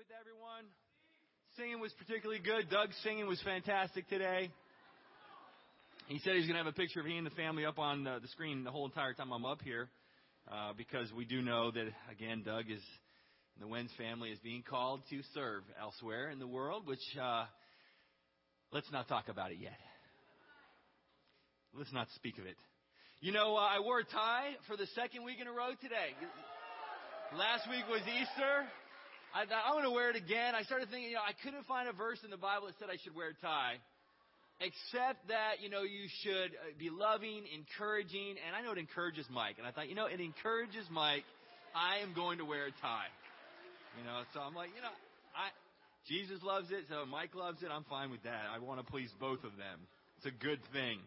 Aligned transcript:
with 0.00 0.16
everyone. 0.18 0.64
Singing 1.58 1.78
was 1.78 1.92
particularly 1.98 2.40
good. 2.40 2.70
Doug's 2.70 2.96
singing 3.04 3.26
was 3.26 3.38
fantastic 3.42 4.08
today. 4.08 4.48
He 6.08 6.18
said 6.20 6.36
he's 6.36 6.46
going 6.46 6.56
to 6.56 6.64
have 6.64 6.66
a 6.66 6.72
picture 6.72 7.00
of 7.00 7.06
he 7.06 7.18
and 7.18 7.26
the 7.26 7.36
family 7.36 7.66
up 7.66 7.78
on 7.78 8.04
the, 8.04 8.16
the 8.22 8.28
screen 8.28 8.64
the 8.64 8.70
whole 8.70 8.86
entire 8.86 9.12
time 9.12 9.30
I'm 9.30 9.44
up 9.44 9.60
here, 9.60 9.90
uh, 10.50 10.72
because 10.74 11.12
we 11.12 11.26
do 11.26 11.42
know 11.42 11.70
that 11.70 11.84
again, 12.10 12.42
Doug 12.46 12.70
is 12.70 12.80
the 13.60 13.66
Wenz 13.66 13.94
family 13.98 14.30
is 14.30 14.38
being 14.38 14.62
called 14.62 15.02
to 15.10 15.20
serve 15.34 15.64
elsewhere 15.78 16.30
in 16.30 16.38
the 16.38 16.48
world, 16.48 16.86
which 16.86 17.04
uh, 17.20 17.44
let's 18.72 18.90
not 18.90 19.06
talk 19.06 19.28
about 19.28 19.50
it 19.50 19.58
yet. 19.60 19.76
Let's 21.76 21.92
not 21.92 22.06
speak 22.14 22.38
of 22.38 22.46
it. 22.46 22.56
You 23.20 23.32
know, 23.32 23.54
uh, 23.54 23.68
I 23.68 23.80
wore 23.80 23.98
a 23.98 24.04
tie 24.04 24.52
for 24.66 24.78
the 24.78 24.86
second 24.94 25.24
week 25.24 25.42
in 25.42 25.46
a 25.46 25.52
row 25.52 25.72
today. 25.78 26.16
Last 27.36 27.68
week 27.68 27.84
was 27.86 28.00
Easter. 28.00 28.64
I 29.34 29.46
thought, 29.46 29.62
I'm 29.66 29.74
going 29.74 29.84
to 29.84 29.94
wear 29.94 30.10
it 30.10 30.16
again. 30.16 30.54
I 30.54 30.62
started 30.62 30.90
thinking, 30.90 31.10
you 31.10 31.18
know, 31.18 31.26
I 31.26 31.38
couldn't 31.38 31.66
find 31.66 31.88
a 31.88 31.92
verse 31.92 32.18
in 32.24 32.30
the 32.30 32.40
Bible 32.40 32.66
that 32.66 32.74
said 32.78 32.88
I 32.90 32.98
should 33.02 33.14
wear 33.14 33.30
a 33.30 33.38
tie. 33.38 33.78
Except 34.60 35.22
that, 35.28 35.64
you 35.64 35.70
know, 35.70 35.86
you 35.86 36.04
should 36.20 36.52
uh, 36.52 36.76
be 36.76 36.90
loving, 36.90 37.48
encouraging, 37.48 38.36
and 38.44 38.52
I 38.52 38.60
know 38.60 38.76
it 38.76 38.78
encourages 38.78 39.24
Mike. 39.30 39.56
And 39.56 39.64
I 39.66 39.70
thought, 39.70 39.88
you 39.88 39.94
know, 39.94 40.04
it 40.04 40.20
encourages 40.20 40.84
Mike. 40.90 41.24
I 41.72 42.04
am 42.04 42.12
going 42.12 42.38
to 42.38 42.44
wear 42.44 42.66
a 42.66 42.74
tie. 42.82 43.08
You 43.96 44.04
know, 44.04 44.20
so 44.34 44.40
I'm 44.40 44.54
like, 44.54 44.68
you 44.76 44.82
know, 44.82 44.92
I, 45.32 45.48
Jesus 46.06 46.42
loves 46.42 46.70
it, 46.70 46.84
so 46.90 47.06
Mike 47.06 47.34
loves 47.34 47.62
it. 47.62 47.70
I'm 47.72 47.88
fine 47.88 48.10
with 48.10 48.22
that. 48.24 48.50
I 48.52 48.58
want 48.58 48.84
to 48.84 48.86
please 48.86 49.08
both 49.18 49.44
of 49.44 49.56
them. 49.56 49.80
It's 50.18 50.26
a 50.26 50.36
good 50.36 50.60
thing. 50.74 50.98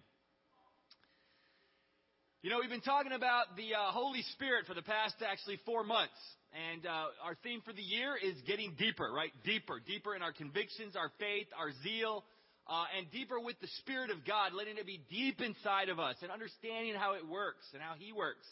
You 2.41 2.49
know, 2.49 2.57
we've 2.59 2.69
been 2.69 2.81
talking 2.81 3.13
about 3.13 3.55
the 3.55 3.75
uh, 3.75 3.91
Holy 3.91 4.23
Spirit 4.33 4.65
for 4.65 4.73
the 4.73 4.81
past 4.81 5.15
actually 5.21 5.59
four 5.65 5.83
months. 5.83 6.17
And 6.53 6.85
uh, 6.85 7.09
our 7.25 7.33
theme 7.41 7.61
for 7.65 7.73
the 7.73 7.81
year 7.81 8.13
is 8.13 8.35
getting 8.45 8.75
deeper, 8.77 9.09
right? 9.09 9.33
Deeper. 9.43 9.81
Deeper 9.81 10.15
in 10.15 10.21
our 10.21 10.33
convictions, 10.33 10.95
our 10.95 11.09
faith, 11.17 11.47
our 11.57 11.73
zeal, 11.81 12.23
uh, 12.67 12.85
and 12.95 13.09
deeper 13.09 13.39
with 13.39 13.59
the 13.59 13.67
Spirit 13.81 14.11
of 14.11 14.23
God, 14.23 14.53
letting 14.53 14.77
it 14.77 14.85
be 14.85 15.01
deep 15.09 15.41
inside 15.41 15.89
of 15.89 15.99
us 15.99 16.15
and 16.21 16.29
understanding 16.29 16.93
how 16.93 17.15
it 17.15 17.25
works 17.27 17.65
and 17.73 17.81
how 17.81 17.95
He 17.97 18.13
works. 18.13 18.45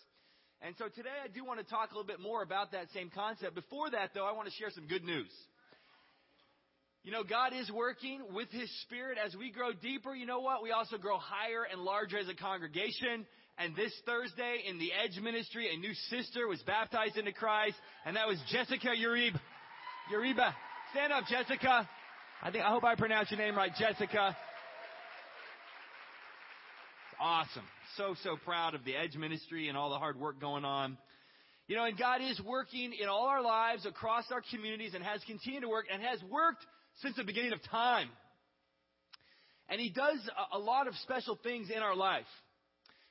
And 0.62 0.74
so 0.78 0.86
today 0.90 1.14
I 1.24 1.28
do 1.28 1.46
want 1.46 1.60
to 1.60 1.66
talk 1.66 1.92
a 1.92 1.94
little 1.94 2.08
bit 2.08 2.20
more 2.20 2.42
about 2.42 2.72
that 2.72 2.90
same 2.94 3.12
concept. 3.14 3.54
Before 3.54 3.90
that, 3.92 4.12
though, 4.14 4.26
I 4.26 4.34
want 4.34 4.50
to 4.50 4.54
share 4.58 4.70
some 4.74 4.88
good 4.88 5.04
news. 5.04 5.30
You 7.04 7.12
know, 7.12 7.24
God 7.24 7.54
is 7.54 7.72
working 7.72 8.22
with 8.34 8.50
His 8.50 8.70
Spirit 8.82 9.18
as 9.24 9.36
we 9.36 9.52
grow 9.52 9.74
deeper. 9.74 10.14
You 10.14 10.26
know 10.26 10.42
what? 10.42 10.62
We 10.62 10.72
also 10.72 10.98
grow 10.98 11.18
higher 11.18 11.66
and 11.72 11.82
larger 11.82 12.18
as 12.18 12.30
a 12.30 12.36
congregation. 12.36 13.26
And 13.62 13.76
this 13.76 13.94
Thursday 14.08 14.64
in 14.68 14.80
the 14.80 14.90
Edge 14.92 15.22
Ministry, 15.22 15.72
a 15.72 15.78
new 15.78 15.94
sister 16.10 16.48
was 16.48 16.60
baptized 16.64 17.16
into 17.16 17.32
Christ, 17.32 17.76
and 18.06 18.16
that 18.16 18.28
was 18.28 18.42
Jessica 18.52 18.88
Uribe. 18.88 19.40
Uribe. 20.12 20.54
Stand 20.92 21.14
up, 21.14 21.26
Jessica. 21.30 21.88
I 22.42 22.50
think, 22.50 22.64
I 22.64 22.70
hope 22.70 22.84
I 22.84 22.96
pronounced 22.96 23.30
your 23.30 23.40
name 23.40 23.56
right, 23.56 23.72
Jessica. 23.78 24.36
It's 27.06 27.20
awesome. 27.20 27.66
So, 27.98 28.16
so 28.24 28.36
proud 28.44 28.74
of 28.74 28.84
the 28.84 28.96
Edge 28.96 29.16
Ministry 29.16 29.68
and 29.70 29.78
all 29.78 29.92
the 29.92 30.00
hard 30.00 30.20
work 30.20 30.42
going 30.42 30.66
on. 30.66 30.98
You 31.68 31.76
know, 31.76 31.86
and 31.86 31.96
God 31.96 32.22
is 32.24 32.42
working 32.44 32.94
in 33.00 33.08
all 33.08 33.28
our 33.28 33.44
lives 33.44 33.86
across 33.86 34.26
our 34.32 34.42
communities 34.50 34.96
and 34.96 35.04
has 35.04 35.22
continued 35.28 35.62
to 35.62 35.70
work 35.70 35.86
and 35.94 36.02
has 36.02 36.20
worked 36.32 36.66
since 37.04 37.16
the 37.16 37.24
beginning 37.24 37.54
of 37.54 37.60
time. 37.70 38.10
And 39.70 39.80
He 39.80 39.92
does 39.92 40.18
a, 40.52 40.58
lot 40.58 40.88
of 40.88 40.96
special 41.04 41.40
things 41.44 41.70
in 41.70 41.84
our 41.84 41.96
life. 41.96 42.26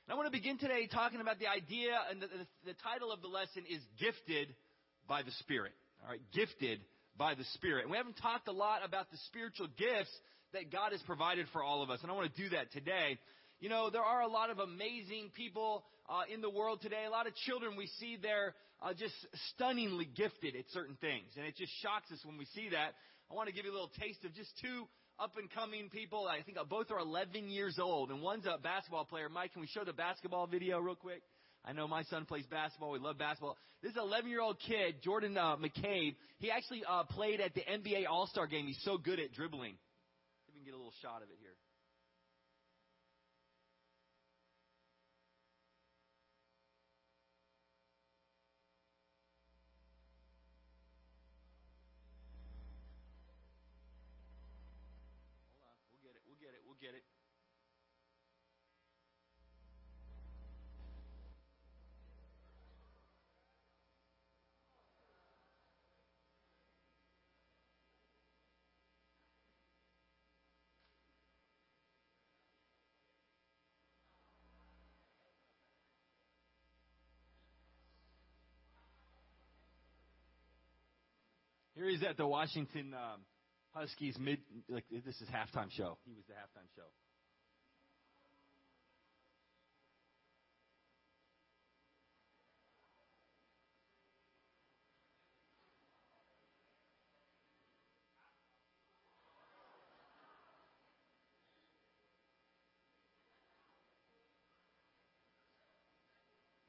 And 0.07 0.13
I 0.13 0.15
want 0.15 0.25
to 0.25 0.31
begin 0.31 0.57
today 0.57 0.87
talking 0.87 1.21
about 1.21 1.37
the 1.37 1.47
idea, 1.47 1.93
and 2.09 2.21
the, 2.21 2.27
the, 2.27 2.73
the 2.73 2.77
title 2.81 3.11
of 3.11 3.21
the 3.21 3.27
lesson 3.27 3.63
is 3.69 3.79
Gifted 3.99 4.49
by 5.07 5.21
the 5.21 5.31
Spirit. 5.39 5.73
All 6.03 6.09
right, 6.09 6.21
gifted 6.33 6.81
by 7.17 7.35
the 7.35 7.43
Spirit. 7.53 7.83
And 7.83 7.91
we 7.91 7.97
haven't 7.97 8.17
talked 8.17 8.47
a 8.47 8.51
lot 8.51 8.81
about 8.83 9.11
the 9.11 9.17
spiritual 9.27 9.67
gifts 9.77 10.09
that 10.53 10.71
God 10.71 10.91
has 10.91 11.01
provided 11.03 11.45
for 11.53 11.63
all 11.63 11.83
of 11.83 11.89
us. 11.89 11.99
And 12.01 12.11
I 12.11 12.15
want 12.15 12.33
to 12.33 12.41
do 12.41 12.49
that 12.49 12.71
today. 12.71 13.19
You 13.59 13.69
know, 13.69 13.91
there 13.91 14.01
are 14.01 14.21
a 14.21 14.27
lot 14.27 14.49
of 14.49 14.57
amazing 14.57 15.29
people 15.35 15.85
uh, 16.09 16.23
in 16.33 16.41
the 16.41 16.49
world 16.49 16.81
today. 16.81 17.05
A 17.05 17.11
lot 17.11 17.27
of 17.27 17.35
children 17.45 17.77
we 17.77 17.87
see 17.99 18.17
there 18.19 18.55
uh, 18.81 18.93
just 18.93 19.13
stunningly 19.53 20.09
gifted 20.17 20.55
at 20.55 20.65
certain 20.73 20.97
things. 20.99 21.29
And 21.37 21.45
it 21.45 21.55
just 21.55 21.71
shocks 21.81 22.11
us 22.11 22.19
when 22.25 22.39
we 22.39 22.45
see 22.55 22.69
that. 22.71 22.97
I 23.29 23.35
want 23.35 23.47
to 23.47 23.53
give 23.53 23.65
you 23.65 23.71
a 23.71 23.77
little 23.77 23.93
taste 24.01 24.25
of 24.25 24.33
just 24.33 24.49
two 24.61 24.87
up 25.21 25.37
and 25.37 25.51
coming 25.51 25.89
people. 25.89 26.27
I 26.27 26.41
think 26.41 26.57
both 26.67 26.89
are 26.89 26.99
11 26.99 27.47
years 27.47 27.77
old, 27.79 28.09
and 28.09 28.21
one's 28.21 28.45
a 28.45 28.57
basketball 28.57 29.05
player. 29.05 29.29
Mike, 29.29 29.53
can 29.53 29.61
we 29.61 29.67
show 29.67 29.83
the 29.83 29.93
basketball 29.93 30.47
video 30.47 30.79
real 30.79 30.95
quick? 30.95 31.21
I 31.63 31.73
know 31.73 31.87
my 31.87 32.01
son 32.03 32.25
plays 32.25 32.45
basketball. 32.49 32.91
We 32.91 32.97
love 32.97 33.19
basketball. 33.19 33.55
This 33.83 33.91
is 33.91 33.97
11 33.97 34.29
year 34.31 34.41
old 34.41 34.57
kid, 34.59 34.95
Jordan 35.03 35.37
uh, 35.37 35.57
McCabe. 35.57 36.15
He 36.39 36.49
actually 36.49 36.81
uh, 36.89 37.03
played 37.03 37.39
at 37.39 37.53
the 37.53 37.61
NBA 37.61 38.05
All 38.09 38.25
Star 38.25 38.47
game. 38.47 38.65
He's 38.65 38.81
so 38.83 38.97
good 38.97 39.19
at 39.19 39.31
dribbling. 39.33 39.75
We 40.47 40.53
can 40.53 40.65
get 40.65 40.73
a 40.73 40.77
little 40.77 40.93
shot 41.03 41.17
of 41.17 41.29
it 41.29 41.37
here. 41.39 41.53
Get 56.81 56.95
it. 56.95 57.03
Here 81.75 81.89
he's 81.89 82.03
at 82.03 82.17
the 82.17 82.27
Washington 82.27 82.93
um, 82.93 83.21
Huskies 83.73 84.17
mid 84.19 84.39
like 84.67 84.83
this 84.91 85.21
is 85.21 85.29
halftime 85.29 85.71
show. 85.71 85.97
He 86.05 86.13
was 86.13 86.25
the 86.27 86.33
halftime 86.33 86.67
show. 86.75 86.83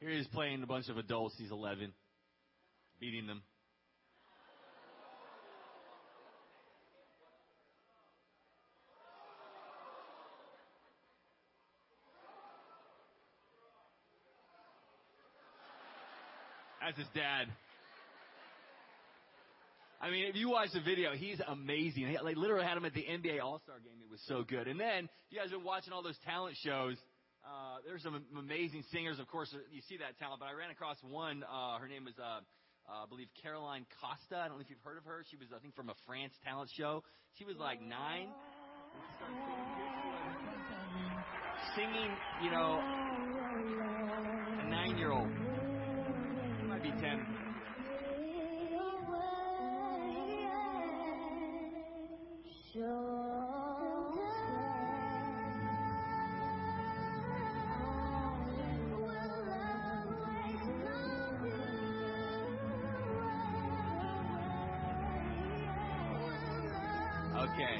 Here 0.02 0.10
he 0.10 0.18
is 0.18 0.26
playing 0.28 0.64
a 0.64 0.66
bunch 0.66 0.88
of 0.88 0.98
adults. 0.98 1.36
He's 1.38 1.52
11, 1.52 1.92
beating 2.98 3.28
them. 3.28 3.42
That's 16.84 16.98
his 16.98 17.06
dad. 17.14 17.46
I 20.02 20.10
mean, 20.10 20.26
if 20.26 20.34
you 20.34 20.50
watch 20.50 20.70
the 20.74 20.80
video, 20.80 21.14
he's 21.14 21.38
amazing. 21.46 22.08
He, 22.08 22.18
like, 22.18 22.36
literally 22.36 22.66
had 22.66 22.76
him 22.76 22.84
at 22.84 22.92
the 22.92 23.06
NBA 23.06 23.38
All 23.40 23.60
Star 23.62 23.78
game. 23.78 24.02
It 24.02 24.10
was 24.10 24.18
so 24.26 24.42
good. 24.42 24.66
And 24.66 24.80
then, 24.80 25.08
you 25.30 25.38
guys 25.38 25.50
have 25.50 25.60
been 25.60 25.64
watching 25.64 25.92
all 25.92 26.02
those 26.02 26.18
talent 26.26 26.56
shows. 26.64 26.96
Uh, 27.46 27.78
there's 27.86 28.02
some 28.02 28.20
amazing 28.36 28.82
singers, 28.90 29.20
of 29.20 29.28
course. 29.28 29.54
You 29.70 29.80
see 29.88 29.98
that 29.98 30.18
talent, 30.18 30.40
but 30.40 30.46
I 30.46 30.58
ran 30.58 30.70
across 30.70 30.96
one. 31.02 31.44
Uh, 31.46 31.78
her 31.78 31.86
name 31.86 32.04
was, 32.04 32.14
uh, 32.18 32.42
uh, 32.90 33.04
I 33.04 33.06
believe, 33.08 33.28
Caroline 33.42 33.86
Costa. 34.02 34.42
I 34.42 34.48
don't 34.48 34.58
know 34.58 34.62
if 34.62 34.70
you've 34.70 34.82
heard 34.82 34.98
of 34.98 35.04
her. 35.04 35.22
She 35.30 35.36
was, 35.36 35.48
I 35.54 35.60
think, 35.60 35.76
from 35.76 35.88
a 35.88 35.94
France 36.04 36.34
talent 36.44 36.70
show. 36.76 37.04
She 37.38 37.44
was 37.44 37.56
like 37.58 37.80
nine. 37.80 38.26
Singing, 41.76 42.10
you 42.42 42.50
know, 42.50 42.82
a 44.58 44.68
nine-year-old 44.68 45.30
be 46.82 46.90
10. 46.90 47.26
Okay. 67.42 67.78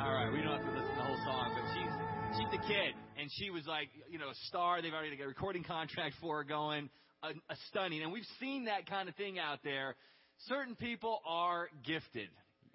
All 0.00 0.12
right. 0.12 0.32
We 0.32 0.42
don't 0.42 0.50
have 0.50 0.62
to 0.62 0.70
listen 0.70 0.82
to 0.82 0.96
the 0.96 1.04
whole 1.04 1.16
song, 1.24 1.54
but 1.54 1.62
she's 1.74 1.92
she's 2.36 2.58
a 2.58 2.62
kid, 2.66 2.94
and 3.20 3.30
she 3.38 3.50
was 3.50 3.66
like, 3.66 3.88
you 4.10 4.18
know, 4.18 4.30
a 4.30 4.34
star. 4.48 4.82
They've 4.82 4.92
already 4.92 5.16
got 5.16 5.24
a 5.24 5.28
recording 5.28 5.62
contract 5.62 6.16
for 6.20 6.38
her 6.38 6.44
going 6.44 6.90
a, 7.22 7.28
a 7.28 7.56
stunning. 7.68 8.02
And 8.02 8.12
we've 8.12 8.26
seen 8.40 8.66
that 8.66 8.88
kind 8.88 9.08
of 9.08 9.14
thing 9.16 9.38
out 9.38 9.60
there. 9.64 9.94
certain 10.48 10.74
people 10.74 11.20
are 11.26 11.68
gifted. 11.84 12.28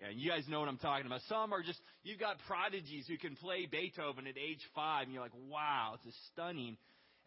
And 0.04 0.20
you 0.20 0.30
guys 0.30 0.44
know 0.48 0.60
what 0.60 0.70
I'm 0.70 0.78
talking 0.78 1.06
about. 1.06 1.22
Some 1.30 1.54
are 1.54 1.62
just, 1.62 1.80
you've 2.04 2.20
got 2.20 2.38
prodigies 2.48 3.06
who 3.08 3.18
can 3.18 3.36
play 3.36 3.68
Beethoven 3.70 4.26
at 4.26 4.36
age 4.38 4.62
five, 4.74 5.04
and 5.04 5.14
you're 5.14 5.22
like, 5.22 5.36
wow, 5.48 5.94
it's 5.96 6.06
a 6.06 6.18
stunning. 6.34 6.78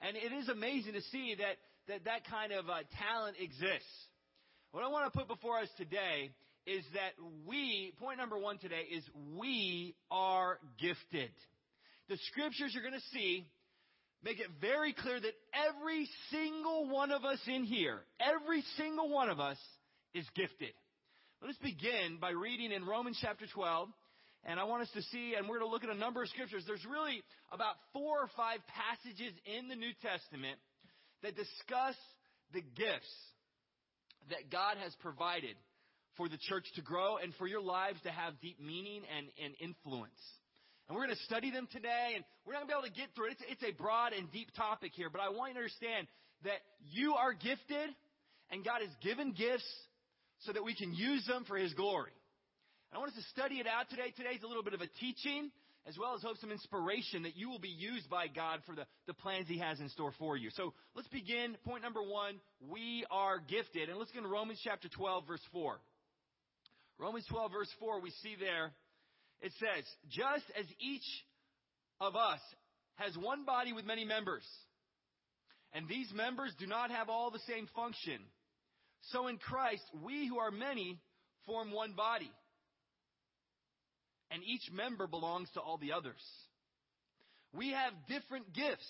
And 0.00 0.16
it 0.16 0.32
is 0.32 0.48
amazing 0.48 0.94
to 0.94 1.02
see 1.12 1.36
that 1.38 1.56
that, 1.88 2.04
that 2.04 2.26
kind 2.28 2.52
of 2.52 2.68
uh, 2.68 2.80
talent 2.98 3.36
exists. 3.38 4.08
What 4.72 4.82
I 4.82 4.88
want 4.88 5.12
to 5.12 5.18
put 5.18 5.28
before 5.28 5.58
us 5.60 5.68
today 5.76 6.30
is 6.66 6.84
that 6.94 7.12
we, 7.46 7.92
point 8.00 8.18
number 8.18 8.38
one 8.38 8.58
today 8.58 8.82
is 8.90 9.04
we 9.36 9.94
are 10.10 10.58
gifted. 10.80 11.30
The 12.08 12.16
scriptures 12.28 12.72
you're 12.72 12.82
going 12.82 12.94
to 12.94 13.08
see 13.12 13.46
make 14.24 14.40
it 14.40 14.48
very 14.60 14.94
clear 14.94 15.20
that 15.20 15.34
every 15.52 16.08
single 16.30 16.88
one 16.88 17.10
of 17.10 17.24
us 17.24 17.38
in 17.46 17.64
here, 17.64 18.00
every 18.18 18.62
single 18.78 19.10
one 19.10 19.28
of 19.28 19.38
us 19.38 19.58
is 20.14 20.24
gifted. 20.34 20.72
Let 21.42 21.50
us 21.50 21.56
begin 21.62 22.16
by 22.20 22.30
reading 22.30 22.72
in 22.72 22.84
Romans 22.86 23.18
chapter 23.20 23.44
12. 23.52 23.88
And 24.46 24.58
I 24.60 24.64
want 24.64 24.82
us 24.82 24.90
to 24.94 25.02
see, 25.02 25.34
and 25.36 25.48
we're 25.48 25.58
going 25.58 25.70
to 25.70 25.72
look 25.72 25.84
at 25.84 25.90
a 25.90 25.98
number 25.98 26.22
of 26.22 26.28
scriptures. 26.28 26.64
There's 26.66 26.84
really 26.84 27.22
about 27.52 27.76
four 27.92 28.20
or 28.20 28.30
five 28.36 28.60
passages 28.68 29.32
in 29.44 29.68
the 29.68 29.76
New 29.76 29.92
Testament 30.02 30.58
that 31.22 31.36
discuss 31.36 31.96
the 32.52 32.60
gifts 32.60 33.12
that 34.30 34.50
God 34.50 34.76
has 34.82 34.94
provided 35.00 35.56
for 36.16 36.28
the 36.28 36.38
church 36.48 36.64
to 36.76 36.82
grow 36.82 37.16
and 37.16 37.34
for 37.34 37.46
your 37.46 37.62
lives 37.62 38.00
to 38.02 38.10
have 38.10 38.40
deep 38.40 38.60
meaning 38.60 39.02
and, 39.16 39.26
and 39.42 39.54
influence. 39.60 40.20
And 40.88 40.96
we're 40.96 41.06
going 41.06 41.16
to 41.16 41.24
study 41.24 41.50
them 41.50 41.66
today, 41.72 42.12
and 42.14 42.24
we're 42.44 42.52
not 42.52 42.68
going 42.68 42.68
to 42.68 42.74
be 42.74 42.78
able 42.84 42.94
to 42.94 43.00
get 43.00 43.08
through 43.16 43.32
it. 43.32 43.40
It's, 43.40 43.60
it's 43.60 43.64
a 43.64 43.72
broad 43.72 44.12
and 44.12 44.30
deep 44.30 44.52
topic 44.54 44.92
here, 44.94 45.08
but 45.08 45.20
I 45.20 45.30
want 45.30 45.50
you 45.50 45.54
to 45.54 45.64
understand 45.64 46.06
that 46.44 46.60
you 46.92 47.14
are 47.14 47.32
gifted, 47.32 47.88
and 48.52 48.64
God 48.64 48.84
has 48.84 48.92
given 49.00 49.32
gifts 49.32 49.64
so 50.44 50.52
that 50.52 50.62
we 50.62 50.74
can 50.74 50.92
use 50.92 51.24
them 51.26 51.44
for 51.48 51.56
His 51.56 51.72
glory. 51.72 52.12
And 52.92 52.96
I 52.96 52.98
want 52.98 53.12
us 53.12 53.16
to 53.16 53.28
study 53.32 53.56
it 53.56 53.66
out 53.66 53.88
today. 53.88 54.12
Today's 54.14 54.42
a 54.44 54.46
little 54.46 54.62
bit 54.62 54.74
of 54.74 54.82
a 54.82 54.90
teaching, 55.00 55.50
as 55.88 55.96
well 55.96 56.14
as 56.14 56.22
hope 56.22 56.36
some 56.36 56.52
inspiration 56.52 57.22
that 57.24 57.36
you 57.36 57.48
will 57.48 57.58
be 57.58 57.72
used 57.72 58.10
by 58.10 58.28
God 58.28 58.60
for 58.66 58.74
the, 58.74 58.84
the 59.06 59.14
plans 59.14 59.48
He 59.48 59.58
has 59.58 59.80
in 59.80 59.88
store 59.88 60.12
for 60.18 60.36
you. 60.36 60.50
So 60.52 60.74
let's 60.94 61.08
begin. 61.08 61.56
Point 61.64 61.82
number 61.82 62.02
one, 62.02 62.36
we 62.60 63.06
are 63.10 63.40
gifted. 63.40 63.88
And 63.88 63.98
let's 63.98 64.12
go 64.12 64.20
to 64.20 64.28
Romans 64.28 64.60
chapter 64.62 64.88
12, 64.88 65.26
verse 65.26 65.44
4. 65.50 65.80
Romans 66.98 67.24
12, 67.28 67.52
verse 67.52 67.72
4, 67.80 68.00
we 68.00 68.10
see 68.22 68.36
there, 68.38 68.70
it 69.44 69.52
says, 69.60 69.84
just 70.08 70.44
as 70.58 70.64
each 70.80 71.06
of 72.00 72.16
us 72.16 72.40
has 72.96 73.14
one 73.18 73.44
body 73.44 73.74
with 73.74 73.84
many 73.84 74.04
members, 74.04 74.42
and 75.74 75.86
these 75.86 76.10
members 76.14 76.50
do 76.58 76.66
not 76.66 76.90
have 76.90 77.10
all 77.10 77.30
the 77.30 77.40
same 77.46 77.68
function, 77.76 78.18
so 79.12 79.26
in 79.26 79.36
Christ, 79.36 79.82
we 80.02 80.26
who 80.26 80.38
are 80.38 80.50
many 80.50 80.98
form 81.44 81.72
one 81.72 81.92
body, 81.92 82.30
and 84.30 84.42
each 84.42 84.72
member 84.72 85.06
belongs 85.06 85.50
to 85.54 85.60
all 85.60 85.76
the 85.76 85.92
others. 85.92 86.22
We 87.52 87.72
have 87.72 87.92
different 88.08 88.52
gifts 88.54 88.88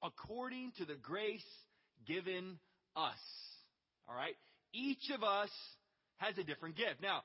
according 0.00 0.72
to 0.78 0.84
the 0.84 0.94
grace 0.94 1.42
given 2.06 2.58
us. 2.94 3.18
All 4.08 4.14
right? 4.14 4.36
Each 4.72 5.10
of 5.12 5.24
us 5.24 5.50
has 6.18 6.38
a 6.38 6.44
different 6.44 6.76
gift. 6.76 7.02
Now, 7.02 7.22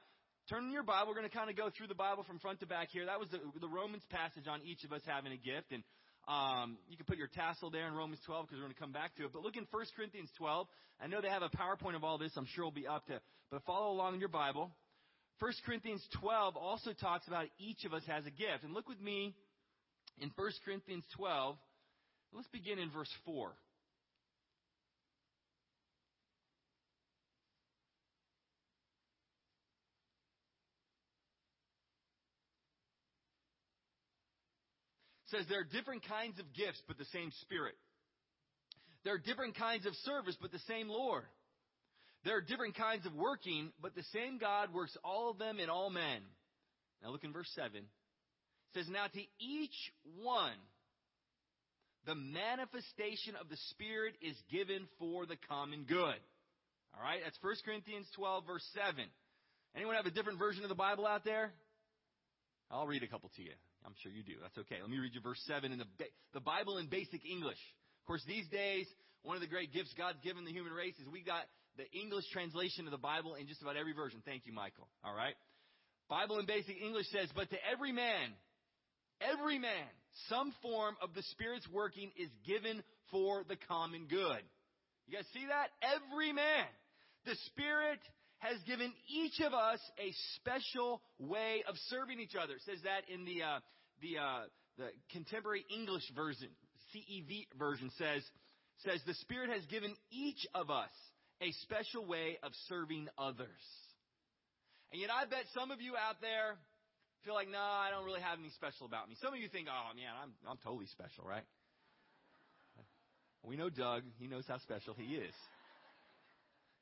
turn 0.49 0.63
in 0.63 0.71
your 0.71 0.83
Bible. 0.83 1.09
We're 1.09 1.19
going 1.19 1.29
to 1.29 1.35
kind 1.35 1.49
of 1.49 1.57
go 1.57 1.69
through 1.75 1.87
the 1.87 1.95
Bible 1.95 2.23
from 2.23 2.39
front 2.39 2.61
to 2.61 2.65
back 2.65 2.87
here. 2.91 3.05
That 3.05 3.19
was 3.19 3.27
the, 3.29 3.39
the 3.59 3.67
Romans 3.67 4.03
passage 4.09 4.47
on 4.47 4.61
each 4.63 4.83
of 4.85 4.93
us 4.93 5.01
having 5.05 5.33
a 5.33 5.37
gift. 5.37 5.71
And 5.71 5.83
um, 6.27 6.77
you 6.89 6.95
can 6.95 7.05
put 7.05 7.17
your 7.17 7.27
tassel 7.27 7.69
there 7.69 7.87
in 7.87 7.93
Romans 7.93 8.19
12 8.25 8.47
because 8.47 8.57
we're 8.57 8.63
going 8.63 8.73
to 8.73 8.79
come 8.79 8.91
back 8.91 9.15
to 9.17 9.25
it. 9.25 9.31
But 9.33 9.43
look 9.43 9.57
in 9.57 9.67
1 9.69 9.85
Corinthians 9.95 10.29
12. 10.37 10.67
I 11.03 11.07
know 11.07 11.19
they 11.19 11.29
have 11.29 11.43
a 11.43 11.51
PowerPoint 11.51 11.95
of 11.95 12.03
all 12.03 12.17
this. 12.17 12.31
I'm 12.37 12.47
sure 12.55 12.63
we'll 12.63 12.71
be 12.71 12.87
up 12.87 13.05
to. 13.07 13.19
But 13.51 13.63
follow 13.63 13.91
along 13.91 14.15
in 14.15 14.19
your 14.19 14.29
Bible. 14.29 14.71
1 15.39 15.53
Corinthians 15.65 16.01
12 16.19 16.55
also 16.55 16.91
talks 16.93 17.27
about 17.27 17.45
each 17.59 17.83
of 17.83 17.93
us 17.93 18.03
has 18.07 18.25
a 18.25 18.31
gift. 18.31 18.63
And 18.63 18.73
look 18.73 18.87
with 18.87 19.01
me 19.01 19.35
in 20.19 20.31
1 20.35 20.51
Corinthians 20.63 21.03
12. 21.15 21.55
Let's 22.33 22.47
begin 22.49 22.79
in 22.79 22.89
verse 22.89 23.11
4. 23.25 23.51
Says 35.31 35.45
there 35.49 35.61
are 35.61 35.63
different 35.63 36.07
kinds 36.07 36.39
of 36.39 36.53
gifts, 36.53 36.81
but 36.87 36.97
the 36.97 37.05
same 37.05 37.31
Spirit. 37.41 37.75
There 39.03 39.13
are 39.13 39.19
different 39.19 39.55
kinds 39.55 39.85
of 39.85 39.93
service, 40.03 40.37
but 40.41 40.51
the 40.51 40.59
same 40.67 40.89
Lord. 40.89 41.23
There 42.25 42.35
are 42.35 42.41
different 42.41 42.75
kinds 42.75 43.05
of 43.05 43.13
working, 43.13 43.71
but 43.81 43.95
the 43.95 44.03
same 44.13 44.37
God 44.37 44.73
works 44.73 44.95
all 45.03 45.29
of 45.29 45.37
them 45.37 45.59
in 45.59 45.69
all 45.69 45.89
men. 45.89 46.21
Now 47.01 47.11
look 47.11 47.23
in 47.23 47.31
verse 47.31 47.49
7. 47.55 47.71
It 47.75 47.85
says, 48.73 48.87
Now 48.89 49.07
to 49.07 49.21
each 49.39 49.93
one, 50.21 50.57
the 52.05 52.15
manifestation 52.15 53.35
of 53.39 53.49
the 53.49 53.57
Spirit 53.69 54.15
is 54.21 54.35
given 54.51 54.87
for 54.99 55.25
the 55.25 55.37
common 55.47 55.83
good. 55.87 56.19
All 56.95 57.03
right, 57.03 57.19
that's 57.23 57.37
1 57.41 57.55
Corinthians 57.63 58.07
12, 58.15 58.45
verse 58.45 58.65
7. 58.73 59.05
Anyone 59.75 59.95
have 59.95 60.05
a 60.05 60.11
different 60.11 60.39
version 60.39 60.63
of 60.63 60.69
the 60.69 60.75
Bible 60.75 61.05
out 61.05 61.23
there? 61.23 61.51
I'll 62.71 62.87
read 62.87 63.03
a 63.03 63.07
couple 63.07 63.29
to 63.35 63.43
you. 63.43 63.51
I'm 63.87 63.95
sure 64.03 64.11
you 64.11 64.21
do. 64.21 64.35
That's 64.43 64.57
okay. 64.67 64.83
Let 64.83 64.91
me 64.91 64.99
read 64.99 65.15
you 65.15 65.21
verse 65.21 65.39
7 65.47 65.71
in 65.71 65.79
the, 65.79 65.87
the 66.33 66.43
Bible 66.43 66.77
in 66.77 66.87
basic 66.87 67.23
English. 67.23 67.57
Of 68.03 68.05
course, 68.05 68.21
these 68.27 68.45
days, 68.51 68.85
one 69.23 69.39
of 69.39 69.41
the 69.41 69.47
great 69.47 69.71
gifts 69.71 69.95
God's 69.97 70.19
given 70.19 70.43
the 70.43 70.51
human 70.51 70.73
race 70.73 70.93
is 70.99 71.07
we 71.07 71.23
got 71.23 71.47
the 71.79 71.87
English 71.97 72.25
translation 72.33 72.83
of 72.83 72.91
the 72.91 72.99
Bible 72.99 73.35
in 73.35 73.47
just 73.47 73.61
about 73.61 73.77
every 73.77 73.93
version. 73.93 74.21
Thank 74.25 74.45
you, 74.45 74.51
Michael. 74.51 74.89
All 75.05 75.15
right. 75.15 75.35
Bible 76.09 76.39
in 76.39 76.45
basic 76.45 76.75
English 76.83 77.07
says, 77.15 77.29
but 77.33 77.49
to 77.49 77.57
every 77.71 77.93
man, 77.93 78.35
every 79.21 79.57
man, 79.57 79.87
some 80.27 80.53
form 80.61 80.95
of 81.01 81.13
the 81.15 81.23
Spirit's 81.31 81.67
working 81.71 82.11
is 82.17 82.29
given 82.45 82.83
for 83.09 83.43
the 83.47 83.55
common 83.67 84.07
good. 84.09 84.43
You 85.07 85.15
guys 85.15 85.25
see 85.33 85.47
that? 85.47 85.71
Every 85.79 86.33
man. 86.33 86.67
The 87.25 87.35
Spirit 87.47 87.99
has 88.39 88.57
given 88.67 88.91
each 89.07 89.39
of 89.39 89.53
us 89.53 89.79
a 89.97 90.13
special 90.35 91.01
way 91.19 91.63
of 91.67 91.75
serving 91.87 92.19
each 92.19 92.35
other. 92.35 92.53
It 92.53 92.61
says 92.65 92.79
that 92.83 93.09
in 93.13 93.25
the 93.25 93.43
uh, 93.43 93.59
the 94.01 94.17
uh, 94.17 94.43
the 94.77 94.89
contemporary 95.11 95.65
English 95.73 96.03
version, 96.15 96.49
CEV 96.93 97.47
version 97.57 97.89
says 97.97 98.23
says 98.85 99.01
the 99.05 99.15
Spirit 99.15 99.49
has 99.49 99.65
given 99.65 99.95
each 100.11 100.45
of 100.53 100.69
us 100.69 100.91
a 101.41 101.51
special 101.63 102.05
way 102.05 102.37
of 102.43 102.51
serving 102.69 103.07
others. 103.17 103.63
And 104.91 105.01
yet, 105.01 105.09
I 105.11 105.25
bet 105.25 105.45
some 105.53 105.71
of 105.71 105.81
you 105.81 105.93
out 105.95 106.21
there 106.21 106.55
feel 107.25 107.33
like, 107.33 107.49
no, 107.49 107.59
I 107.59 107.89
don't 107.91 108.05
really 108.05 108.21
have 108.21 108.39
anything 108.39 108.53
special 108.55 108.85
about 108.85 109.09
me. 109.09 109.15
Some 109.21 109.33
of 109.33 109.39
you 109.39 109.49
think, 109.49 109.67
oh 109.67 109.95
man, 109.95 110.13
I'm 110.21 110.31
I'm 110.47 110.57
totally 110.63 110.87
special, 110.87 111.25
right? 111.27 111.45
We 113.43 113.55
know 113.55 113.69
Doug; 113.69 114.03
he 114.19 114.27
knows 114.27 114.43
how 114.47 114.57
special 114.59 114.93
he 114.97 115.15
is. 115.15 115.33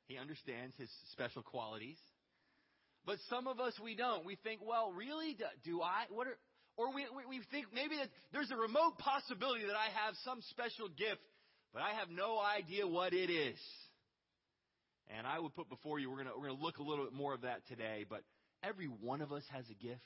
He 0.08 0.18
understands 0.18 0.76
his 0.78 0.90
special 1.12 1.42
qualities. 1.42 1.98
But 3.06 3.18
some 3.30 3.48
of 3.48 3.60
us, 3.60 3.74
we 3.82 3.96
don't. 3.96 4.26
We 4.26 4.36
think, 4.44 4.62
well, 4.66 4.92
really? 4.92 5.38
Do 5.64 5.82
I? 5.82 6.06
What 6.10 6.28
are, 6.28 6.38
or 6.78 6.94
we, 6.94 7.06
we 7.30 7.42
think 7.52 7.68
maybe 7.74 7.96
that 7.96 8.10
there's 8.34 8.52
a 8.52 8.56
remote 8.56 8.98
possibility 8.98 9.66
that 9.66 9.76
I 9.76 9.90
have 10.06 10.16
some 10.24 10.42
special 10.50 10.90
gift, 10.90 11.22
but 11.74 11.82
I 11.82 11.92
have 12.00 12.10
no 12.10 12.40
idea 12.40 12.88
what 12.88 13.14
it 13.14 13.30
is. 13.30 13.58
And 15.16 15.28
I 15.28 15.40
would 15.40 15.54
put 15.54 15.70
before 15.70 16.00
you, 16.00 16.10
we're 16.10 16.24
going 16.24 16.30
we're 16.36 16.48
going 16.48 16.58
to 16.58 16.64
look 16.64 16.78
a 16.78 16.84
little 16.84 17.06
bit 17.06 17.14
more 17.14 17.34
of 17.34 17.42
that 17.42 17.66
today, 17.68 18.06
but 18.10 18.22
every 18.64 18.88
one 18.88 19.22
of 19.22 19.32
us 19.32 19.44
has 19.52 19.66
a 19.70 19.76
gift. 19.76 20.02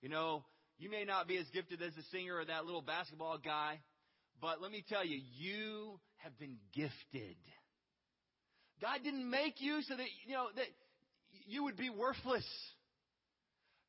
You 0.00 0.08
know, 0.08 0.44
you 0.78 0.90
may 0.90 1.04
not 1.04 1.28
be 1.28 1.36
as 1.36 1.46
gifted 1.54 1.80
as 1.80 1.94
the 1.94 2.02
singer 2.10 2.36
or 2.36 2.44
that 2.44 2.64
little 2.64 2.82
basketball 2.82 3.38
guy, 3.38 3.78
but 4.40 4.60
let 4.60 4.72
me 4.72 4.84
tell 4.88 5.04
you, 5.06 5.20
you 5.38 6.00
have 6.16 6.36
been 6.38 6.56
gifted. 6.74 7.36
God 8.80 8.98
didn't 9.04 9.30
make 9.30 9.60
you 9.60 9.80
so 9.82 9.96
that, 9.96 10.06
you 10.26 10.34
know, 10.34 10.46
that 10.56 10.66
you 11.46 11.62
would 11.64 11.76
be 11.76 11.88
worthless. 11.88 12.44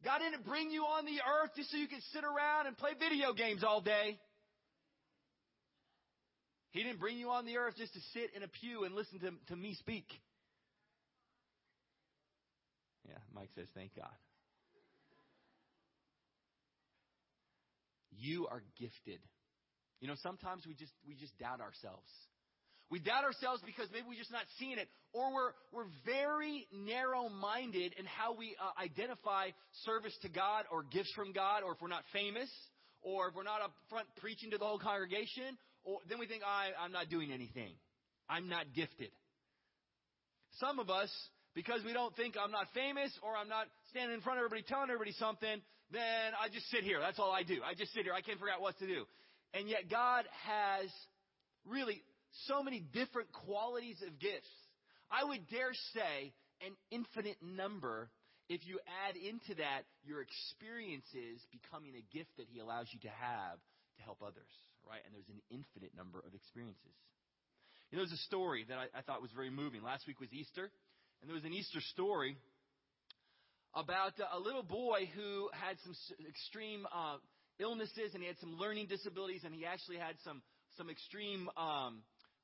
God 0.03 0.19
didn't 0.19 0.45
bring 0.45 0.69
you 0.69 0.83
on 0.83 1.05
the 1.05 1.19
earth 1.23 1.51
just 1.55 1.71
so 1.71 1.77
you 1.77 1.87
could 1.87 2.03
sit 2.11 2.23
around 2.23 2.67
and 2.67 2.77
play 2.77 2.91
video 2.99 3.33
games 3.33 3.63
all 3.63 3.79
day. 3.81 4.19
He 6.71 6.83
didn't 6.83 6.99
bring 6.99 7.17
you 7.17 7.29
on 7.29 7.45
the 7.45 7.57
earth 7.57 7.75
just 7.77 7.93
to 7.93 7.99
sit 8.13 8.31
in 8.35 8.43
a 8.43 8.47
pew 8.47 8.83
and 8.83 8.95
listen 8.95 9.19
to, 9.19 9.31
to 9.47 9.55
me 9.55 9.75
speak. 9.75 10.05
Yeah, 13.07 13.17
Mike 13.33 13.49
says, 13.55 13.67
thank 13.75 13.95
God. 13.95 14.09
You 18.11 18.47
are 18.47 18.63
gifted. 18.79 19.19
You 19.99 20.07
know, 20.07 20.15
sometimes 20.21 20.65
we 20.67 20.73
just 20.73 20.91
we 21.07 21.15
just 21.15 21.37
doubt 21.37 21.61
ourselves. 21.61 22.09
We 22.93 22.99
doubt 22.99 23.23
ourselves 23.23 23.59
because 23.65 23.89
maybe 23.89 24.05
we're 24.07 24.21
just 24.21 24.31
not 24.31 24.45
seeing 24.59 24.77
it, 24.77 24.87
or 25.13 25.33
we're, 25.33 25.51
we're 25.73 25.89
very 26.05 26.67
narrow 26.69 27.25
minded 27.27 27.97
in 27.97 28.05
how 28.05 28.37
we 28.37 28.53
uh, 28.61 28.69
identify 28.77 29.49
service 29.81 30.13
to 30.21 30.29
God 30.29 30.65
or 30.71 30.83
gifts 30.83 31.11
from 31.15 31.33
God, 31.33 31.63
or 31.65 31.73
if 31.73 31.81
we're 31.81 31.89
not 31.89 32.05
famous, 32.13 32.53
or 33.01 33.29
if 33.29 33.35
we're 33.35 33.49
not 33.49 33.65
up 33.65 33.73
front 33.89 34.05
preaching 34.21 34.51
to 34.51 34.59
the 34.59 34.65
whole 34.65 34.77
congregation, 34.77 35.57
or 35.83 36.05
then 36.07 36.19
we 36.19 36.27
think, 36.27 36.43
I, 36.45 36.69
I'm 36.77 36.91
not 36.91 37.09
doing 37.09 37.31
anything. 37.33 37.73
I'm 38.29 38.47
not 38.47 38.67
gifted. 38.75 39.09
Some 40.61 40.77
of 40.77 40.91
us 40.91 41.09
because 41.55 41.81
we 41.83 41.93
don't 41.93 42.15
think 42.15 42.35
I'm 42.37 42.51
not 42.51 42.67
famous 42.75 43.09
or 43.25 43.35
I'm 43.35 43.49
not 43.49 43.65
standing 43.89 44.13
in 44.13 44.21
front 44.21 44.37
of 44.37 44.45
everybody 44.45 44.61
telling 44.69 44.93
everybody 44.93 45.13
something, 45.17 45.61
then 45.89 46.29
I 46.37 46.45
just 46.53 46.69
sit 46.69 46.83
here. 46.83 46.99
That's 46.99 47.17
all 47.17 47.31
I 47.31 47.41
do. 47.41 47.57
I 47.65 47.73
just 47.73 47.91
sit 47.93 48.03
here. 48.03 48.13
I 48.13 48.21
can't 48.21 48.37
figure 48.37 48.53
out 48.53 48.61
what 48.61 48.77
to 48.77 48.85
do. 48.85 49.05
And 49.53 49.67
yet 49.67 49.89
God 49.89 50.25
has 50.45 50.89
really 51.65 52.03
so 52.47 52.63
many 52.63 52.79
different 52.79 53.31
qualities 53.31 54.01
of 54.05 54.19
gifts. 54.19 54.51
I 55.11 55.23
would 55.23 55.47
dare 55.49 55.73
say 55.93 56.33
an 56.65 56.73
infinite 56.91 57.37
number 57.41 58.09
if 58.49 58.65
you 58.67 58.79
add 59.07 59.15
into 59.15 59.55
that 59.61 59.87
your 60.03 60.21
experiences 60.21 61.39
becoming 61.51 61.93
a 61.95 62.03
gift 62.15 62.29
that 62.37 62.47
he 62.51 62.59
allows 62.59 62.87
you 62.91 62.99
to 63.07 63.13
have 63.13 63.57
to 63.97 64.01
help 64.03 64.19
others, 64.21 64.51
right? 64.83 64.99
And 65.05 65.13
there's 65.13 65.29
an 65.29 65.41
infinite 65.49 65.95
number 65.95 66.19
of 66.19 66.33
experiences. 66.33 66.97
You 67.89 67.97
know, 67.97 68.03
there's 68.03 68.19
a 68.19 68.25
story 68.25 68.65
that 68.67 68.77
I, 68.77 68.89
I 68.97 69.01
thought 69.01 69.21
was 69.21 69.31
very 69.31 69.53
moving. 69.53 69.83
Last 69.83 70.07
week 70.07 70.19
was 70.19 70.33
Easter, 70.33 70.71
and 71.21 71.29
there 71.29 71.35
was 71.35 71.45
an 71.45 71.53
Easter 71.53 71.79
story 71.93 72.35
about 73.75 74.13
a 74.17 74.39
little 74.39 74.63
boy 74.63 75.09
who 75.15 75.49
had 75.53 75.77
some 75.85 75.93
extreme 76.27 76.85
uh, 76.93 77.17
illnesses 77.59 78.13
and 78.13 78.21
he 78.21 78.27
had 78.27 78.37
some 78.39 78.57
learning 78.57 78.87
disabilities 78.87 79.41
and 79.45 79.53
he 79.53 79.65
actually 79.65 79.97
had 79.97 80.15
some 80.23 80.41
some 80.77 80.89
extreme 80.89 81.49
um, 81.55 82.01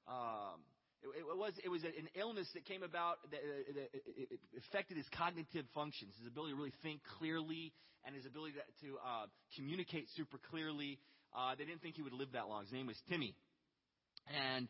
um, 0.09 0.59
it, 1.01 1.23
it, 1.23 1.37
was 1.37 1.53
it 1.63 1.69
was 1.69 1.83
an 1.83 2.09
illness 2.15 2.47
that 2.53 2.65
came 2.65 2.83
about 2.83 3.23
that 3.31 3.39
it, 3.39 3.91
it, 4.17 4.39
affected 4.57 4.97
his 4.97 5.05
cognitive 5.15 5.65
functions, 5.73 6.11
his 6.19 6.27
ability 6.27 6.53
to 6.53 6.57
really 6.57 6.75
think 6.83 6.99
clearly, 7.19 7.71
and 8.05 8.15
his 8.15 8.25
ability 8.25 8.53
to, 8.57 8.87
to 8.87 8.97
uh, 8.99 9.25
communicate 9.55 10.07
super 10.15 10.37
clearly. 10.49 10.99
Uh, 11.31 11.53
they 11.55 11.63
didn't 11.63 11.81
think 11.81 11.95
he 11.95 12.01
would 12.01 12.13
live 12.13 12.33
that 12.33 12.49
long. 12.49 12.63
His 12.63 12.73
name 12.73 12.87
was 12.87 12.97
Timmy, 13.07 13.35
and 14.27 14.67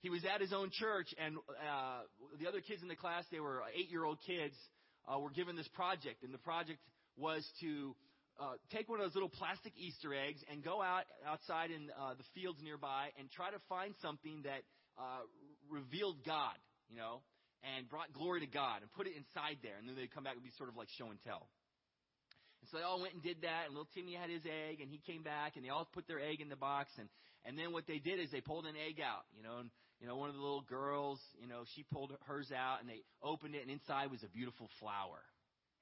he 0.00 0.10
was 0.10 0.24
at 0.24 0.40
his 0.40 0.52
own 0.52 0.70
church, 0.72 1.14
and 1.16 1.36
uh, 1.36 2.02
the 2.40 2.48
other 2.48 2.60
kids 2.60 2.82
in 2.82 2.88
the 2.88 2.96
class, 2.96 3.24
they 3.30 3.40
were 3.40 3.62
eight-year-old 3.72 4.18
kids, 4.26 4.56
uh, 5.08 5.18
were 5.18 5.30
given 5.30 5.56
this 5.56 5.68
project, 5.68 6.24
and 6.24 6.34
the 6.34 6.42
project 6.42 6.80
was 7.16 7.46
to 7.60 7.94
uh, 8.40 8.56
take 8.72 8.88
one 8.88 9.00
of 9.00 9.04
those 9.04 9.14
little 9.14 9.28
plastic 9.28 9.72
Easter 9.76 10.14
eggs 10.14 10.40
and 10.50 10.64
go 10.64 10.80
out 10.80 11.04
outside 11.28 11.70
in 11.70 11.90
uh, 11.92 12.14
the 12.14 12.24
fields 12.34 12.58
nearby 12.62 13.08
and 13.18 13.30
try 13.30 13.50
to 13.50 13.60
find 13.68 13.94
something 14.00 14.40
that 14.44 14.64
uh, 15.00 15.24
revealed 15.72 16.20
God, 16.28 16.60
you 16.92 16.96
know, 17.00 17.24
and 17.64 17.88
brought 17.88 18.12
glory 18.12 18.44
to 18.44 18.50
God 18.50 18.84
and 18.84 18.92
put 18.92 19.08
it 19.08 19.16
inside 19.16 19.64
there, 19.64 19.80
and 19.80 19.88
then 19.88 19.96
they'd 19.96 20.12
come 20.12 20.24
back 20.24 20.36
and 20.36 20.44
be 20.44 20.52
sort 20.60 20.68
of 20.68 20.76
like 20.76 20.92
show 21.00 21.08
and 21.08 21.16
tell. 21.24 21.48
And 22.60 22.68
so 22.68 22.76
they 22.76 22.84
all 22.84 23.00
went 23.00 23.16
and 23.16 23.24
did 23.24 23.40
that, 23.48 23.66
and 23.66 23.72
little 23.72 23.88
Timmy 23.96 24.12
had 24.12 24.28
his 24.28 24.44
egg, 24.44 24.84
and 24.84 24.92
he 24.92 25.00
came 25.00 25.24
back, 25.24 25.56
and 25.56 25.64
they 25.64 25.72
all 25.72 25.88
put 25.88 26.04
their 26.04 26.20
egg 26.20 26.44
in 26.44 26.52
the 26.52 26.60
box, 26.60 26.92
and 27.00 27.08
and 27.48 27.56
then 27.56 27.72
what 27.72 27.88
they 27.88 27.96
did 27.96 28.20
is 28.20 28.28
they 28.28 28.44
pulled 28.44 28.68
an 28.68 28.76
egg 28.76 29.00
out, 29.00 29.24
you 29.32 29.40
know, 29.40 29.64
and 29.64 29.72
you 29.96 30.04
know 30.04 30.20
one 30.20 30.28
of 30.28 30.36
the 30.36 30.44
little 30.44 30.60
girls, 30.68 31.16
you 31.40 31.48
know, 31.48 31.64
she 31.72 31.88
pulled 31.88 32.12
hers 32.28 32.52
out, 32.52 32.84
and 32.84 32.88
they 32.88 33.00
opened 33.24 33.56
it, 33.56 33.64
and 33.64 33.72
inside 33.72 34.12
was 34.12 34.20
a 34.22 34.28
beautiful 34.28 34.68
flower. 34.76 35.24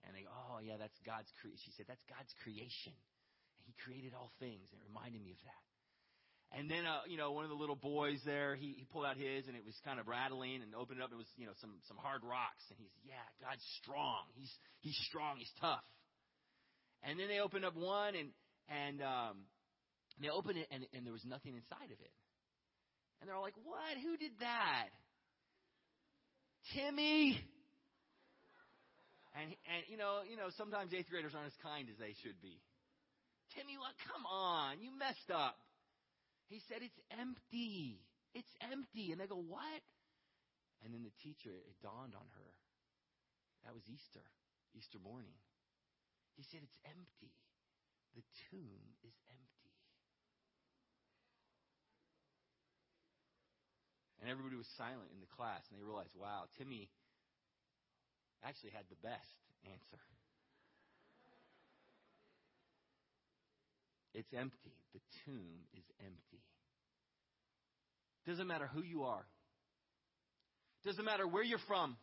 And 0.06 0.14
they 0.14 0.22
oh 0.30 0.62
yeah, 0.62 0.78
that's 0.78 0.94
God's 1.02 1.28
creation. 1.42 1.58
She 1.66 1.74
said, 1.74 1.90
that's 1.90 2.04
God's 2.06 2.30
creation. 2.46 2.94
And 2.94 3.64
he 3.66 3.74
created 3.82 4.14
all 4.14 4.30
things. 4.38 4.70
And 4.70 4.78
it 4.78 4.86
reminded 4.86 5.20
me 5.20 5.34
of 5.34 5.42
that. 5.42 5.64
And 6.56 6.70
then, 6.70 6.86
uh, 6.86 7.04
you 7.06 7.18
know, 7.18 7.32
one 7.32 7.44
of 7.44 7.50
the 7.50 7.56
little 7.56 7.76
boys 7.76 8.20
there, 8.24 8.56
he, 8.56 8.72
he 8.78 8.84
pulled 8.88 9.04
out 9.04 9.16
his 9.16 9.46
and 9.48 9.56
it 9.56 9.64
was 9.66 9.76
kind 9.84 10.00
of 10.00 10.08
rattling 10.08 10.62
and 10.62 10.74
opened 10.74 11.00
it 11.00 11.04
up. 11.04 11.12
And 11.12 11.20
it 11.20 11.22
was, 11.22 11.32
you 11.36 11.44
know, 11.44 11.52
some, 11.60 11.76
some 11.86 11.98
hard 12.00 12.24
rocks. 12.24 12.64
And 12.70 12.78
he's, 12.80 12.92
yeah, 13.04 13.20
God's 13.44 13.60
strong. 13.82 14.24
He's, 14.32 14.52
he's 14.80 14.96
strong. 15.08 15.36
He's 15.36 15.52
tough. 15.60 15.84
And 17.04 17.20
then 17.20 17.28
they 17.28 17.40
opened 17.40 17.64
up 17.64 17.76
one 17.76 18.16
and, 18.16 18.30
and, 18.72 19.02
um, 19.02 19.44
they 20.20 20.30
opened 20.30 20.58
it 20.58 20.66
and, 20.72 20.88
and 20.96 21.04
there 21.04 21.12
was 21.12 21.24
nothing 21.28 21.52
inside 21.54 21.92
of 21.92 22.00
it. 22.00 22.14
And 23.20 23.28
they're 23.28 23.36
all 23.36 23.44
like, 23.44 23.58
what? 23.62 24.00
Who 24.02 24.16
did 24.16 24.32
that? 24.40 24.88
Timmy. 26.74 27.38
And, 29.36 29.52
and 29.52 29.82
you 29.86 29.96
know, 29.96 30.24
you 30.24 30.36
know, 30.36 30.48
sometimes 30.56 30.92
eighth 30.96 31.10
graders 31.10 31.36
aren't 31.36 31.52
as 31.52 31.60
kind 31.62 31.86
as 31.92 31.98
they 32.00 32.16
should 32.24 32.40
be. 32.40 32.58
Timmy, 33.54 33.78
what? 33.78 33.94
Come 34.10 34.26
on, 34.26 34.80
you 34.80 34.90
messed 34.96 35.30
up. 35.30 35.56
He 36.48 36.60
said 36.64 36.80
it's 36.80 37.00
empty. 37.12 38.00
It's 38.34 38.52
empty. 38.72 39.12
And 39.12 39.20
they 39.20 39.28
go, 39.28 39.40
what? 39.40 39.82
And 40.84 40.92
then 40.92 41.04
the 41.04 41.14
teacher, 41.20 41.52
it 41.52 41.76
dawned 41.84 42.16
on 42.16 42.28
her. 42.36 42.50
That 43.64 43.74
was 43.74 43.84
Easter, 43.88 44.24
Easter 44.72 44.98
morning. 45.02 45.36
He 46.36 46.44
said 46.46 46.60
it's 46.62 46.80
empty. 46.86 47.34
The 48.16 48.24
tomb 48.48 48.96
is 49.04 49.16
empty. 49.28 49.74
And 54.22 54.30
everybody 54.30 54.56
was 54.56 54.66
silent 54.78 55.10
in 55.14 55.20
the 55.20 55.30
class, 55.30 55.62
and 55.70 55.78
they 55.78 55.84
realized, 55.84 56.14
wow, 56.18 56.46
Timmy 56.58 56.90
actually 58.42 58.70
had 58.70 58.86
the 58.90 58.98
best 59.02 59.38
answer. 59.66 60.02
It's 64.18 64.34
empty. 64.36 64.74
The 64.94 65.00
tomb 65.24 65.60
is 65.76 65.84
empty. 66.00 66.42
Doesn't 68.26 68.48
matter 68.48 68.68
who 68.74 68.82
you 68.82 69.04
are. 69.04 69.24
Doesn't 70.84 71.04
matter 71.04 71.24
where 71.24 71.44
you're 71.44 71.60
from. 71.68 71.96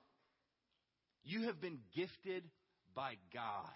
You 1.26 1.48
have 1.48 1.60
been 1.60 1.80
gifted 1.94 2.46
by 2.96 3.16
God. 3.34 3.68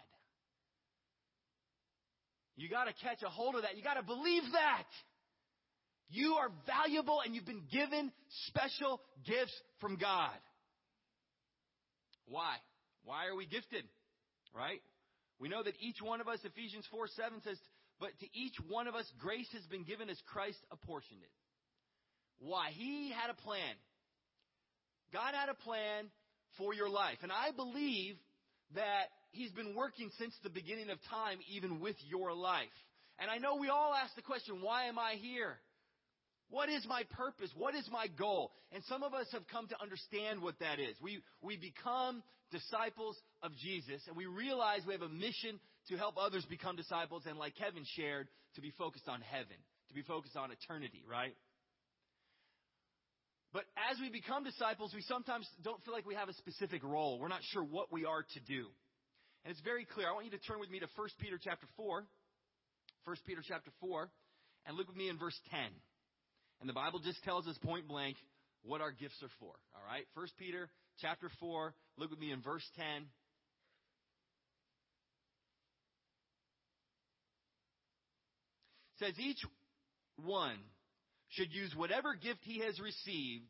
You 2.55 2.69
got 2.69 2.85
to 2.85 2.93
catch 3.03 3.23
a 3.23 3.29
hold 3.29 3.55
of 3.55 3.63
that. 3.63 3.75
You 3.75 3.83
got 3.83 3.95
to 3.95 4.03
believe 4.03 4.43
that. 4.53 4.87
You 6.09 6.35
are 6.35 6.49
valuable 6.65 7.19
and 7.25 7.35
you've 7.35 7.45
been 7.45 7.67
given 7.69 8.09
special 8.47 9.01
gifts 9.25 9.53
from 9.81 9.97
God. 9.97 10.31
Why? 12.25 12.55
Why 13.03 13.27
are 13.27 13.35
we 13.35 13.47
gifted? 13.47 13.83
Right? 14.55 14.79
We 15.39 15.49
know 15.49 15.61
that 15.61 15.73
each 15.81 16.01
one 16.01 16.21
of 16.21 16.29
us, 16.29 16.39
Ephesians 16.45 16.85
4 16.89 17.07
7 17.07 17.41
says, 17.43 17.57
but 17.99 18.09
to 18.19 18.25
each 18.33 18.55
one 18.67 18.87
of 18.87 18.95
us, 18.95 19.05
grace 19.19 19.47
has 19.53 19.63
been 19.63 19.83
given 19.83 20.09
as 20.09 20.17
Christ 20.31 20.59
apportioned 20.71 21.21
it. 21.21 21.31
Why? 22.39 22.69
He 22.71 23.11
had 23.11 23.29
a 23.29 23.33
plan. 23.33 23.75
God 25.11 25.33
had 25.33 25.49
a 25.49 25.53
plan 25.53 26.05
for 26.57 26.73
your 26.73 26.89
life. 26.89 27.17
And 27.23 27.31
I 27.31 27.51
believe 27.51 28.15
that 28.75 29.07
He's 29.31 29.51
been 29.51 29.75
working 29.75 30.09
since 30.17 30.33
the 30.43 30.49
beginning 30.49 30.89
of 30.89 30.97
time, 31.09 31.39
even 31.51 31.79
with 31.79 31.95
your 32.07 32.33
life. 32.33 32.67
And 33.19 33.29
I 33.29 33.37
know 33.37 33.57
we 33.57 33.69
all 33.69 33.93
ask 33.93 34.15
the 34.15 34.21
question, 34.21 34.61
why 34.61 34.85
am 34.85 34.97
I 34.97 35.15
here? 35.19 35.57
What 36.49 36.69
is 36.69 36.85
my 36.87 37.03
purpose? 37.11 37.51
What 37.55 37.75
is 37.75 37.87
my 37.91 38.07
goal? 38.07 38.51
And 38.71 38.83
some 38.85 39.03
of 39.03 39.13
us 39.13 39.27
have 39.33 39.47
come 39.51 39.67
to 39.67 39.81
understand 39.81 40.41
what 40.41 40.57
that 40.59 40.79
is. 40.79 40.95
We, 41.01 41.19
we 41.43 41.57
become 41.57 42.23
disciples 42.51 43.15
of 43.43 43.51
Jesus 43.57 44.01
and 44.07 44.17
we 44.17 44.25
realize 44.25 44.81
we 44.87 44.93
have 44.93 45.03
a 45.03 45.09
mission 45.09 45.59
to 45.89 45.97
help 45.97 46.15
others 46.17 46.45
become 46.45 46.75
disciples 46.75 47.23
and 47.27 47.37
like 47.37 47.55
Kevin 47.55 47.83
shared, 47.97 48.27
to 48.55 48.61
be 48.61 48.71
focused 48.77 49.07
on 49.07 49.21
heaven, 49.21 49.57
to 49.89 49.93
be 49.93 50.01
focused 50.01 50.37
on 50.37 50.49
eternity, 50.51 51.03
right? 51.09 51.35
But 53.51 53.65
as 53.89 53.99
we 53.99 54.09
become 54.09 54.43
disciples, 54.43 54.93
we 54.93 55.01
sometimes 55.01 55.47
don't 55.63 55.83
feel 55.83 55.93
like 55.93 56.05
we 56.05 56.15
have 56.15 56.29
a 56.29 56.33
specific 56.33 56.83
role. 56.83 57.19
We're 57.19 57.33
not 57.33 57.41
sure 57.51 57.63
what 57.63 57.91
we 57.91 58.05
are 58.05 58.21
to 58.21 58.39
do. 58.47 58.67
And 59.43 59.51
it's 59.51 59.61
very 59.61 59.85
clear. 59.85 60.07
I 60.07 60.13
want 60.13 60.25
you 60.25 60.31
to 60.31 60.39
turn 60.39 60.59
with 60.59 60.69
me 60.69 60.79
to 60.79 60.87
1 60.95 61.07
Peter 61.19 61.39
chapter 61.41 61.65
4. 61.75 62.05
1 63.05 63.17
Peter 63.25 63.41
chapter 63.47 63.71
4 63.81 64.09
and 64.67 64.77
look 64.77 64.87
with 64.87 64.97
me 64.97 65.09
in 65.09 65.17
verse 65.17 65.39
10. 65.49 65.59
And 66.61 66.69
the 66.69 66.73
Bible 66.73 66.99
just 66.99 67.23
tells 67.23 67.47
us 67.47 67.57
point 67.63 67.87
blank 67.87 68.17
what 68.63 68.81
our 68.81 68.91
gifts 68.91 69.23
are 69.23 69.31
for. 69.39 69.53
All 69.73 69.81
right? 69.87 70.05
1 70.13 70.27
Peter 70.37 70.69
chapter 71.01 71.31
4, 71.39 71.73
look 71.97 72.11
with 72.11 72.19
me 72.19 72.31
in 72.31 72.41
verse 72.41 72.65
10. 72.75 72.85
It 72.85 73.05
says 78.99 79.13
each 79.19 79.43
one 80.23 80.57
should 81.29 81.53
use 81.53 81.73
whatever 81.75 82.15
gift 82.15 82.39
he 82.43 82.59
has 82.59 82.79
received 82.79 83.49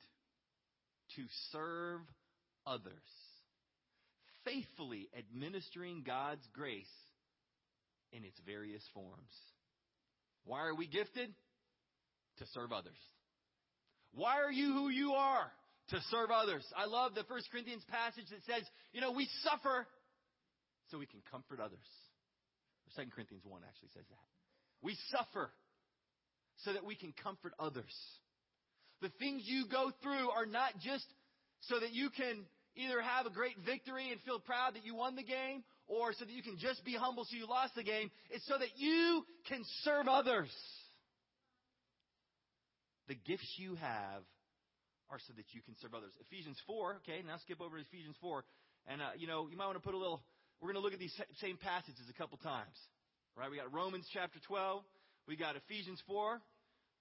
to 1.15 1.23
serve 1.51 2.01
others, 2.65 2.93
faithfully 4.45 5.09
administering 5.17 6.03
God's 6.05 6.45
grace 6.53 6.85
in 8.11 8.23
its 8.23 8.39
various 8.45 8.83
forms. 8.93 9.33
Why 10.45 10.61
are 10.61 10.75
we 10.75 10.87
gifted? 10.87 11.33
to 12.39 12.45
serve 12.55 12.71
others. 12.71 12.97
Why 14.15 14.41
are 14.41 14.51
you 14.51 14.73
who 14.73 14.89
you 14.89 15.13
are? 15.13 15.51
To 15.89 15.99
serve 16.09 16.31
others. 16.31 16.65
I 16.75 16.85
love 16.85 17.13
the 17.15 17.23
First 17.25 17.51
Corinthians 17.51 17.83
passage 17.89 18.25
that 18.31 18.43
says, 18.45 18.65
you 18.91 19.01
know, 19.01 19.11
we 19.11 19.27
suffer 19.43 19.85
so 20.89 20.97
we 20.97 21.05
can 21.05 21.21
comfort 21.31 21.59
others. 21.59 21.85
Second 22.95 23.11
Corinthians 23.11 23.43
1 23.45 23.61
actually 23.67 23.89
says 23.93 24.05
that. 24.09 24.38
We 24.81 24.97
suffer 25.11 25.51
so 26.63 26.73
that 26.73 26.85
we 26.85 26.95
can 26.95 27.13
comfort 27.23 27.53
others. 27.59 27.93
The 29.01 29.09
things 29.19 29.43
you 29.45 29.65
go 29.71 29.91
through 30.01 30.29
are 30.31 30.45
not 30.45 30.73
just 30.83 31.05
so 31.61 31.79
that 31.79 31.93
you 31.93 32.09
can 32.09 32.45
either 32.75 33.01
have 33.01 33.25
a 33.25 33.29
great 33.29 33.55
victory 33.65 34.11
and 34.11 34.21
feel 34.21 34.39
proud 34.39 34.75
that 34.75 34.85
you 34.85 34.95
won 34.95 35.15
the 35.15 35.23
game, 35.23 35.63
or 35.87 36.13
so 36.13 36.23
that 36.23 36.31
you 36.31 36.43
can 36.43 36.57
just 36.57 36.85
be 36.85 36.93
humble 36.93 37.25
so 37.25 37.35
you 37.35 37.47
lost 37.47 37.75
the 37.75 37.83
game. 37.83 38.11
It's 38.29 38.45
so 38.47 38.57
that 38.57 38.77
you 38.77 39.25
can 39.47 39.63
serve 39.83 40.07
others. 40.07 40.49
The 43.07 43.15
gifts 43.15 43.55
you 43.57 43.75
have 43.75 44.21
are 45.09 45.17
so 45.27 45.33
that 45.35 45.45
you 45.51 45.61
can 45.61 45.75
serve 45.81 45.95
others. 45.95 46.11
Ephesians 46.29 46.57
4, 46.67 47.01
okay, 47.01 47.25
now 47.25 47.37
skip 47.41 47.59
over 47.59 47.77
to 47.77 47.81
Ephesians 47.81 48.15
4. 48.21 48.43
And, 48.87 49.01
uh, 49.01 49.09
you 49.17 49.25
know, 49.25 49.49
you 49.49 49.57
might 49.57 49.65
want 49.65 49.77
to 49.77 49.83
put 49.83 49.95
a 49.95 49.97
little, 49.97 50.21
we're 50.61 50.71
going 50.71 50.79
to 50.79 50.85
look 50.85 50.93
at 50.93 50.99
these 50.99 51.15
same 51.41 51.57
passages 51.57 52.05
a 52.09 52.13
couple 52.13 52.37
times. 52.37 52.77
Right? 53.39 53.49
We 53.49 53.55
got 53.55 53.71
Romans 53.73 54.05
chapter 54.11 54.37
12. 54.47 54.83
We 55.25 55.37
got 55.37 55.55
Ephesians 55.55 56.03
4. 56.07 56.41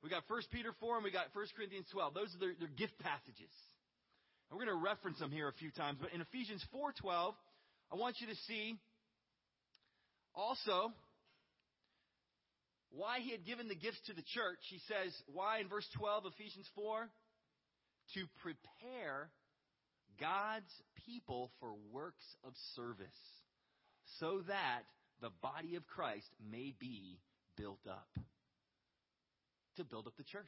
We 0.05 0.09
got 0.09 0.23
1 0.29 0.43
Peter 0.53 0.71
4 0.79 0.95
and 0.95 1.05
we 1.05 1.11
got 1.11 1.35
1 1.35 1.47
Corinthians 1.57 1.87
12. 1.91 2.15
Those 2.15 2.31
are 2.33 2.39
their, 2.39 2.55
their 2.61 2.71
gift 2.79 2.95
passages. 3.01 3.51
And 4.47 4.55
we're 4.55 4.65
going 4.65 4.79
to 4.79 4.85
reference 4.85 5.19
them 5.19 5.33
here 5.33 5.49
a 5.49 5.53
few 5.59 5.73
times. 5.73 5.99
But 6.01 6.15
in 6.15 6.21
Ephesians 6.21 6.65
4.12, 6.73 7.35
I 7.91 7.97
want 7.97 8.21
you 8.21 8.29
to 8.29 8.37
see 8.47 8.79
also 10.33 10.93
why 12.95 13.19
he 13.19 13.33
had 13.33 13.45
given 13.45 13.67
the 13.67 13.75
gifts 13.75 13.99
to 14.07 14.13
the 14.13 14.23
church. 14.23 14.63
He 14.71 14.79
says, 14.87 15.11
why 15.35 15.59
in 15.59 15.67
verse 15.67 15.89
12, 15.99 16.23
Ephesians 16.39 16.71
4? 16.77 17.09
To 18.15 18.21
prepare 18.47 19.29
God's 20.21 20.71
people 21.05 21.51
for 21.59 21.75
works 21.91 22.25
of 22.47 22.53
service, 22.77 23.19
so 24.21 24.43
that 24.47 24.87
the 25.21 25.31
body 25.43 25.77
of 25.77 25.87
Christ 25.87 26.27
may 26.51 26.75
be 26.79 27.19
built 27.57 27.81
up. 27.89 28.09
To 29.77 29.85
build 29.85 30.07
up 30.07 30.17
the 30.17 30.25
church. 30.25 30.45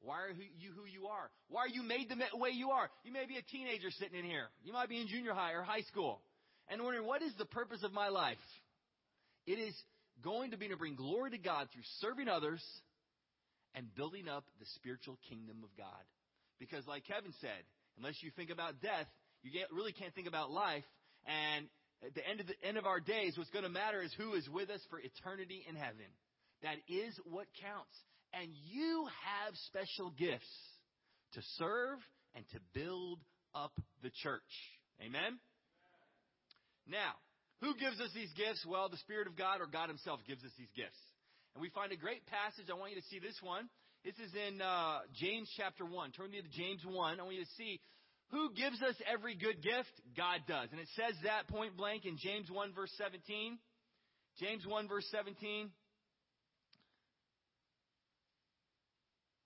Why 0.00 0.16
are 0.22 0.30
you 0.30 0.72
who 0.74 0.86
you 0.86 1.08
are? 1.08 1.30
Why 1.48 1.62
are 1.62 1.68
you 1.68 1.82
made 1.82 2.08
the 2.08 2.16
way 2.38 2.50
you 2.50 2.70
are? 2.70 2.88
You 3.04 3.12
may 3.12 3.26
be 3.26 3.36
a 3.36 3.42
teenager 3.42 3.90
sitting 3.90 4.18
in 4.18 4.24
here. 4.24 4.48
You 4.64 4.72
might 4.72 4.88
be 4.88 5.00
in 5.00 5.08
junior 5.08 5.34
high 5.34 5.52
or 5.52 5.62
high 5.62 5.82
school. 5.82 6.20
And 6.68 6.82
wondering, 6.82 7.06
what 7.06 7.22
is 7.22 7.32
the 7.36 7.44
purpose 7.44 7.82
of 7.82 7.92
my 7.92 8.08
life? 8.08 8.38
It 9.46 9.58
is 9.58 9.74
going 10.22 10.52
to 10.52 10.56
be 10.56 10.68
to 10.68 10.76
bring 10.76 10.94
glory 10.94 11.30
to 11.32 11.38
God 11.38 11.68
through 11.72 11.82
serving 12.00 12.28
others 12.28 12.62
and 13.74 13.94
building 13.94 14.28
up 14.28 14.44
the 14.58 14.66
spiritual 14.76 15.18
kingdom 15.28 15.58
of 15.62 15.76
God. 15.76 16.04
Because 16.58 16.86
like 16.86 17.04
Kevin 17.06 17.32
said, 17.40 17.62
unless 17.98 18.22
you 18.22 18.30
think 18.36 18.50
about 18.50 18.80
death, 18.80 19.06
you 19.42 19.50
really 19.72 19.92
can't 19.92 20.14
think 20.14 20.28
about 20.28 20.50
life. 20.50 20.84
And 21.26 21.66
at 22.04 22.14
the 22.14 22.26
end 22.26 22.40
of 22.40 22.46
the 22.46 22.56
end 22.64 22.78
of 22.78 22.86
our 22.86 23.00
days, 23.00 23.36
what's 23.36 23.50
going 23.50 23.64
to 23.64 23.70
matter 23.70 24.02
is 24.02 24.12
who 24.16 24.34
is 24.34 24.48
with 24.48 24.70
us 24.70 24.80
for 24.88 24.98
eternity 24.98 25.64
in 25.68 25.76
heaven. 25.76 26.08
That 26.62 26.76
is 26.88 27.18
what 27.24 27.46
counts. 27.60 27.94
And 28.32 28.48
you 28.70 29.06
have 29.24 29.54
special 29.66 30.10
gifts 30.16 30.48
to 31.34 31.40
serve 31.58 31.98
and 32.34 32.44
to 32.52 32.58
build 32.74 33.18
up 33.54 33.72
the 34.02 34.10
church. 34.22 34.52
Amen? 35.04 35.38
Now, 36.86 37.18
who 37.60 37.74
gives 37.74 38.00
us 38.00 38.10
these 38.14 38.32
gifts? 38.32 38.64
Well, 38.64 38.88
the 38.88 38.96
Spirit 38.98 39.26
of 39.26 39.36
God 39.36 39.60
or 39.60 39.66
God 39.66 39.88
Himself 39.88 40.20
gives 40.26 40.44
us 40.44 40.52
these 40.56 40.70
gifts. 40.76 40.98
And 41.54 41.62
we 41.62 41.68
find 41.70 41.92
a 41.92 41.96
great 41.96 42.24
passage. 42.26 42.70
I 42.70 42.78
want 42.78 42.94
you 42.94 43.00
to 43.00 43.08
see 43.08 43.18
this 43.18 43.36
one. 43.42 43.68
This 44.04 44.16
is 44.16 44.32
in 44.32 44.62
uh, 44.62 45.04
James 45.12 45.50
chapter 45.56 45.84
1. 45.84 46.12
Turn 46.12 46.32
to 46.32 46.40
James 46.56 46.80
1. 46.86 47.20
I 47.20 47.22
want 47.22 47.36
you 47.36 47.44
to 47.44 47.56
see 47.58 47.80
who 48.30 48.52
gives 48.54 48.80
us 48.82 48.94
every 49.12 49.34
good 49.34 49.62
gift? 49.62 49.90
God 50.16 50.40
does. 50.46 50.68
And 50.70 50.80
it 50.80 50.88
says 50.94 51.14
that 51.24 51.48
point 51.48 51.76
blank 51.76 52.04
in 52.04 52.16
James 52.16 52.50
1 52.50 52.72
verse 52.74 52.92
17. 52.96 53.58
James 54.38 54.66
1 54.66 54.88
verse 54.88 55.06
17. 55.10 55.70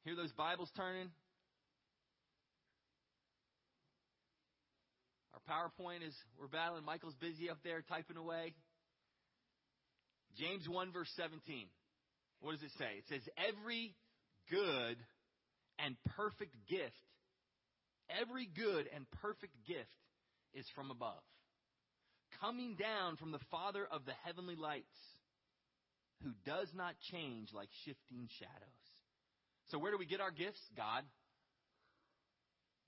Hear 0.04 0.16
those 0.16 0.32
Bibles 0.32 0.70
turning? 0.76 1.08
Our 5.32 5.40
PowerPoint 5.48 6.06
is, 6.06 6.14
we're 6.38 6.48
battling. 6.48 6.84
Michael's 6.84 7.14
busy 7.14 7.48
up 7.48 7.58
there 7.64 7.82
typing 7.88 8.18
away. 8.18 8.52
James 10.36 10.68
1 10.68 10.92
verse 10.92 11.10
17. 11.16 11.68
What 12.40 12.52
does 12.52 12.62
it 12.62 12.72
say? 12.78 12.98
It 12.98 13.04
says, 13.08 13.22
every 13.38 13.94
good 14.50 14.98
and 15.78 15.96
perfect 16.16 16.54
gift, 16.68 16.92
every 18.20 18.46
good 18.46 18.88
and 18.94 19.10
perfect 19.22 19.54
gift 19.66 19.88
is 20.54 20.66
from 20.74 20.90
above, 20.90 21.22
coming 22.40 22.76
down 22.76 23.16
from 23.16 23.32
the 23.32 23.40
Father 23.50 23.86
of 23.90 24.04
the 24.06 24.12
heavenly 24.24 24.56
lights, 24.56 24.96
who 26.22 26.30
does 26.46 26.68
not 26.74 26.94
change 27.10 27.48
like 27.52 27.68
shifting 27.84 28.28
shadows. 28.38 28.84
So 29.70 29.78
where 29.78 29.92
do 29.92 29.98
we 29.98 30.06
get 30.06 30.20
our 30.20 30.30
gifts? 30.30 30.60
God. 30.76 31.02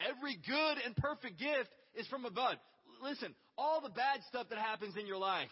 Every 0.00 0.36
good 0.36 0.76
and 0.84 0.94
perfect 0.96 1.38
gift 1.38 1.70
is 1.94 2.06
from 2.08 2.24
above. 2.24 2.56
Listen, 3.02 3.34
all 3.56 3.80
the 3.80 3.88
bad 3.88 4.20
stuff 4.28 4.48
that 4.50 4.58
happens 4.58 4.96
in 4.96 5.06
your 5.06 5.18
life, 5.18 5.48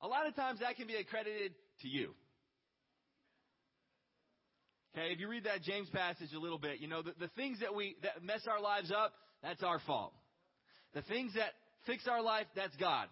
a 0.00 0.08
lot 0.08 0.26
of 0.26 0.34
times 0.34 0.60
that 0.60 0.76
can 0.76 0.86
be 0.86 0.96
accredited 0.96 1.52
to 1.82 1.88
you. 1.88 2.14
Okay, 4.94 5.10
if 5.10 5.20
you 5.20 5.28
read 5.28 5.44
that 5.44 5.62
James 5.62 5.88
passage 5.88 6.34
a 6.36 6.38
little 6.38 6.58
bit, 6.58 6.80
you 6.80 6.88
know, 6.88 7.00
the, 7.00 7.12
the 7.18 7.28
things 7.28 7.60
that 7.60 7.74
we, 7.74 7.96
that 8.02 8.22
mess 8.22 8.42
our 8.46 8.60
lives 8.60 8.92
up, 8.92 9.12
that's 9.42 9.62
our 9.62 9.80
fault. 9.86 10.12
The 10.92 11.00
things 11.02 11.32
that 11.34 11.52
fix 11.86 12.06
our 12.06 12.22
life, 12.22 12.46
that's 12.54 12.76
God. 12.76 13.08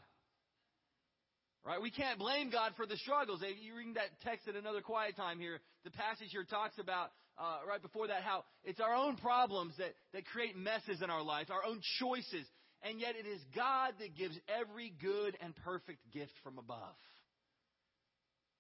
Right? 1.65 1.81
We 1.81 1.91
can't 1.91 2.19
blame 2.19 2.51
God 2.51 2.73
for 2.77 2.87
the 2.87 2.97
struggles. 2.97 3.43
You 3.43 3.75
read 3.77 3.97
that 3.97 4.21
text 4.25 4.47
at 4.49 4.57
another 4.57 4.83
quiet 4.83 5.17
time 5.17 5.39
here. 5.39 5.61
The 5.85 5.91
passage 5.91 6.29
here 6.33 6.45
talks 6.45 6.79
about, 6.79 7.13
uh, 7.39 7.59
right 7.67 7.81
before 7.81 8.09
that, 8.09 8.23
how 8.23 8.45
it's 8.65 8.81
our 8.81 8.95
own 8.95 9.17
problems 9.17 9.75
that, 9.79 9.95
that 10.13 10.27
create 10.27 10.57
messes 10.57 11.01
in 11.03 11.09
our 11.09 11.23
life, 11.23 11.49
our 11.51 11.65
own 11.65 11.81
choices. 11.99 12.47
And 12.83 13.01
yet 13.01 13.15
it 13.17 13.27
is 13.27 13.41
God 13.55 13.95
that 14.01 14.17
gives 14.17 14.39
every 14.49 14.93
good 15.03 15.37
and 15.43 15.55
perfect 15.65 16.01
gift 16.13 16.33
from 16.43 16.59
above. 16.59 16.97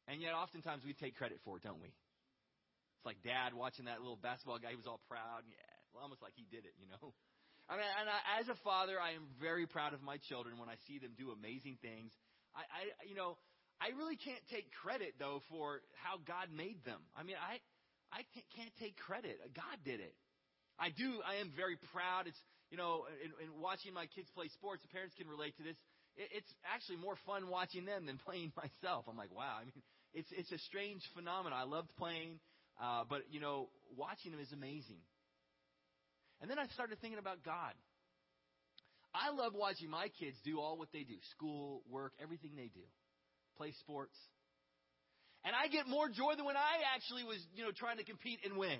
And 0.08 0.20
yet 0.20 0.32
oftentimes 0.32 0.82
we 0.84 0.94
take 0.94 1.16
credit 1.16 1.38
for 1.44 1.58
it, 1.58 1.62
don't 1.62 1.80
we? 1.80 1.88
It's 3.00 3.08
like 3.08 3.24
dad 3.24 3.56
watching 3.56 3.88
that 3.88 4.04
little 4.04 4.20
basketball 4.20 4.60
guy. 4.60 4.76
He 4.76 4.80
was 4.80 4.86
all 4.86 5.00
proud. 5.08 5.48
Yeah, 5.48 5.72
well, 5.96 6.04
almost 6.04 6.20
like 6.20 6.36
he 6.36 6.44
did 6.52 6.68
it, 6.68 6.76
you 6.76 6.84
know? 6.86 7.16
I 7.64 7.80
mean, 7.80 7.88
and 7.88 8.10
I, 8.10 8.44
as 8.44 8.48
a 8.52 8.58
father, 8.60 9.00
I 9.00 9.16
am 9.16 9.24
very 9.40 9.64
proud 9.64 9.94
of 9.94 10.02
my 10.02 10.18
children 10.28 10.58
when 10.58 10.68
I 10.68 10.76
see 10.84 10.98
them 10.98 11.16
do 11.16 11.30
amazing 11.30 11.78
things 11.80 12.12
I, 12.54 12.62
I, 12.66 12.82
you 13.06 13.14
know, 13.14 13.38
I 13.80 13.94
really 13.96 14.16
can't 14.16 14.42
take 14.50 14.70
credit 14.82 15.16
though 15.18 15.42
for 15.48 15.80
how 16.02 16.20
God 16.26 16.52
made 16.52 16.82
them. 16.84 17.00
I 17.16 17.22
mean, 17.22 17.36
I, 17.38 17.62
I 18.12 18.26
can't 18.56 18.74
take 18.78 18.98
credit. 18.98 19.38
God 19.54 19.78
did 19.84 20.00
it. 20.00 20.14
I 20.78 20.90
do. 20.90 21.20
I 21.24 21.40
am 21.40 21.52
very 21.56 21.76
proud. 21.92 22.26
It's 22.26 22.40
you 22.70 22.78
know, 22.78 23.04
in, 23.22 23.30
in 23.42 23.50
watching 23.60 23.92
my 23.92 24.06
kids 24.06 24.30
play 24.34 24.46
sports, 24.54 24.82
the 24.82 24.92
parents 24.94 25.14
can 25.18 25.26
relate 25.26 25.56
to 25.58 25.64
this. 25.64 25.76
It, 26.16 26.42
it's 26.42 26.52
actually 26.66 27.02
more 27.02 27.18
fun 27.26 27.50
watching 27.50 27.84
them 27.84 28.06
than 28.06 28.18
playing 28.26 28.52
myself. 28.56 29.06
I'm 29.08 29.16
like, 29.16 29.34
wow. 29.34 29.58
I 29.60 29.64
mean, 29.64 29.82
it's 30.12 30.30
it's 30.34 30.52
a 30.52 30.58
strange 30.66 31.02
phenomenon. 31.14 31.58
I 31.58 31.64
loved 31.64 31.90
playing, 31.96 32.40
uh, 32.80 33.04
but 33.08 33.22
you 33.30 33.40
know, 33.40 33.68
watching 33.96 34.32
them 34.32 34.40
is 34.40 34.52
amazing. 34.52 35.00
And 36.40 36.50
then 36.50 36.58
I 36.58 36.66
started 36.72 36.98
thinking 37.00 37.18
about 37.18 37.44
God. 37.44 37.76
I 39.12 39.30
love 39.34 39.52
watching 39.54 39.90
my 39.90 40.08
kids 40.08 40.38
do 40.44 40.60
all 40.60 40.78
what 40.78 40.88
they 40.92 41.02
do 41.02 41.18
school, 41.32 41.82
work, 41.90 42.12
everything 42.22 42.52
they 42.56 42.70
do, 42.72 42.86
play 43.58 43.72
sports. 43.80 44.16
And 45.44 45.54
I 45.56 45.68
get 45.68 45.88
more 45.88 46.08
joy 46.08 46.36
than 46.36 46.44
when 46.44 46.56
I 46.56 46.84
actually 46.94 47.24
was, 47.24 47.40
you 47.54 47.64
know, 47.64 47.72
trying 47.74 47.96
to 47.98 48.04
compete 48.04 48.38
and 48.44 48.56
win. 48.56 48.78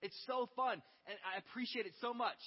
It's 0.00 0.16
so 0.26 0.48
fun, 0.54 0.80
and 1.08 1.16
I 1.26 1.38
appreciate 1.42 1.86
it 1.86 1.92
so 2.00 2.14
much. 2.14 2.38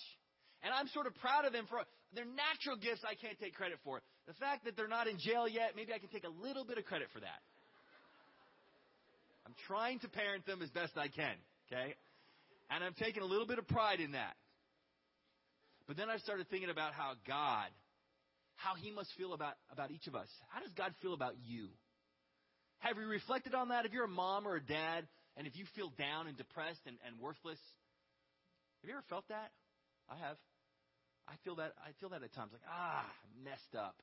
And 0.64 0.72
I'm 0.74 0.88
sort 0.94 1.08
of 1.08 1.14
proud 1.20 1.46
of 1.46 1.52
them 1.52 1.66
for 1.68 1.82
their 2.14 2.26
natural 2.26 2.78
gifts. 2.78 3.02
I 3.04 3.18
can't 3.18 3.38
take 3.42 3.56
credit 3.56 3.80
for 3.84 4.02
the 4.28 4.34
fact 4.38 4.66
that 4.66 4.78
they're 4.78 4.88
not 4.88 5.08
in 5.08 5.18
jail 5.18 5.50
yet. 5.50 5.74
Maybe 5.76 5.92
I 5.92 5.98
can 5.98 6.10
take 6.10 6.24
a 6.24 6.32
little 6.32 6.64
bit 6.64 6.78
of 6.78 6.86
credit 6.86 7.10
for 7.12 7.20
that. 7.20 7.42
I'm 9.52 9.56
trying 9.68 10.00
to 10.00 10.08
parent 10.08 10.46
them 10.46 10.62
as 10.62 10.70
best 10.70 10.94
I 10.96 11.10
can. 11.10 11.36
Okay, 11.68 11.94
and 12.70 12.84
I'm 12.84 12.94
taking 12.94 13.22
a 13.22 13.26
little 13.26 13.46
bit 13.46 13.60
of 13.60 13.68
pride 13.68 14.00
in 14.00 14.14
that. 14.14 14.36
But 15.88 15.98
then 15.98 16.10
I 16.10 16.18
started 16.18 16.48
thinking 16.50 16.70
about 16.70 16.94
how 16.94 17.16
God, 17.28 17.68
how 18.56 18.76
He 18.76 18.92
must 18.92 19.10
feel 19.18 19.34
about, 19.34 19.56
about 19.70 19.92
each 19.92 20.08
of 20.08 20.16
us. 20.16 20.30
How 20.48 20.62
does 20.62 20.72
God 20.78 20.94
feel 21.02 21.14
about 21.14 21.36
you? 21.44 21.68
Have 22.80 22.96
you 22.96 23.08
reflected 23.08 23.54
on 23.54 23.70
that? 23.70 23.86
If 23.86 23.92
you're 23.92 24.06
a 24.06 24.08
mom 24.08 24.48
or 24.48 24.56
a 24.56 24.64
dad, 24.64 25.06
and 25.36 25.46
if 25.46 25.58
you 25.58 25.66
feel 25.76 25.92
down 26.00 26.28
and 26.28 26.38
depressed 26.38 26.82
and, 26.86 26.96
and 27.06 27.20
worthless, 27.20 27.60
have 28.82 28.90
you 28.90 28.96
ever 28.96 29.04
felt 29.10 29.28
that? 29.28 29.52
I 30.10 30.16
have. 30.16 30.38
I 31.28 31.34
feel 31.44 31.56
that. 31.56 31.74
I 31.84 31.92
feel 32.00 32.10
that 32.10 32.24
at 32.24 32.34
times, 32.34 32.52
like 32.54 32.62
ah, 32.70 33.06
messed 33.44 33.76
up. 33.78 33.96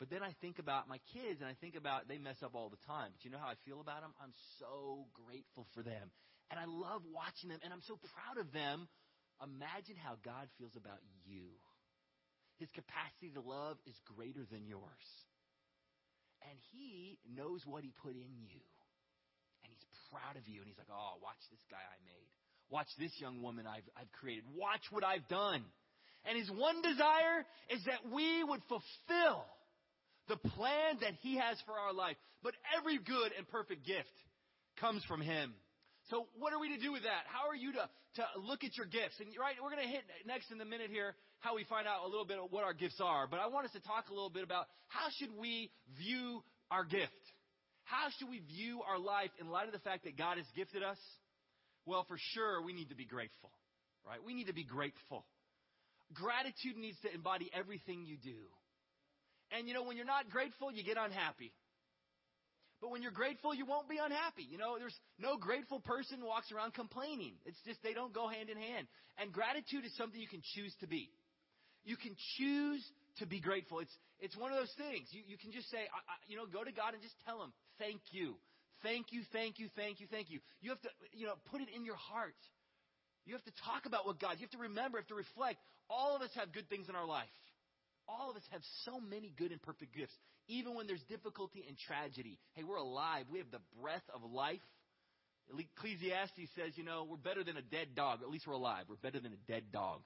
But 0.00 0.08
then 0.08 0.24
I 0.24 0.34
think 0.40 0.58
about 0.58 0.88
my 0.88 0.98
kids, 1.12 1.44
and 1.44 1.48
I 1.48 1.54
think 1.60 1.76
about 1.76 2.08
they 2.08 2.16
mess 2.16 2.40
up 2.42 2.56
all 2.56 2.72
the 2.72 2.80
time. 2.88 3.12
But 3.12 3.22
you 3.22 3.30
know 3.30 3.38
how 3.38 3.52
I 3.52 3.60
feel 3.68 3.84
about 3.84 4.00
them? 4.00 4.16
I'm 4.16 4.32
so 4.58 5.04
grateful 5.12 5.68
for 5.76 5.84
them, 5.84 6.10
and 6.50 6.58
I 6.58 6.64
love 6.64 7.04
watching 7.12 7.52
them, 7.52 7.60
and 7.62 7.70
I'm 7.70 7.84
so 7.84 8.00
proud 8.00 8.40
of 8.40 8.50
them 8.50 8.88
Imagine 9.40 9.96
how 9.96 10.20
God 10.20 10.52
feels 10.60 10.76
about 10.76 11.00
you. 11.24 11.48
His 12.60 12.68
capacity 12.76 13.32
to 13.32 13.40
love 13.40 13.80
is 13.88 13.96
greater 14.04 14.44
than 14.52 14.68
yours. 14.68 15.06
And 16.44 16.56
He 16.72 17.16
knows 17.24 17.64
what 17.64 17.82
He 17.82 17.92
put 18.04 18.12
in 18.12 18.36
you. 18.36 18.60
And 19.64 19.72
He's 19.72 19.88
proud 20.12 20.36
of 20.36 20.44
you. 20.44 20.60
And 20.60 20.68
He's 20.68 20.76
like, 20.76 20.92
oh, 20.92 21.16
watch 21.24 21.40
this 21.48 21.64
guy 21.72 21.80
I 21.80 21.96
made. 22.04 22.28
Watch 22.68 22.92
this 23.00 23.16
young 23.16 23.40
woman 23.40 23.64
I've, 23.64 23.88
I've 23.96 24.12
created. 24.12 24.44
Watch 24.52 24.84
what 24.92 25.04
I've 25.04 25.26
done. 25.28 25.64
And 26.28 26.36
His 26.36 26.52
one 26.52 26.84
desire 26.84 27.48
is 27.72 27.80
that 27.88 28.12
we 28.12 28.44
would 28.44 28.60
fulfill 28.68 29.48
the 30.30 30.38
plan 30.54 31.02
that 31.02 31.18
He 31.20 31.36
has 31.36 31.58
for 31.66 31.74
our 31.74 31.92
life. 31.92 32.16
But 32.42 32.54
every 32.78 32.98
good 32.98 33.34
and 33.36 33.46
perfect 33.50 33.84
gift 33.84 34.14
comes 34.80 35.04
from 35.04 35.20
Him. 35.20 35.52
So 36.08 36.26
what 36.38 36.54
are 36.54 36.58
we 36.58 36.70
to 36.70 36.80
do 36.80 36.92
with 36.92 37.02
that? 37.02 37.26
How 37.26 37.50
are 37.50 37.54
you 37.54 37.72
to, 37.74 37.84
to 38.16 38.24
look 38.40 38.64
at 38.64 38.78
your 38.78 38.86
gifts? 38.86 39.18
And 39.20 39.28
right, 39.38 39.54
we're 39.62 39.70
going 39.70 39.84
to 39.84 39.90
hit 39.90 40.02
next 40.26 40.50
in 40.50 40.58
the 40.58 40.64
minute 40.64 40.90
here 40.90 41.14
how 41.40 41.54
we 41.56 41.64
find 41.64 41.86
out 41.86 42.06
a 42.06 42.08
little 42.08 42.24
bit 42.24 42.38
of 42.38 42.50
what 42.50 42.64
our 42.64 42.72
gifts 42.72 43.00
are. 43.02 43.26
But 43.26 43.40
I 43.40 43.48
want 43.48 43.66
us 43.66 43.72
to 43.72 43.80
talk 43.80 44.08
a 44.10 44.14
little 44.14 44.30
bit 44.30 44.42
about 44.42 44.66
how 44.88 45.08
should 45.18 45.30
we 45.38 45.70
view 45.98 46.42
our 46.70 46.84
gift? 46.84 47.12
How 47.84 48.08
should 48.18 48.30
we 48.30 48.40
view 48.54 48.82
our 48.86 48.98
life 48.98 49.30
in 49.40 49.50
light 49.50 49.66
of 49.66 49.72
the 49.72 49.82
fact 49.82 50.04
that 50.04 50.16
God 50.16 50.38
has 50.38 50.46
gifted 50.54 50.82
us? 50.82 50.98
Well, 51.86 52.04
for 52.06 52.16
sure, 52.34 52.62
we 52.62 52.72
need 52.72 52.90
to 52.90 52.94
be 52.94 53.04
grateful, 53.04 53.50
right? 54.06 54.18
We 54.24 54.34
need 54.34 54.46
to 54.46 54.54
be 54.54 54.64
grateful. 54.64 55.24
Gratitude 56.14 56.76
needs 56.76 56.98
to 57.02 57.12
embody 57.12 57.50
everything 57.54 58.04
you 58.06 58.16
do. 58.16 58.38
And 59.56 59.68
you 59.68 59.74
know, 59.74 59.82
when 59.82 59.96
you're 59.96 60.06
not 60.06 60.30
grateful, 60.30 60.72
you 60.72 60.84
get 60.84 60.96
unhappy. 60.96 61.52
But 62.80 62.90
when 62.90 63.02
you're 63.02 63.12
grateful, 63.12 63.54
you 63.54 63.66
won't 63.66 63.88
be 63.88 63.98
unhappy. 64.00 64.48
You 64.48 64.56
know, 64.56 64.78
there's 64.78 64.96
no 65.18 65.36
grateful 65.36 65.80
person 65.80 66.24
walks 66.24 66.50
around 66.50 66.72
complaining. 66.72 67.34
It's 67.44 67.60
just 67.66 67.82
they 67.82 67.92
don't 67.92 68.14
go 68.14 68.26
hand 68.28 68.48
in 68.48 68.56
hand. 68.56 68.86
And 69.20 69.32
gratitude 69.32 69.84
is 69.84 69.94
something 69.96 70.18
you 70.18 70.28
can 70.28 70.40
choose 70.54 70.74
to 70.80 70.86
be. 70.86 71.10
You 71.84 71.96
can 71.96 72.16
choose 72.38 72.80
to 73.18 73.26
be 73.26 73.40
grateful. 73.40 73.80
It's 73.80 73.92
it's 74.18 74.36
one 74.36 74.52
of 74.52 74.58
those 74.58 74.72
things. 74.76 75.08
You 75.12 75.22
you 75.26 75.36
can 75.36 75.52
just 75.52 75.70
say, 75.70 75.84
I, 75.92 76.00
I, 76.00 76.14
you 76.26 76.36
know, 76.36 76.46
go 76.46 76.64
to 76.64 76.72
God 76.72 76.94
and 76.94 77.02
just 77.02 77.16
tell 77.26 77.42
Him, 77.44 77.52
thank 77.78 78.00
you, 78.12 78.36
thank 78.82 79.12
you, 79.12 79.22
thank 79.32 79.58
you, 79.58 79.68
thank 79.76 80.00
you, 80.00 80.06
thank 80.10 80.30
you. 80.30 80.40
You 80.60 80.70
have 80.70 80.80
to, 80.80 80.88
you 81.12 81.26
know, 81.26 81.36
put 81.52 81.60
it 81.60 81.68
in 81.74 81.84
your 81.84 81.96
heart. 81.96 82.36
You 83.26 83.34
have 83.36 83.44
to 83.44 83.52
talk 83.64 83.84
about 83.84 84.06
what 84.06 84.18
God. 84.18 84.40
You 84.40 84.48
have 84.48 84.56
to 84.56 84.64
remember, 84.64 84.96
you 84.98 85.04
have 85.04 85.12
to 85.12 85.20
reflect. 85.20 85.60
All 85.88 86.16
of 86.16 86.22
us 86.22 86.30
have 86.34 86.52
good 86.52 86.68
things 86.68 86.88
in 86.88 86.96
our 86.96 87.06
life. 87.06 87.28
All 88.08 88.30
of 88.30 88.36
us 88.36 88.42
have 88.50 88.62
so 88.84 89.00
many 89.00 89.32
good 89.36 89.52
and 89.52 89.62
perfect 89.62 89.94
gifts, 89.94 90.14
even 90.48 90.74
when 90.74 90.86
there's 90.86 91.02
difficulty 91.08 91.64
and 91.66 91.76
tragedy. 91.78 92.38
Hey, 92.54 92.64
we're 92.64 92.76
alive. 92.76 93.26
We 93.30 93.38
have 93.38 93.50
the 93.50 93.62
breath 93.80 94.02
of 94.14 94.28
life. 94.30 94.60
Ecclesiastes 95.50 96.50
says, 96.54 96.72
you 96.76 96.84
know, 96.84 97.06
we're 97.08 97.16
better 97.16 97.42
than 97.42 97.56
a 97.56 97.62
dead 97.62 97.94
dog. 97.96 98.20
At 98.22 98.30
least 98.30 98.46
we're 98.46 98.54
alive. 98.54 98.84
We're 98.88 99.02
better 99.02 99.20
than 99.20 99.32
a 99.32 99.50
dead 99.50 99.64
dog. 99.72 100.00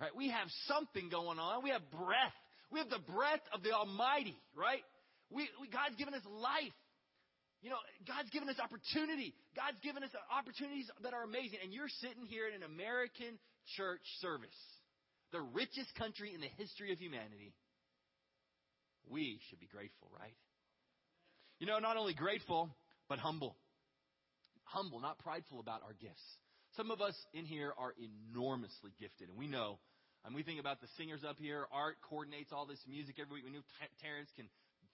Right? 0.00 0.14
We 0.16 0.30
have 0.30 0.48
something 0.66 1.08
going 1.10 1.38
on. 1.38 1.62
We 1.62 1.70
have 1.70 1.88
breath. 1.90 2.34
We 2.72 2.80
have 2.80 2.90
the 2.90 2.98
breath 2.98 3.42
of 3.52 3.62
the 3.62 3.70
Almighty, 3.70 4.36
right? 4.56 4.82
We, 5.30 5.48
we, 5.60 5.68
God's 5.68 5.94
given 5.94 6.14
us 6.14 6.22
life. 6.26 6.74
You 7.62 7.70
know, 7.70 7.78
God's 8.06 8.28
given 8.30 8.48
us 8.48 8.58
opportunity. 8.58 9.32
God's 9.54 9.78
given 9.80 10.02
us 10.02 10.10
opportunities 10.28 10.90
that 11.02 11.14
are 11.14 11.22
amazing. 11.22 11.62
And 11.62 11.72
you're 11.72 11.88
sitting 12.02 12.26
here 12.26 12.48
in 12.48 12.54
an 12.54 12.66
American 12.66 13.38
church 13.78 14.02
service 14.20 14.58
the 15.32 15.40
richest 15.40 15.94
country 15.96 16.32
in 16.34 16.40
the 16.40 16.50
history 16.58 16.92
of 16.92 16.98
humanity, 16.98 17.52
we 19.08 19.40
should 19.48 19.60
be 19.60 19.66
grateful, 19.66 20.10
right? 20.18 20.36
You 21.58 21.66
know, 21.66 21.78
not 21.78 21.96
only 21.96 22.14
grateful, 22.14 22.70
but 23.08 23.18
humble. 23.18 23.56
Humble, 24.64 25.00
not 25.00 25.18
prideful 25.18 25.60
about 25.60 25.82
our 25.82 25.94
gifts. 26.00 26.24
Some 26.76 26.90
of 26.90 27.00
us 27.00 27.14
in 27.32 27.44
here 27.44 27.72
are 27.78 27.94
enormously 27.98 28.92
gifted, 28.98 29.28
and 29.28 29.38
we 29.38 29.46
know. 29.46 29.78
And 30.24 30.34
we 30.34 30.42
think 30.42 30.58
about 30.58 30.80
the 30.80 30.88
singers 30.96 31.22
up 31.22 31.36
here. 31.38 31.66
Art 31.70 31.96
coordinates 32.00 32.50
all 32.50 32.66
this 32.66 32.80
music 32.88 33.16
every 33.20 33.34
week. 33.34 33.44
We 33.44 33.52
know 33.52 33.62
Terrence 34.00 34.30
can 34.34 34.48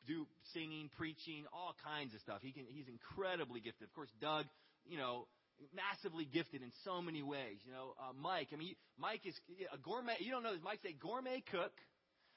do 0.07 0.27
singing, 0.53 0.91
preaching, 0.99 1.47
all 1.53 1.75
kinds 1.87 2.15
of 2.15 2.21
stuff. 2.21 2.43
He 2.43 2.53
can, 2.53 2.65
he's 2.69 2.89
incredibly 2.89 3.61
gifted. 3.61 3.87
Of 3.87 3.95
course, 3.95 4.11
Doug, 4.21 4.47
you 4.85 4.99
know, 4.99 5.29
massively 5.75 6.25
gifted 6.25 6.63
in 6.63 6.73
so 6.85 7.03
many 7.03 7.23
ways. 7.23 7.59
You 7.65 7.73
know, 7.73 7.95
uh, 8.01 8.13
Mike. 8.17 8.49
I 8.53 8.57
mean, 8.57 8.75
Mike 8.99 9.23
is 9.25 9.35
a 9.73 9.79
gourmet. 9.79 10.17
You 10.21 10.31
don't 10.31 10.43
know 10.43 10.53
this. 10.53 10.63
Mike's 10.65 10.85
a 10.85 10.93
gourmet 10.93 11.43
cook, 11.51 11.73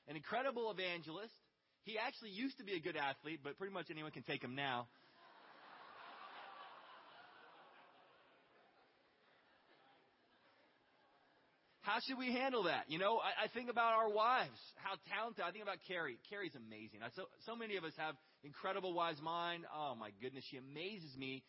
an 0.08 0.16
incredible 0.16 0.72
evangelist. 0.72 1.34
He 1.84 1.98
actually 1.98 2.32
used 2.32 2.58
to 2.60 2.64
be 2.64 2.74
a 2.74 2.80
good 2.80 2.96
athlete, 2.96 3.42
but 3.44 3.58
pretty 3.58 3.74
much 3.74 3.88
anyone 3.92 4.12
can 4.12 4.24
take 4.24 4.44
him 4.44 4.56
now. 4.56 4.88
How 11.84 12.00
should 12.08 12.18
we 12.18 12.32
handle 12.32 12.64
that? 12.64 12.86
You 12.88 12.98
know, 12.98 13.20
I, 13.20 13.44
I 13.44 13.48
think 13.52 13.70
about 13.70 13.92
our 13.92 14.10
wives, 14.10 14.56
how 14.80 14.96
talented. 15.12 15.44
I 15.44 15.52
think 15.52 15.64
about 15.64 15.84
Carrie. 15.86 16.18
Carrie's 16.32 16.56
amazing. 16.56 17.04
I, 17.04 17.12
so, 17.14 17.28
so 17.46 17.58
many 17.58 17.76
of 17.76 17.84
us 17.84 17.92
have 17.98 18.16
incredible 18.42 18.94
wise 18.94 19.20
mind. 19.22 19.66
Oh 19.68 19.94
my 19.94 20.12
goodness, 20.22 20.46
she 20.50 20.56
amazes 20.56 21.12
me 21.18 21.44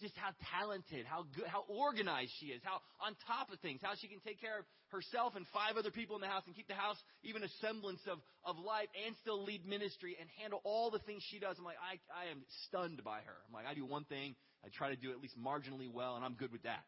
just 0.00 0.16
how 0.16 0.30
talented, 0.58 1.06
how 1.06 1.26
good, 1.34 1.46
how 1.46 1.64
organized 1.68 2.30
she 2.38 2.46
is, 2.46 2.60
how 2.62 2.80
on 3.04 3.16
top 3.26 3.50
of 3.52 3.58
things, 3.60 3.80
how 3.82 3.94
she 4.00 4.08
can 4.08 4.20
take 4.20 4.40
care 4.40 4.60
of 4.60 4.64
herself 4.90 5.34
and 5.36 5.44
five 5.52 5.76
other 5.76 5.90
people 5.90 6.16
in 6.16 6.22
the 6.22 6.30
house 6.30 6.42
and 6.46 6.54
keep 6.54 6.68
the 6.68 6.78
house 6.78 6.96
even 7.22 7.42
a 7.42 7.48
semblance 7.60 8.00
of, 8.10 8.18
of 8.44 8.58
life 8.58 8.88
and 9.06 9.14
still 9.20 9.42
lead 9.42 9.66
ministry 9.66 10.16
and 10.20 10.28
handle 10.40 10.60
all 10.64 10.90
the 10.90 11.00
things 11.00 11.22
she 11.30 11.38
does. 11.38 11.56
I'm 11.58 11.64
like, 11.64 11.80
I, 11.82 11.98
I 12.14 12.30
am 12.30 12.42
stunned 12.68 13.02
by 13.04 13.20
her. 13.26 13.36
I'm 13.46 13.54
like, 13.54 13.66
I 13.66 13.74
do 13.74 13.84
one 13.84 14.04
thing, 14.04 14.34
I 14.64 14.68
try 14.72 14.90
to 14.90 14.96
do 14.96 15.10
at 15.10 15.20
least 15.20 15.34
marginally 15.38 15.92
well, 15.92 16.16
and 16.16 16.24
I'm 16.24 16.34
good 16.34 16.52
with 16.52 16.62
that. 16.62 16.84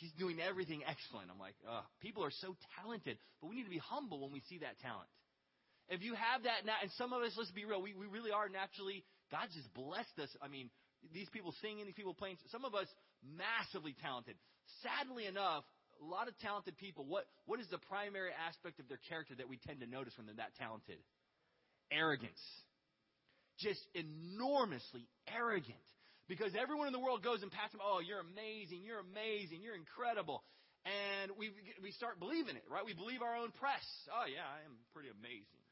She's 0.00 0.12
doing 0.18 0.42
everything 0.42 0.82
excellent. 0.82 1.30
I'm 1.30 1.38
like, 1.38 1.54
Ugh. 1.70 1.84
people 2.02 2.24
are 2.24 2.34
so 2.42 2.56
talented, 2.82 3.16
but 3.40 3.48
we 3.48 3.54
need 3.54 3.64
to 3.64 3.70
be 3.70 3.78
humble 3.78 4.20
when 4.20 4.32
we 4.32 4.42
see 4.50 4.58
that 4.58 4.80
talent. 4.82 5.06
If 5.88 6.02
you 6.02 6.14
have 6.14 6.42
that 6.44 6.64
now, 6.66 6.74
and 6.82 6.90
some 6.96 7.12
of 7.12 7.22
us, 7.22 7.32
let's 7.36 7.52
be 7.52 7.64
real, 7.64 7.82
we, 7.82 7.94
we 7.94 8.06
really 8.06 8.32
are 8.32 8.48
naturally, 8.48 9.04
God's 9.30 9.54
just 9.54 9.72
blessed 9.74 10.18
us. 10.18 10.30
I 10.42 10.48
mean, 10.48 10.70
these 11.12 11.28
people 11.30 11.54
singing, 11.60 11.84
these 11.84 11.94
people 11.94 12.14
playing. 12.14 12.36
Some 12.50 12.64
of 12.64 12.74
us 12.74 12.86
massively 13.20 13.94
talented. 14.00 14.36
Sadly 14.82 15.26
enough, 15.26 15.64
a 16.00 16.06
lot 16.06 16.28
of 16.28 16.38
talented 16.38 16.76
people, 16.78 17.04
what, 17.06 17.26
what 17.46 17.60
is 17.60 17.68
the 17.68 17.78
primary 17.90 18.30
aspect 18.48 18.80
of 18.80 18.88
their 18.88 19.00
character 19.08 19.34
that 19.36 19.48
we 19.48 19.58
tend 19.58 19.80
to 19.80 19.86
notice 19.86 20.14
when 20.16 20.26
they're 20.26 20.40
that 20.42 20.56
talented? 20.58 20.98
Arrogance. 21.92 22.40
Just 23.58 23.80
enormously 23.94 25.06
arrogant. 25.28 25.78
Because 26.26 26.56
everyone 26.56 26.88
in 26.88 26.96
the 26.96 27.04
world 27.04 27.22
goes 27.22 27.44
and 27.44 27.52
pats 27.52 27.72
them, 27.72 27.84
oh, 27.84 28.00
you're 28.00 28.24
amazing, 28.24 28.80
you're 28.82 29.04
amazing, 29.04 29.60
you're 29.60 29.76
incredible. 29.76 30.42
And 30.84 31.32
we, 31.36 31.52
we 31.80 31.92
start 31.92 32.20
believing 32.20 32.56
it, 32.56 32.64
right? 32.68 32.84
We 32.84 32.92
believe 32.92 33.20
our 33.20 33.36
own 33.36 33.52
press. 33.56 33.84
Oh, 34.08 34.28
yeah, 34.28 34.44
I 34.44 34.64
am 34.64 34.76
pretty 34.92 35.12
amazing. 35.12 35.63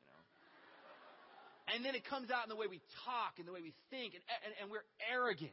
And 1.71 1.85
then 1.85 1.95
it 1.95 2.05
comes 2.05 2.31
out 2.31 2.43
in 2.45 2.51
the 2.51 2.57
way 2.57 2.67
we 2.67 2.83
talk 3.07 3.39
and 3.39 3.47
the 3.47 3.53
way 3.53 3.63
we 3.63 3.75
think, 3.91 4.15
and, 4.15 4.25
and, 4.43 4.53
and 4.63 4.67
we're 4.71 4.87
arrogant. 5.11 5.53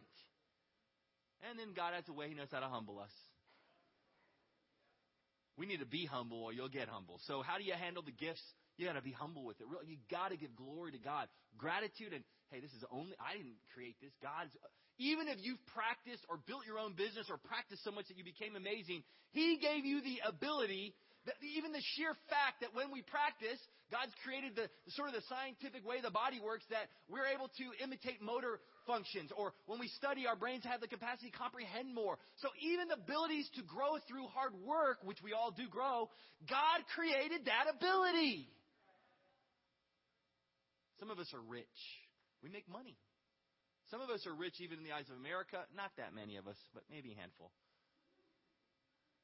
And 1.48 1.58
then 1.60 1.74
God 1.76 1.94
has 1.94 2.08
a 2.10 2.14
way 2.14 2.28
He 2.30 2.36
knows 2.36 2.50
how 2.52 2.60
to 2.60 2.68
humble 2.68 3.00
us. 3.00 3.14
We 5.60 5.68
need 5.68 5.84
to 5.84 5.86
be 5.86 6.06
humble 6.06 6.40
or 6.44 6.54
you'll 6.54 6.72
get 6.72 6.88
humble. 6.88 7.20
So 7.28 7.44
how 7.44 7.60
do 7.60 7.64
you 7.64 7.76
handle 7.76 8.02
the 8.02 8.16
gifts? 8.16 8.42
You 8.80 8.88
gotta 8.88 9.04
be 9.04 9.12
humble 9.12 9.44
with 9.44 9.60
it. 9.60 9.68
You 9.88 9.98
gotta 10.10 10.38
give 10.38 10.56
glory 10.56 10.96
to 10.96 10.98
God. 10.98 11.28
Gratitude 11.58 12.16
and, 12.16 12.24
hey, 12.50 12.64
this 12.64 12.72
is 12.72 12.84
only, 12.92 13.12
I 13.20 13.36
didn't 13.36 13.60
create 13.76 14.00
this. 14.00 14.16
God's, 14.24 14.56
even 14.98 15.28
if 15.28 15.36
you've 15.44 15.60
practiced 15.76 16.24
or 16.32 16.40
built 16.48 16.64
your 16.66 16.80
own 16.80 16.96
business 16.96 17.28
or 17.28 17.36
practiced 17.36 17.84
so 17.84 17.92
much 17.92 18.08
that 18.08 18.16
you 18.16 18.24
became 18.24 18.56
amazing, 18.56 19.04
He 19.36 19.60
gave 19.60 19.84
you 19.84 20.00
the 20.00 20.24
ability 20.24 20.96
even 21.42 21.72
the 21.72 21.84
sheer 21.96 22.14
fact 22.30 22.62
that 22.62 22.74
when 22.74 22.92
we 22.92 23.02
practice, 23.02 23.60
God's 23.92 24.14
created 24.24 24.56
the, 24.56 24.70
the, 24.86 24.92
sort 24.94 25.10
of 25.10 25.16
the 25.16 25.26
scientific 25.26 25.82
way 25.86 26.02
the 26.02 26.14
body 26.14 26.38
works 26.38 26.64
that 26.70 26.90
we're 27.10 27.28
able 27.30 27.50
to 27.58 27.66
imitate 27.82 28.22
motor 28.22 28.62
functions. 28.86 29.32
Or 29.36 29.54
when 29.66 29.80
we 29.80 29.90
study, 29.98 30.28
our 30.28 30.36
brains 30.36 30.64
have 30.66 30.82
the 30.82 30.88
capacity 30.88 31.32
to 31.32 31.38
comprehend 31.38 31.94
more. 31.94 32.18
So 32.42 32.50
even 32.62 32.90
the 32.90 33.02
abilities 33.02 33.50
to 33.58 33.64
grow 33.66 33.98
through 34.08 34.30
hard 34.34 34.54
work, 34.62 35.02
which 35.04 35.22
we 35.24 35.34
all 35.34 35.52
do 35.52 35.68
grow, 35.68 36.10
God 36.46 36.80
created 36.94 37.46
that 37.46 37.66
ability. 37.70 38.50
Some 41.00 41.10
of 41.10 41.18
us 41.18 41.32
are 41.34 41.42
rich. 41.42 41.80
We 42.44 42.50
make 42.50 42.68
money. 42.70 42.98
Some 43.90 44.02
of 44.02 44.10
us 44.10 44.26
are 44.28 44.36
rich 44.36 44.62
even 44.62 44.78
in 44.78 44.84
the 44.84 44.94
eyes 44.94 45.10
of 45.10 45.18
America. 45.18 45.66
Not 45.76 45.92
that 45.98 46.14
many 46.14 46.38
of 46.38 46.48
us, 46.48 46.58
but 46.74 46.84
maybe 46.92 47.14
a 47.14 47.20
handful. 47.20 47.52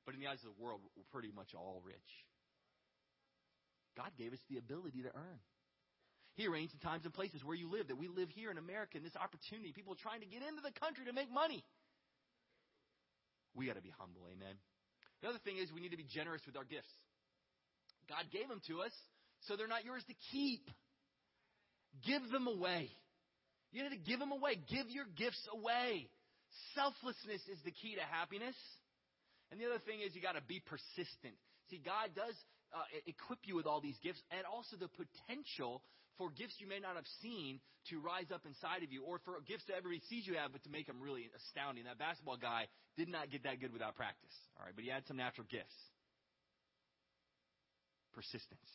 But 0.05 0.13
in 0.13 0.21
the 0.21 0.27
eyes 0.27 0.39
of 0.45 0.53
the 0.53 0.61
world, 0.61 0.81
we're 0.95 1.09
pretty 1.11 1.33
much 1.33 1.53
all 1.57 1.81
rich. 1.83 2.11
God 3.97 4.11
gave 4.17 4.33
us 4.33 4.39
the 4.49 4.57
ability 4.57 5.01
to 5.01 5.11
earn. 5.15 5.41
He 6.35 6.47
arranged 6.47 6.75
the 6.75 6.83
times 6.83 7.05
and 7.05 7.13
places 7.13 7.43
where 7.43 7.55
you 7.55 7.71
live, 7.71 7.87
that 7.87 7.97
we 7.97 8.07
live 8.07 8.29
here 8.29 8.51
in 8.51 8.57
America, 8.57 8.97
and 8.97 9.05
this 9.05 9.15
opportunity, 9.15 9.71
people 9.71 9.95
trying 9.95 10.19
to 10.19 10.27
get 10.27 10.43
into 10.43 10.61
the 10.61 10.75
country 10.77 11.05
to 11.05 11.13
make 11.13 11.31
money. 11.31 11.63
We 13.55 13.67
got 13.67 13.79
to 13.79 13.81
be 13.81 13.93
humble, 13.97 14.27
amen. 14.27 14.59
The 15.23 15.29
other 15.29 15.39
thing 15.39 15.57
is 15.57 15.71
we 15.71 15.79
need 15.79 15.95
to 15.95 15.97
be 15.97 16.05
generous 16.11 16.43
with 16.45 16.57
our 16.59 16.67
gifts. 16.67 16.91
God 18.11 18.27
gave 18.35 18.51
them 18.51 18.61
to 18.67 18.83
us, 18.83 18.91
so 19.47 19.55
they're 19.55 19.71
not 19.71 19.85
yours 19.85 20.03
to 20.11 20.15
keep. 20.31 20.69
Give 22.05 22.21
them 22.29 22.47
away. 22.47 22.91
You 23.71 23.83
need 23.83 23.95
to 23.95 24.03
give 24.03 24.19
them 24.19 24.31
away. 24.31 24.59
Give 24.69 24.91
your 24.91 25.05
gifts 25.15 25.41
away. 25.55 26.11
Selflessness 26.75 27.41
is 27.47 27.59
the 27.63 27.71
key 27.71 27.95
to 27.95 28.03
happiness. 28.03 28.55
And 29.51 29.59
the 29.59 29.65
other 29.65 29.79
thing 29.79 30.01
is 30.01 30.15
you 30.15 30.21
got 30.21 30.35
to 30.39 30.45
be 30.45 30.59
persistent. 30.59 31.37
See, 31.69 31.81
God 31.83 32.13
does 32.15 32.35
uh, 32.73 32.83
equip 33.05 33.39
you 33.45 33.55
with 33.55 33.65
all 33.65 33.81
these 33.81 33.97
gifts 34.01 34.21
and 34.31 34.45
also 34.45 34.75
the 34.75 34.89
potential 34.89 35.81
for 36.17 36.29
gifts 36.31 36.55
you 36.59 36.67
may 36.67 36.79
not 36.79 36.95
have 36.95 37.07
seen 37.21 37.59
to 37.89 37.99
rise 37.99 38.31
up 38.33 38.45
inside 38.45 38.81
of 38.83 38.91
you 38.91 39.03
or 39.03 39.19
for 39.23 39.37
gifts 39.45 39.65
that 39.67 39.77
everybody 39.77 40.01
sees 40.09 40.25
you 40.25 40.35
have, 40.35 40.51
but 40.51 40.63
to 40.63 40.71
make 40.71 40.87
them 40.87 40.97
really 41.01 41.29
astounding. 41.35 41.85
That 41.85 41.99
basketball 41.99 42.37
guy 42.37 42.67
did 42.97 43.09
not 43.09 43.29
get 43.29 43.43
that 43.43 43.59
good 43.59 43.73
without 43.73 43.95
practice. 43.95 44.33
All 44.57 44.65
right, 44.65 44.73
but 44.73 44.83
he 44.83 44.89
had 44.89 45.05
some 45.07 45.17
natural 45.17 45.45
gifts. 45.49 45.75
Persistence. 48.13 48.71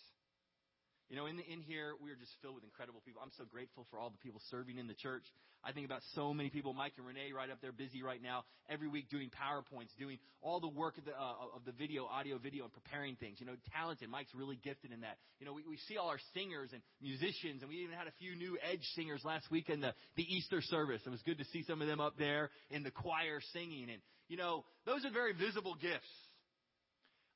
You 1.11 1.16
know, 1.16 1.27
in, 1.27 1.37
the, 1.37 1.42
in 1.42 1.61
here, 1.61 1.94
we 1.99 2.12
are 2.12 2.14
just 2.14 2.31
filled 2.40 2.55
with 2.55 2.62
incredible 2.62 3.03
people. 3.05 3.20
I'm 3.20 3.35
so 3.37 3.42
grateful 3.42 3.85
for 3.90 3.99
all 3.99 4.11
the 4.11 4.23
people 4.23 4.40
serving 4.49 4.79
in 4.79 4.87
the 4.87 4.94
church. 4.94 5.25
I 5.64 5.73
think 5.73 5.85
about 5.85 6.03
so 6.14 6.33
many 6.33 6.51
people. 6.51 6.73
Mike 6.73 6.92
and 6.99 7.05
Renee 7.07 7.33
right 7.35 7.51
up 7.51 7.59
there, 7.61 7.73
busy 7.73 8.01
right 8.01 8.23
now, 8.23 8.44
every 8.70 8.87
week 8.87 9.11
doing 9.11 9.29
PowerPoints, 9.29 9.90
doing 9.99 10.18
all 10.40 10.61
the 10.61 10.68
work 10.68 10.99
of 10.99 11.05
the, 11.05 11.11
uh, 11.11 11.51
of 11.53 11.64
the 11.66 11.73
video, 11.73 12.07
audio, 12.07 12.38
video, 12.38 12.62
and 12.62 12.73
preparing 12.73 13.16
things. 13.16 13.40
You 13.40 13.46
know, 13.46 13.57
talented. 13.75 14.09
Mike's 14.09 14.33
really 14.37 14.61
gifted 14.62 14.92
in 14.92 15.01
that. 15.01 15.18
You 15.40 15.46
know, 15.46 15.53
we, 15.53 15.64
we 15.68 15.79
see 15.88 15.96
all 15.96 16.07
our 16.07 16.23
singers 16.33 16.70
and 16.73 16.81
musicians, 17.03 17.62
and 17.62 17.68
we 17.68 17.83
even 17.83 17.96
had 17.96 18.07
a 18.07 18.14
few 18.20 18.37
new 18.37 18.57
Edge 18.62 18.87
singers 18.94 19.23
last 19.25 19.51
week 19.51 19.68
in 19.68 19.81
the, 19.81 19.92
the 20.14 20.23
Easter 20.23 20.62
service. 20.62 21.03
It 21.05 21.11
was 21.11 21.23
good 21.27 21.38
to 21.38 21.44
see 21.46 21.64
some 21.66 21.83
of 21.83 21.88
them 21.88 21.99
up 21.99 22.18
there 22.18 22.51
in 22.70 22.85
the 22.85 22.92
choir 22.92 23.40
singing. 23.53 23.90
And, 23.90 24.01
you 24.29 24.37
know, 24.37 24.64
those 24.87 25.05
are 25.05 25.11
very 25.11 25.33
visible 25.33 25.75
gifts. 25.75 26.07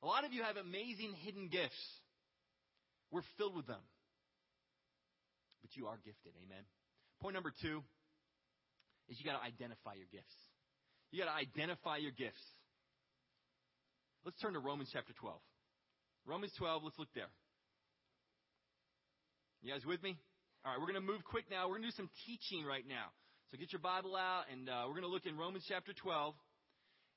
A 0.01 0.07
lot 0.07 0.23
of 0.23 0.31
you 0.31 0.43
have 0.43 0.55
amazing 0.55 1.11
hidden 1.25 1.49
gifts. 1.49 1.75
We're 3.15 3.23
filled 3.39 3.55
with 3.55 3.63
them. 3.63 3.79
But 5.63 5.71
you 5.79 5.87
are 5.87 5.95
gifted. 6.03 6.35
Amen. 6.43 6.67
Point 7.23 7.31
number 7.31 7.55
two 7.63 7.79
is 9.07 9.15
you 9.15 9.23
got 9.23 9.39
to 9.39 9.45
identify 9.47 9.95
your 9.95 10.11
gifts. 10.11 10.35
You 11.15 11.23
got 11.23 11.31
to 11.31 11.39
identify 11.39 11.95
your 12.03 12.11
gifts. 12.11 12.43
Let's 14.27 14.35
turn 14.43 14.51
to 14.51 14.59
Romans 14.59 14.91
chapter 14.91 15.15
12. 15.15 15.31
Romans 16.27 16.51
12, 16.59 16.83
let's 16.83 16.99
look 16.99 17.07
there. 17.15 17.31
You 19.63 19.71
guys 19.71 19.87
with 19.87 20.03
me? 20.03 20.19
All 20.67 20.75
right, 20.75 20.79
we're 20.83 20.91
going 20.91 20.99
to 20.99 21.07
move 21.07 21.23
quick 21.23 21.47
now. 21.47 21.71
We're 21.71 21.79
going 21.79 21.87
to 21.87 21.95
do 21.95 22.01
some 22.03 22.11
teaching 22.27 22.67
right 22.67 22.83
now. 22.83 23.15
So 23.47 23.55
get 23.55 23.71
your 23.71 23.79
Bible 23.79 24.19
out, 24.19 24.51
and 24.51 24.67
uh, 24.67 24.91
we're 24.91 24.99
going 24.99 25.07
to 25.07 25.13
look 25.15 25.23
in 25.23 25.39
Romans 25.39 25.63
chapter 25.71 25.95
12, 25.95 26.35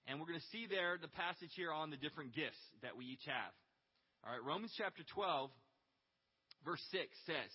and 0.07 0.23
we're 0.23 0.31
going 0.31 0.39
to 0.39 0.51
see 0.55 0.71
there 0.71 0.95
the 0.95 1.11
passage 1.11 1.51
here 1.59 1.75
on 1.75 1.91
the 1.91 1.99
different 1.99 2.39
gifts 2.39 2.63
that 2.87 2.95
we 2.95 3.11
each 3.11 3.27
have. 3.27 3.51
All 4.23 4.31
right, 4.31 4.45
Romans 4.47 4.71
chapter 4.79 5.03
12, 5.03 5.51
verse 6.65 6.83
6 6.91 7.05
says, 7.27 7.51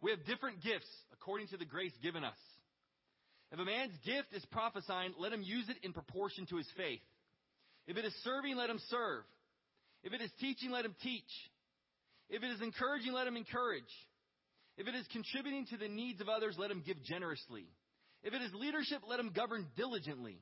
We 0.00 0.10
have 0.10 0.24
different 0.26 0.62
gifts 0.62 0.88
according 1.12 1.48
to 1.48 1.56
the 1.56 1.64
grace 1.64 1.92
given 2.02 2.24
us. 2.24 2.38
If 3.52 3.60
a 3.60 3.64
man's 3.64 3.96
gift 4.04 4.32
is 4.32 4.44
prophesying, 4.50 5.14
let 5.18 5.32
him 5.32 5.42
use 5.42 5.68
it 5.68 5.76
in 5.82 5.92
proportion 5.92 6.46
to 6.46 6.56
his 6.56 6.66
faith. 6.76 7.00
If 7.86 7.96
it 7.96 8.04
is 8.04 8.14
serving, 8.24 8.56
let 8.56 8.70
him 8.70 8.80
serve. 8.90 9.22
If 10.02 10.12
it 10.12 10.20
is 10.20 10.30
teaching, 10.40 10.70
let 10.70 10.84
him 10.84 10.94
teach. 11.02 11.30
If 12.28 12.42
it 12.42 12.50
is 12.50 12.60
encouraging, 12.60 13.12
let 13.12 13.26
him 13.26 13.36
encourage. 13.36 13.84
If 14.76 14.88
it 14.88 14.94
is 14.94 15.06
contributing 15.12 15.66
to 15.70 15.76
the 15.76 15.88
needs 15.88 16.20
of 16.20 16.28
others, 16.28 16.56
let 16.58 16.70
him 16.70 16.82
give 16.84 17.02
generously. 17.04 17.66
If 18.22 18.34
it 18.34 18.42
is 18.42 18.52
leadership, 18.54 19.02
let 19.08 19.20
him 19.20 19.30
govern 19.34 19.66
diligently. 19.76 20.38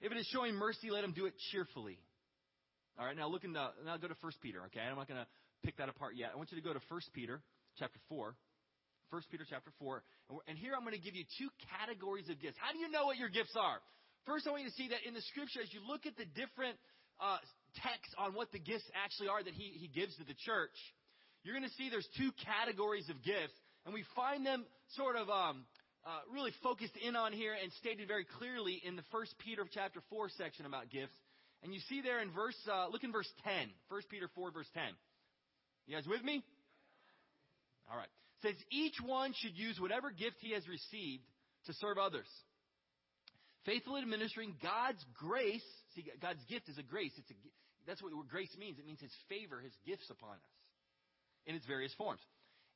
If 0.00 0.12
it 0.12 0.18
is 0.18 0.26
showing 0.26 0.54
mercy, 0.54 0.90
let 0.90 1.04
him 1.04 1.12
do 1.12 1.26
it 1.26 1.34
cheerfully. 1.50 1.98
All 2.98 3.06
right, 3.06 3.16
now 3.16 3.28
look 3.28 3.44
in 3.44 3.54
the, 3.54 3.68
now 3.86 3.96
go 3.96 4.08
to 4.08 4.16
1 4.20 4.32
Peter, 4.42 4.60
okay? 4.66 4.80
I'm 4.80 4.96
not 4.96 5.08
going 5.08 5.20
to 5.20 5.26
pick 5.62 5.76
that 5.78 5.88
apart 5.88 6.14
yet. 6.16 6.30
I 6.34 6.36
want 6.36 6.50
you 6.50 6.58
to 6.58 6.64
go 6.64 6.72
to 6.72 6.80
1 6.88 7.00
Peter 7.14 7.40
chapter 7.78 7.98
4. 8.08 8.34
1 9.10 9.22
Peter 9.30 9.44
chapter 9.48 9.70
4. 9.78 10.02
And 10.48 10.56
here 10.56 10.72
I'm 10.74 10.82
going 10.82 10.96
to 10.96 11.02
give 11.02 11.14
you 11.14 11.24
two 11.38 11.48
categories 11.68 12.28
of 12.28 12.40
gifts. 12.40 12.56
How 12.58 12.72
do 12.72 12.78
you 12.78 12.90
know 12.90 13.06
what 13.06 13.16
your 13.16 13.28
gifts 13.28 13.54
are? 13.54 13.78
First, 14.24 14.46
I 14.46 14.50
want 14.50 14.62
you 14.62 14.70
to 14.70 14.78
see 14.78 14.88
that 14.88 15.04
in 15.06 15.14
the 15.14 15.24
scripture, 15.34 15.60
as 15.60 15.72
you 15.74 15.84
look 15.84 16.06
at 16.06 16.16
the 16.16 16.24
different 16.32 16.78
uh, 17.20 17.42
texts 17.82 18.14
on 18.16 18.32
what 18.32 18.50
the 18.52 18.62
gifts 18.62 18.86
actually 18.96 19.28
are 19.28 19.42
that 19.42 19.52
he, 19.52 19.74
he 19.76 19.88
gives 19.90 20.16
to 20.16 20.24
the 20.24 20.36
church, 20.46 20.74
you're 21.44 21.58
going 21.58 21.68
to 21.68 21.74
see 21.74 21.90
there's 21.90 22.08
two 22.16 22.30
categories 22.46 23.10
of 23.10 23.18
gifts, 23.20 23.54
and 23.84 23.92
we 23.92 24.06
find 24.14 24.46
them 24.46 24.64
sort 24.94 25.16
of 25.18 25.28
um, 25.28 25.66
uh, 26.06 26.22
really 26.32 26.54
focused 26.62 26.94
in 26.96 27.16
on 27.16 27.32
here 27.32 27.52
and 27.52 27.72
stated 27.82 28.06
very 28.06 28.24
clearly 28.38 28.80
in 28.86 28.94
the 28.96 29.02
First 29.10 29.34
Peter 29.42 29.66
chapter 29.68 30.00
4 30.08 30.30
section 30.38 30.66
about 30.66 30.88
gifts. 30.88 31.14
And 31.62 31.74
you 31.74 31.80
see 31.88 32.00
there 32.00 32.22
in 32.22 32.30
verse, 32.30 32.58
uh, 32.70 32.88
look 32.90 33.04
in 33.04 33.12
verse 33.12 33.28
10, 33.44 33.70
1 33.88 34.02
Peter 34.10 34.30
4 34.34 34.50
verse 34.50 34.70
10. 34.74 34.82
You 35.86 35.96
guys 35.96 36.06
with 36.06 36.22
me? 36.22 36.42
All 37.90 37.96
right. 37.96 38.08
It 38.42 38.48
says 38.48 38.56
each 38.70 38.96
one 39.04 39.34
should 39.36 39.56
use 39.56 39.80
whatever 39.80 40.10
gift 40.10 40.36
he 40.40 40.52
has 40.52 40.66
received 40.68 41.24
to 41.66 41.72
serve 41.74 41.98
others. 41.98 42.26
Faithfully 43.64 44.02
administering 44.02 44.54
God's 44.62 45.04
grace. 45.14 45.64
See, 45.94 46.04
God's 46.20 46.42
gift 46.48 46.68
is 46.68 46.78
a 46.78 46.82
grace. 46.82 47.12
It's 47.16 47.30
a, 47.30 47.34
that's 47.86 48.02
what 48.02 48.12
grace 48.28 48.50
means. 48.58 48.78
It 48.78 48.86
means 48.86 49.00
His 49.00 49.14
favor, 49.28 49.60
His 49.60 49.72
gifts 49.86 50.10
upon 50.10 50.34
us 50.34 50.52
in 51.46 51.54
its 51.54 51.66
various 51.66 51.92
forms. 51.94 52.20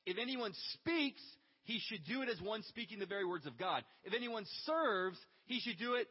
If 0.05 0.19
anyone 0.19 0.53
speaks, 0.75 1.23
he 1.65 1.81
should 1.81 2.05
do 2.07 2.23
it 2.23 2.29
as 2.29 2.41
one 2.41 2.63
speaking 2.63 2.99
the 2.99 3.07
very 3.07 3.25
words 3.25 3.47
of 3.47 3.59
God. 3.59 3.83
If 4.05 4.15
anyone 4.15 4.45
serves, 4.65 5.19
he 5.47 5.59
should 5.61 5.79
do 5.79 5.95
it 5.95 6.07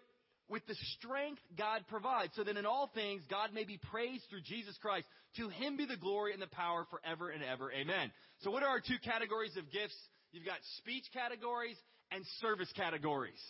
with 0.50 0.66
the 0.68 0.76
strength 0.98 1.42
God 1.58 1.82
provides, 1.88 2.34
so 2.36 2.44
that 2.44 2.58
in 2.58 2.66
all 2.66 2.92
things 2.94 3.24
God 3.30 3.54
may 3.54 3.64
be 3.64 3.80
praised 3.92 4.24
through 4.30 4.42
Jesus 4.42 4.78
Christ. 4.82 5.08
To 5.38 5.50
him 5.50 5.76
be 5.76 5.86
the 5.86 5.98
glory 5.98 6.34
and 6.34 6.42
the 6.42 6.48
power 6.48 6.86
forever 6.90 7.30
and 7.30 7.44
ever. 7.44 7.72
Amen. 7.72 8.12
So 8.42 8.52
what 8.52 8.64
are 8.64 8.70
our 8.70 8.80
two 8.80 9.00
categories 9.04 9.58
of 9.58 9.72
gifts? 9.72 9.98
You've 10.32 10.46
got 10.46 10.60
speech 10.78 11.06
categories 11.14 11.78
and 12.12 12.24
service 12.42 12.72
categories. 12.76 13.42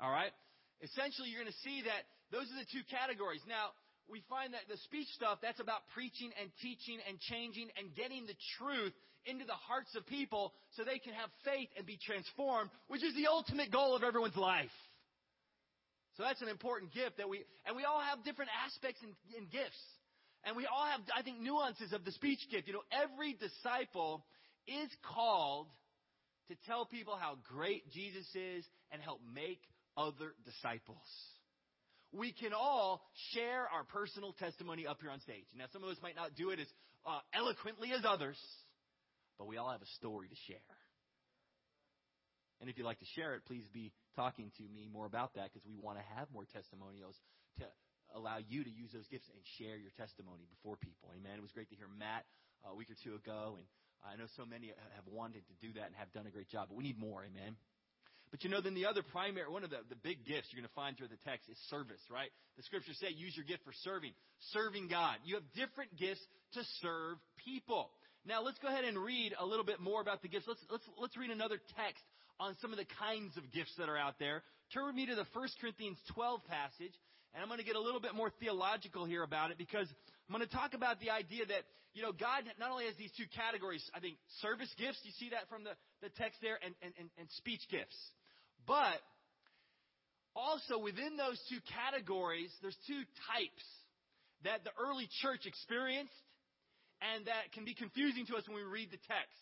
All 0.00 0.10
right? 0.10 0.32
Essentially, 0.82 1.28
you're 1.28 1.42
going 1.42 1.52
to 1.52 1.64
see 1.64 1.82
that 1.86 2.06
those 2.30 2.46
are 2.50 2.58
the 2.58 2.68
two 2.70 2.84
categories. 2.90 3.40
Now, 3.48 3.70
we 4.10 4.22
find 4.28 4.54
that 4.54 4.66
the 4.68 4.78
speech 4.88 5.08
stuff, 5.14 5.38
that's 5.42 5.60
about 5.60 5.86
preaching 5.94 6.30
and 6.40 6.50
teaching 6.62 6.98
and 7.06 7.20
changing 7.20 7.68
and 7.76 7.94
getting 7.94 8.26
the 8.26 8.36
truth 8.58 8.92
into 9.26 9.44
the 9.44 9.52
hearts 9.52 9.94
of 9.94 10.06
people 10.06 10.54
so 10.72 10.84
they 10.84 10.98
can 10.98 11.12
have 11.12 11.28
faith 11.44 11.68
and 11.76 11.84
be 11.84 11.98
transformed, 12.00 12.70
which 12.88 13.04
is 13.04 13.14
the 13.14 13.26
ultimate 13.28 13.70
goal 13.70 13.94
of 13.94 14.02
everyone's 14.02 14.36
life. 14.36 14.72
So 16.18 16.24
that's 16.24 16.42
an 16.42 16.48
important 16.48 16.92
gift 16.92 17.16
that 17.16 17.28
we, 17.28 17.44
and 17.64 17.76
we 17.76 17.84
all 17.84 18.02
have 18.02 18.24
different 18.24 18.50
aspects 18.66 19.00
and, 19.02 19.14
and 19.38 19.50
gifts. 19.50 19.80
And 20.44 20.56
we 20.56 20.66
all 20.66 20.84
have, 20.84 21.00
I 21.16 21.22
think, 21.22 21.40
nuances 21.40 21.94
of 21.94 22.04
the 22.04 22.12
speech 22.12 22.40
gift. 22.50 22.66
You 22.66 22.74
know, 22.74 22.86
every 22.92 23.32
disciple 23.34 24.26
is 24.66 24.90
called 25.14 25.68
to 26.48 26.56
tell 26.66 26.84
people 26.84 27.16
how 27.16 27.38
great 27.48 27.88
Jesus 27.90 28.26
is 28.34 28.64
and 28.92 29.00
help 29.00 29.20
make 29.32 29.62
other 29.96 30.34
disciples 30.44 31.06
we 32.12 32.32
can 32.32 32.52
all 32.52 33.02
share 33.32 33.68
our 33.68 33.84
personal 33.84 34.32
testimony 34.32 34.86
up 34.86 34.98
here 35.00 35.10
on 35.10 35.20
stage. 35.20 35.44
Now, 35.56 35.66
some 35.72 35.84
of 35.84 35.90
us 35.90 35.98
might 36.02 36.16
not 36.16 36.34
do 36.34 36.50
it 36.50 36.60
as 36.60 36.66
uh, 37.06 37.20
eloquently 37.34 37.92
as 37.92 38.02
others, 38.06 38.38
but 39.38 39.46
we 39.46 39.56
all 39.56 39.70
have 39.70 39.82
a 39.82 39.90
story 39.98 40.28
to 40.28 40.34
share. 40.46 40.56
And 42.60 42.68
if 42.68 42.76
you'd 42.76 42.86
like 42.86 42.98
to 42.98 43.10
share 43.14 43.34
it, 43.34 43.46
please 43.46 43.66
be 43.72 43.92
talking 44.16 44.50
to 44.58 44.64
me 44.74 44.90
more 44.90 45.06
about 45.06 45.34
that 45.34 45.50
because 45.52 45.62
we 45.66 45.78
want 45.78 45.98
to 45.98 46.04
have 46.18 46.26
more 46.34 46.44
testimonials 46.50 47.14
to 47.62 47.66
allow 48.14 48.38
you 48.42 48.64
to 48.64 48.70
use 48.70 48.90
those 48.90 49.06
gifts 49.06 49.30
and 49.30 49.38
share 49.58 49.78
your 49.78 49.94
testimony 49.94 50.48
before 50.50 50.74
people. 50.76 51.14
Amen. 51.14 51.38
It 51.38 51.44
was 51.44 51.54
great 51.54 51.70
to 51.70 51.76
hear 51.78 51.86
Matt 51.86 52.26
a 52.66 52.74
week 52.74 52.90
or 52.90 52.98
two 53.04 53.14
ago, 53.14 53.54
and 53.58 53.66
I 54.02 54.18
know 54.18 54.26
so 54.34 54.42
many 54.42 54.74
have 54.98 55.06
wanted 55.06 55.46
to 55.46 55.54
do 55.62 55.72
that 55.78 55.86
and 55.90 55.94
have 55.96 56.10
done 56.10 56.26
a 56.26 56.34
great 56.34 56.50
job, 56.50 56.70
but 56.70 56.76
we 56.76 56.82
need 56.82 56.98
more. 56.98 57.22
Amen. 57.22 57.54
But 58.30 58.44
you 58.44 58.50
know, 58.50 58.60
then 58.60 58.74
the 58.74 58.86
other 58.86 59.02
primary, 59.02 59.48
one 59.48 59.64
of 59.64 59.70
the, 59.70 59.80
the 59.88 59.96
big 59.96 60.26
gifts 60.26 60.52
you're 60.52 60.60
going 60.60 60.68
to 60.68 60.76
find 60.76 60.96
through 60.96 61.08
the 61.08 61.22
text 61.24 61.48
is 61.48 61.56
service, 61.70 62.02
right? 62.12 62.28
The 62.56 62.62
scriptures 62.62 62.98
say 63.00 63.08
use 63.08 63.32
your 63.36 63.46
gift 63.46 63.64
for 63.64 63.72
serving, 63.84 64.12
serving 64.52 64.88
God. 64.88 65.16
You 65.24 65.40
have 65.40 65.48
different 65.56 65.96
gifts 65.96 66.20
to 66.52 66.60
serve 66.82 67.16
people. 67.40 67.88
Now 68.26 68.42
let's 68.42 68.58
go 68.58 68.68
ahead 68.68 68.84
and 68.84 68.98
read 68.98 69.32
a 69.38 69.46
little 69.46 69.64
bit 69.64 69.80
more 69.80 70.00
about 70.02 70.20
the 70.20 70.28
gifts. 70.28 70.44
Let's, 70.46 70.60
let's, 70.68 70.84
let's 71.00 71.16
read 71.16 71.30
another 71.30 71.56
text 71.80 72.04
on 72.40 72.56
some 72.60 72.72
of 72.72 72.78
the 72.78 72.86
kinds 72.98 73.36
of 73.36 73.50
gifts 73.52 73.74
that 73.78 73.88
are 73.88 73.96
out 73.96 74.18
there. 74.18 74.42
Turn 74.72 74.86
with 74.86 74.94
me 74.94 75.06
to 75.06 75.14
the 75.14 75.26
1 75.32 75.48
Corinthians 75.60 75.98
12 76.14 76.40
passage, 76.46 76.94
and 77.34 77.42
I'm 77.42 77.48
going 77.48 77.60
to 77.60 77.66
get 77.66 77.76
a 77.76 77.80
little 77.80 78.00
bit 78.00 78.14
more 78.14 78.30
theological 78.40 79.04
here 79.04 79.22
about 79.22 79.50
it 79.50 79.58
because 79.58 79.88
I'm 80.28 80.34
going 80.34 80.46
to 80.46 80.54
talk 80.54 80.74
about 80.74 81.00
the 81.00 81.10
idea 81.10 81.46
that, 81.46 81.64
you 81.94 82.02
know, 82.02 82.12
God 82.12 82.44
not 82.60 82.70
only 82.70 82.86
has 82.86 82.94
these 82.96 83.12
two 83.16 83.26
categories, 83.34 83.82
I 83.94 84.00
think 84.00 84.16
service 84.40 84.70
gifts, 84.78 85.00
you 85.02 85.12
see 85.18 85.30
that 85.30 85.48
from 85.48 85.64
the, 85.64 85.74
the 86.02 86.10
text 86.14 86.38
there, 86.40 86.58
and, 86.62 86.74
and, 86.82 86.92
and, 86.98 87.08
and 87.18 87.26
speech 87.40 87.64
gifts. 87.70 87.96
But 88.66 89.00
also 90.36 90.78
within 90.78 91.16
those 91.16 91.40
two 91.48 91.58
categories, 91.74 92.52
there's 92.62 92.78
two 92.86 93.02
types 93.32 93.66
that 94.44 94.62
the 94.62 94.70
early 94.78 95.08
church 95.24 95.46
experienced 95.46 96.14
and 97.00 97.26
that 97.26 97.50
can 97.54 97.64
be 97.64 97.74
confusing 97.74 98.26
to 98.26 98.36
us 98.36 98.46
when 98.46 98.56
we 98.56 98.66
read 98.66 98.90
the 98.90 99.02
text. 99.08 99.38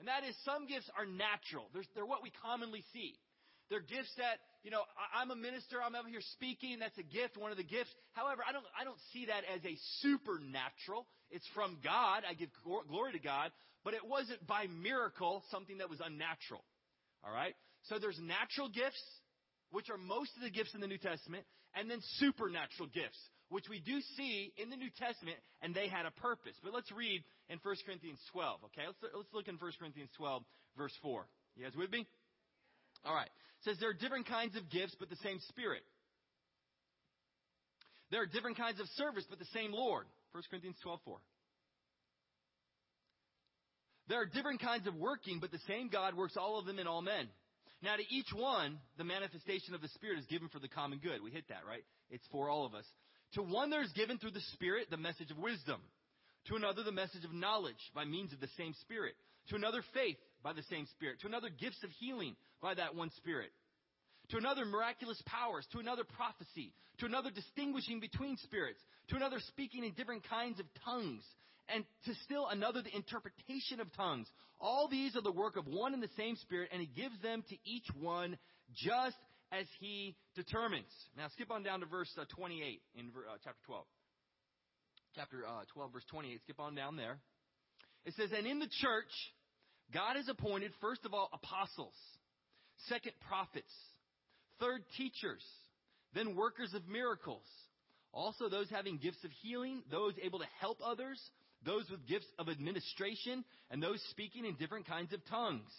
And 0.00 0.08
that 0.08 0.24
is 0.24 0.34
some 0.48 0.66
gifts 0.66 0.88
are 0.96 1.04
natural. 1.04 1.68
They're, 1.76 1.84
they're 1.94 2.08
what 2.08 2.24
we 2.24 2.32
commonly 2.40 2.82
see. 2.92 3.20
They're 3.68 3.84
gifts 3.84 4.10
that, 4.16 4.40
you 4.64 4.72
know, 4.72 4.82
I'm 5.14 5.30
a 5.30 5.36
minister, 5.36 5.78
I'm 5.78 5.94
over 5.94 6.08
here 6.08 6.24
speaking, 6.32 6.80
that's 6.80 6.98
a 6.98 7.04
gift, 7.04 7.36
one 7.36 7.52
of 7.52 7.56
the 7.56 7.68
gifts. 7.68 7.92
However, 8.14 8.42
I 8.42 8.50
don't, 8.50 8.64
I 8.74 8.82
don't 8.82 8.98
see 9.12 9.26
that 9.26 9.44
as 9.46 9.62
a 9.62 9.76
supernatural. 10.00 11.06
It's 11.30 11.46
from 11.54 11.78
God. 11.84 12.24
I 12.28 12.34
give 12.34 12.48
glory 12.88 13.12
to 13.12 13.20
God. 13.20 13.52
But 13.84 13.94
it 13.94 14.02
wasn't 14.02 14.44
by 14.46 14.66
miracle 14.66 15.44
something 15.52 15.78
that 15.78 15.88
was 15.88 16.00
unnatural. 16.04 16.64
All 17.22 17.32
right? 17.32 17.54
So 17.84 17.98
there's 17.98 18.18
natural 18.20 18.68
gifts, 18.68 19.00
which 19.70 19.88
are 19.88 19.96
most 19.96 20.32
of 20.36 20.42
the 20.42 20.50
gifts 20.50 20.74
in 20.74 20.80
the 20.80 20.88
New 20.88 20.98
Testament, 20.98 21.44
and 21.74 21.88
then 21.88 22.00
supernatural 22.18 22.88
gifts, 22.92 23.20
which 23.50 23.68
we 23.68 23.80
do 23.80 24.00
see 24.16 24.52
in 24.56 24.70
the 24.70 24.76
New 24.76 24.90
Testament, 24.96 25.36
and 25.60 25.74
they 25.74 25.88
had 25.88 26.06
a 26.06 26.14
purpose. 26.22 26.54
But 26.62 26.72
let's 26.72 26.90
read 26.92 27.22
in 27.50 27.58
1 27.62 27.76
Corinthians 27.84 28.18
12, 28.32 28.60
okay? 28.70 28.86
Let's, 28.86 28.98
let's 29.14 29.34
look 29.34 29.48
in 29.48 29.56
1 29.58 29.72
Corinthians 29.78 30.10
12, 30.16 30.42
verse 30.78 30.94
4. 31.02 31.26
You 31.56 31.64
guys 31.64 31.74
with 31.76 31.90
me? 31.90 32.06
All 33.04 33.14
right. 33.14 33.26
It 33.26 33.64
says 33.64 33.76
there 33.80 33.90
are 33.90 33.98
different 33.98 34.26
kinds 34.26 34.56
of 34.56 34.70
gifts, 34.70 34.94
but 34.98 35.10
the 35.10 35.20
same 35.22 35.38
Spirit. 35.50 35.82
There 38.10 38.22
are 38.22 38.26
different 38.26 38.56
kinds 38.56 38.80
of 38.80 38.86
service, 38.94 39.26
but 39.28 39.38
the 39.38 39.50
same 39.52 39.72
Lord. 39.72 40.06
1 40.32 40.42
Corinthians 40.48 40.76
12, 40.82 41.00
4. 41.04 41.18
There 44.08 44.20
are 44.20 44.26
different 44.26 44.60
kinds 44.60 44.86
of 44.86 44.94
working, 44.94 45.38
but 45.40 45.50
the 45.50 45.62
same 45.66 45.88
God 45.88 46.16
works 46.16 46.36
all 46.36 46.58
of 46.58 46.66
them 46.66 46.78
in 46.78 46.86
all 46.86 47.02
men. 47.02 47.28
Now, 47.82 47.96
to 47.96 48.02
each 48.10 48.30
one, 48.34 48.78
the 48.98 49.04
manifestation 49.04 49.74
of 49.74 49.80
the 49.80 49.88
Spirit 49.88 50.18
is 50.18 50.26
given 50.26 50.48
for 50.48 50.58
the 50.58 50.68
common 50.68 50.98
good. 50.98 51.22
We 51.22 51.30
hit 51.30 51.48
that, 51.48 51.62
right? 51.66 51.82
It's 52.10 52.26
for 52.30 52.48
all 52.48 52.66
of 52.66 52.74
us. 52.74 52.84
To 53.34 53.42
one, 53.42 53.70
there 53.70 53.82
is 53.82 53.92
given 53.92 54.18
through 54.18 54.32
the 54.32 54.40
Spirit 54.52 54.90
the 54.90 54.96
message 54.96 55.30
of 55.30 55.38
wisdom. 55.38 55.80
To 56.48 56.56
another, 56.56 56.82
the 56.82 56.92
message 56.92 57.24
of 57.24 57.32
knowledge 57.32 57.80
by 57.94 58.04
means 58.04 58.32
of 58.32 58.40
the 58.40 58.48
same 58.56 58.74
Spirit. 58.80 59.14
To 59.48 59.56
another, 59.56 59.82
faith 59.94 60.16
by 60.42 60.52
the 60.52 60.62
same 60.64 60.86
Spirit. 60.86 61.20
To 61.20 61.26
another, 61.26 61.48
gifts 61.48 61.82
of 61.84 61.90
healing 61.98 62.34
by 62.60 62.74
that 62.74 62.94
one 62.94 63.10
Spirit. 63.18 63.50
To 64.30 64.38
another, 64.38 64.64
miraculous 64.64 65.22
powers. 65.26 65.66
To 65.72 65.78
another, 65.78 66.04
prophecy. 66.04 66.72
To 66.98 67.06
another, 67.06 67.30
distinguishing 67.30 68.00
between 68.00 68.36
spirits. 68.38 68.80
To 69.08 69.16
another, 69.16 69.38
speaking 69.48 69.84
in 69.84 69.92
different 69.92 70.28
kinds 70.28 70.58
of 70.58 70.66
tongues. 70.84 71.22
And 71.72 71.84
to 72.06 72.14
still 72.24 72.48
another, 72.48 72.82
the 72.82 72.94
interpretation 72.96 73.80
of 73.80 73.92
tongues. 73.94 74.26
All 74.60 74.88
these 74.88 75.14
are 75.16 75.22
the 75.22 75.32
work 75.32 75.56
of 75.56 75.66
one 75.66 75.94
and 75.94 76.02
the 76.02 76.10
same 76.16 76.36
Spirit, 76.36 76.70
and 76.72 76.80
He 76.80 76.86
gives 76.86 77.20
them 77.22 77.44
to 77.48 77.56
each 77.64 77.86
one 77.98 78.38
just 78.74 79.16
as 79.52 79.66
He 79.78 80.16
determines. 80.34 80.92
Now, 81.16 81.26
skip 81.34 81.50
on 81.50 81.62
down 81.62 81.80
to 81.80 81.86
verse 81.86 82.10
uh, 82.20 82.24
28 82.36 82.80
in 82.94 83.06
uh, 83.08 83.36
chapter 83.42 83.60
12 83.66 83.84
chapter 85.14 85.44
uh, 85.46 85.64
12, 85.72 85.92
verse 85.92 86.04
28. 86.10 86.40
Skip 86.42 86.60
on 86.60 86.74
down 86.74 86.96
there. 86.96 87.18
It 88.04 88.14
says, 88.14 88.30
And 88.36 88.46
in 88.46 88.58
the 88.58 88.68
church, 88.80 89.10
God 89.92 90.16
has 90.16 90.28
appointed, 90.28 90.72
first 90.80 91.04
of 91.04 91.14
all, 91.14 91.28
apostles, 91.32 91.94
second, 92.88 93.12
prophets, 93.28 93.72
third, 94.60 94.82
teachers, 94.96 95.44
then 96.14 96.36
workers 96.36 96.72
of 96.74 96.86
miracles, 96.88 97.44
also 98.12 98.48
those 98.48 98.68
having 98.70 98.98
gifts 98.98 99.22
of 99.24 99.30
healing, 99.42 99.82
those 99.90 100.14
able 100.22 100.38
to 100.38 100.46
help 100.60 100.78
others, 100.84 101.20
those 101.64 101.88
with 101.90 102.06
gifts 102.06 102.26
of 102.38 102.48
administration, 102.48 103.44
and 103.70 103.82
those 103.82 104.02
speaking 104.10 104.44
in 104.44 104.54
different 104.56 104.86
kinds 104.86 105.12
of 105.12 105.20
tongues. 105.26 105.70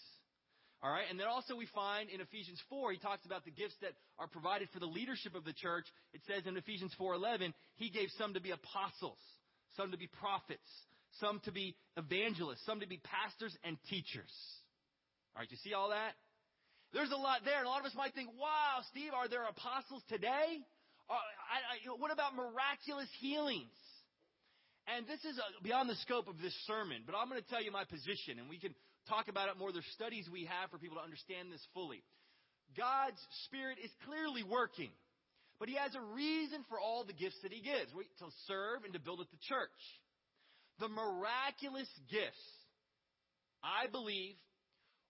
All 0.83 0.89
right, 0.89 1.05
and 1.09 1.19
then 1.19 1.27
also 1.27 1.55
we 1.55 1.67
find 1.75 2.09
in 2.09 2.21
Ephesians 2.21 2.57
4, 2.67 2.91
he 2.91 2.97
talks 2.97 3.23
about 3.25 3.45
the 3.45 3.51
gifts 3.51 3.75
that 3.81 3.93
are 4.17 4.25
provided 4.25 4.67
for 4.73 4.79
the 4.79 4.89
leadership 4.89 5.35
of 5.35 5.45
the 5.45 5.53
church. 5.53 5.85
It 6.11 6.21
says 6.25 6.47
in 6.47 6.57
Ephesians 6.57 6.91
4:11, 6.99 7.53
he 7.75 7.89
gave 7.91 8.09
some 8.17 8.33
to 8.33 8.41
be 8.41 8.49
apostles, 8.49 9.19
some 9.77 9.91
to 9.91 9.97
be 9.97 10.07
prophets, 10.07 10.65
some 11.19 11.39
to 11.45 11.51
be 11.51 11.75
evangelists, 11.97 12.65
some 12.65 12.79
to 12.79 12.87
be 12.87 12.97
pastors 12.97 13.55
and 13.63 13.77
teachers. 13.89 14.33
All 15.35 15.41
right, 15.41 15.51
you 15.51 15.57
see 15.57 15.75
all 15.75 15.89
that? 15.89 16.13
There's 16.93 17.11
a 17.11 17.15
lot 17.15 17.45
there, 17.45 17.59
and 17.59 17.67
a 17.67 17.69
lot 17.69 17.81
of 17.81 17.85
us 17.85 17.93
might 17.95 18.15
think, 18.15 18.29
"Wow, 18.33 18.81
Steve, 18.89 19.13
are 19.13 19.27
there 19.27 19.45
apostles 19.45 20.01
today? 20.09 20.65
Uh, 21.07 21.13
I, 21.13 21.89
what 21.97 22.09
about 22.11 22.33
miraculous 22.33 23.09
healings?" 23.19 23.69
And 24.87 25.05
this 25.05 25.23
is 25.25 25.37
uh, 25.37 25.43
beyond 25.61 25.89
the 25.89 25.95
scope 25.97 26.27
of 26.27 26.41
this 26.41 26.55
sermon, 26.65 27.03
but 27.05 27.13
I'm 27.15 27.29
going 27.29 27.41
to 27.41 27.49
tell 27.49 27.61
you 27.61 27.71
my 27.71 27.85
position, 27.85 28.39
and 28.39 28.49
we 28.49 28.57
can 28.57 28.73
talk 29.07 29.27
about 29.27 29.49
it 29.49 29.57
more. 29.57 29.71
There's 29.71 29.87
studies 29.93 30.27
we 30.31 30.45
have 30.45 30.69
for 30.69 30.77
people 30.77 30.97
to 30.97 31.03
understand 31.03 31.51
this 31.51 31.65
fully. 31.73 32.03
God's 32.77 33.19
Spirit 33.45 33.77
is 33.83 33.91
clearly 34.05 34.43
working, 34.43 34.91
but 35.59 35.69
He 35.69 35.75
has 35.75 35.95
a 35.95 36.01
reason 36.01 36.63
for 36.69 36.79
all 36.79 37.03
the 37.03 37.13
gifts 37.13 37.37
that 37.43 37.51
He 37.51 37.61
gives 37.61 37.91
to 37.91 38.27
serve 38.47 38.83
and 38.83 38.93
to 38.93 38.99
build 38.99 39.19
up 39.19 39.29
the 39.31 39.43
church. 39.47 39.81
The 40.79 40.89
miraculous 40.89 41.89
gifts, 42.09 42.45
I 43.63 43.91
believe, 43.91 44.35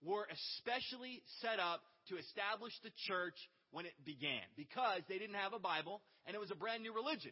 were 0.03 0.27
especially 0.27 1.21
set 1.41 1.59
up 1.59 1.81
to 2.09 2.17
establish 2.17 2.73
the 2.83 2.91
church 3.07 3.37
when 3.71 3.85
it 3.85 3.93
began 4.03 4.43
because 4.57 5.01
they 5.07 5.17
didn't 5.17 5.39
have 5.39 5.53
a 5.53 5.59
Bible 5.59 6.01
and 6.25 6.35
it 6.35 6.41
was 6.41 6.51
a 6.51 6.59
brand 6.59 6.83
new 6.83 6.93
religion. 6.93 7.31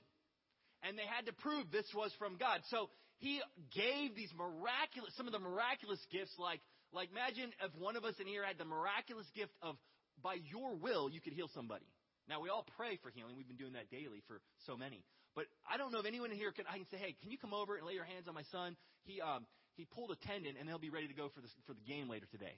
And 0.83 0.97
they 0.97 1.03
had 1.03 1.25
to 1.25 1.33
prove 1.33 1.67
this 1.71 1.89
was 1.93 2.13
from 2.17 2.37
God. 2.37 2.61
So 2.71 2.89
he 3.19 3.39
gave 3.75 4.15
these 4.15 4.31
miraculous, 4.35 5.11
some 5.15 5.27
of 5.27 5.33
the 5.33 5.39
miraculous 5.39 5.99
gifts, 6.11 6.31
like, 6.39 6.59
like 6.91 7.11
imagine 7.11 7.51
if 7.63 7.71
one 7.75 7.95
of 7.95 8.03
us 8.03 8.15
in 8.19 8.27
here 8.27 8.43
had 8.43 8.57
the 8.57 8.65
miraculous 8.65 9.27
gift 9.35 9.51
of, 9.61 9.75
by 10.23 10.39
your 10.51 10.75
will, 10.75 11.09
you 11.11 11.21
could 11.21 11.33
heal 11.33 11.51
somebody. 11.53 11.85
Now 12.27 12.41
we 12.41 12.49
all 12.49 12.65
pray 12.77 12.97
for 13.03 13.11
healing. 13.11 13.35
We've 13.35 13.47
been 13.47 13.59
doing 13.59 13.73
that 13.73 13.91
daily 13.91 14.23
for 14.27 14.39
so 14.65 14.77
many. 14.77 15.03
But 15.35 15.45
I 15.67 15.77
don't 15.77 15.91
know 15.91 15.99
if 15.99 16.05
anyone 16.05 16.31
in 16.31 16.37
here 16.37 16.51
can, 16.51 16.65
I 16.67 16.77
can 16.77 16.87
say, 16.91 16.97
hey, 16.97 17.15
can 17.21 17.31
you 17.31 17.37
come 17.37 17.53
over 17.53 17.75
and 17.75 17.85
lay 17.85 17.93
your 17.93 18.07
hands 18.07 18.27
on 18.27 18.33
my 18.33 18.47
son? 18.51 18.75
He, 19.03 19.21
um, 19.21 19.45
he 19.75 19.85
pulled 19.85 20.11
a 20.11 20.19
tendon 20.27 20.55
and 20.59 20.67
he'll 20.67 20.79
be 20.79 20.89
ready 20.89 21.07
to 21.07 21.13
go 21.13 21.29
for 21.33 21.41
the, 21.41 21.47
for 21.67 21.73
the 21.73 21.85
game 21.87 22.09
later 22.09 22.25
today. 22.31 22.55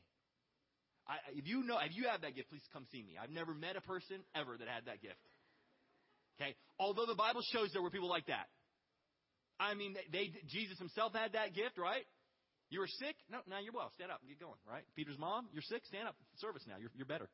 I, 1.07 1.17
if 1.33 1.47
you 1.47 1.63
know, 1.63 1.77
if 1.81 1.95
you 1.95 2.05
have 2.07 2.21
that 2.21 2.35
gift, 2.35 2.49
please 2.49 2.63
come 2.71 2.85
see 2.91 3.01
me. 3.01 3.17
I've 3.21 3.33
never 3.33 3.53
met 3.53 3.75
a 3.75 3.81
person 3.81 4.21
ever 4.35 4.57
that 4.57 4.67
had 4.67 4.85
that 4.85 5.01
gift. 5.01 5.21
Okay? 6.37 6.55
Although 6.79 7.05
the 7.05 7.15
Bible 7.17 7.41
shows 7.51 7.69
there 7.73 7.81
were 7.81 7.89
people 7.89 8.09
like 8.09 8.27
that. 8.27 8.45
I 9.61 9.75
mean, 9.75 9.95
they, 10.11 10.33
Jesus 10.49 10.79
himself 10.79 11.13
had 11.13 11.33
that 11.33 11.53
gift, 11.53 11.77
right? 11.77 12.01
You 12.71 12.79
were 12.79 12.87
sick? 12.87 13.15
No, 13.29 13.39
now 13.47 13.59
you're 13.61 13.73
well. 13.73 13.91
Stand 13.93 14.11
up 14.11 14.19
and 14.21 14.29
get 14.29 14.39
going, 14.39 14.57
right? 14.67 14.81
Peter's 14.95 15.19
mom, 15.19 15.47
you're 15.53 15.61
sick? 15.61 15.85
Stand 15.85 16.07
up. 16.07 16.15
Service 16.37 16.63
now. 16.67 16.75
You're, 16.79 16.89
you're 16.95 17.05
better. 17.05 17.29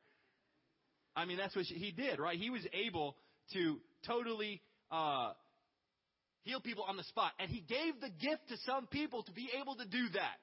I 1.16 1.24
mean, 1.24 1.38
that's 1.38 1.56
what 1.56 1.66
she, 1.66 1.76
he 1.76 1.92
did, 1.92 2.20
right? 2.20 2.38
He 2.38 2.50
was 2.50 2.68
able 2.74 3.16
to 3.54 3.80
totally 4.06 4.62
uh, 4.92 5.32
heal 6.44 6.60
people 6.60 6.84
on 6.84 6.98
the 6.98 7.04
spot. 7.04 7.32
And 7.40 7.50
he 7.50 7.62
gave 7.62 8.02
the 8.02 8.10
gift 8.10 8.50
to 8.50 8.58
some 8.66 8.88
people 8.88 9.24
to 9.24 9.32
be 9.32 9.48
able 9.62 9.76
to 9.76 9.86
do 9.86 10.10
that. 10.14 10.36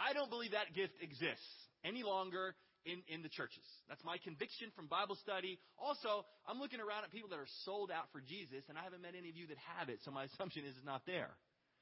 I 0.00 0.14
don't 0.14 0.30
believe 0.30 0.52
that 0.52 0.74
gift 0.74 0.94
exists 1.00 1.46
any 1.84 2.02
longer 2.02 2.54
in, 2.84 3.02
in 3.08 3.22
the 3.22 3.28
churches. 3.28 3.64
That's 3.88 4.02
my 4.04 4.18
conviction 4.18 4.70
from 4.76 4.86
Bible 4.86 5.16
study. 5.20 5.58
Also, 5.78 6.24
I'm 6.46 6.58
looking 6.58 6.80
around 6.80 7.04
at 7.04 7.10
people 7.10 7.28
that 7.30 7.38
are 7.38 7.50
sold 7.64 7.90
out 7.90 8.10
for 8.12 8.20
Jesus, 8.20 8.62
and 8.68 8.78
I 8.78 8.82
haven't 8.82 9.02
met 9.02 9.14
any 9.18 9.28
of 9.28 9.36
you 9.36 9.46
that 9.48 9.58
have 9.78 9.88
it, 9.88 9.98
so 10.04 10.10
my 10.10 10.24
assumption 10.30 10.64
is 10.64 10.76
it's 10.76 10.86
not 10.86 11.02
there. 11.06 11.30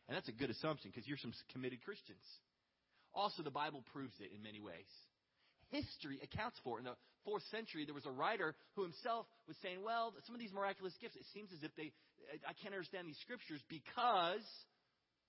And 0.09 0.15
that's 0.15 0.29
a 0.29 0.37
good 0.37 0.51
assumption 0.51 0.91
because 0.95 1.07
you're 1.07 1.19
some 1.19 1.35
committed 1.53 1.83
Christians. 1.83 2.23
Also, 3.13 3.43
the 3.43 3.51
Bible 3.51 3.83
proves 3.93 4.15
it 4.21 4.31
in 4.31 4.43
many 4.43 4.61
ways. 4.61 4.87
History 5.75 6.21
accounts 6.23 6.61
for 6.63 6.79
it. 6.79 6.87
In 6.87 6.93
the 6.93 6.95
fourth 7.25 7.43
century, 7.51 7.85
there 7.85 7.95
was 7.97 8.07
a 8.07 8.15
writer 8.15 8.55
who 8.77 8.87
himself 8.87 9.27
was 9.49 9.57
saying, 9.63 9.83
well, 9.83 10.15
some 10.27 10.35
of 10.35 10.41
these 10.41 10.53
miraculous 10.55 10.95
gifts, 11.01 11.17
it 11.17 11.27
seems 11.35 11.51
as 11.51 11.65
if 11.67 11.75
they, 11.75 11.91
I 12.47 12.55
can't 12.63 12.71
understand 12.71 13.09
these 13.09 13.19
scriptures 13.19 13.59
because 13.67 14.47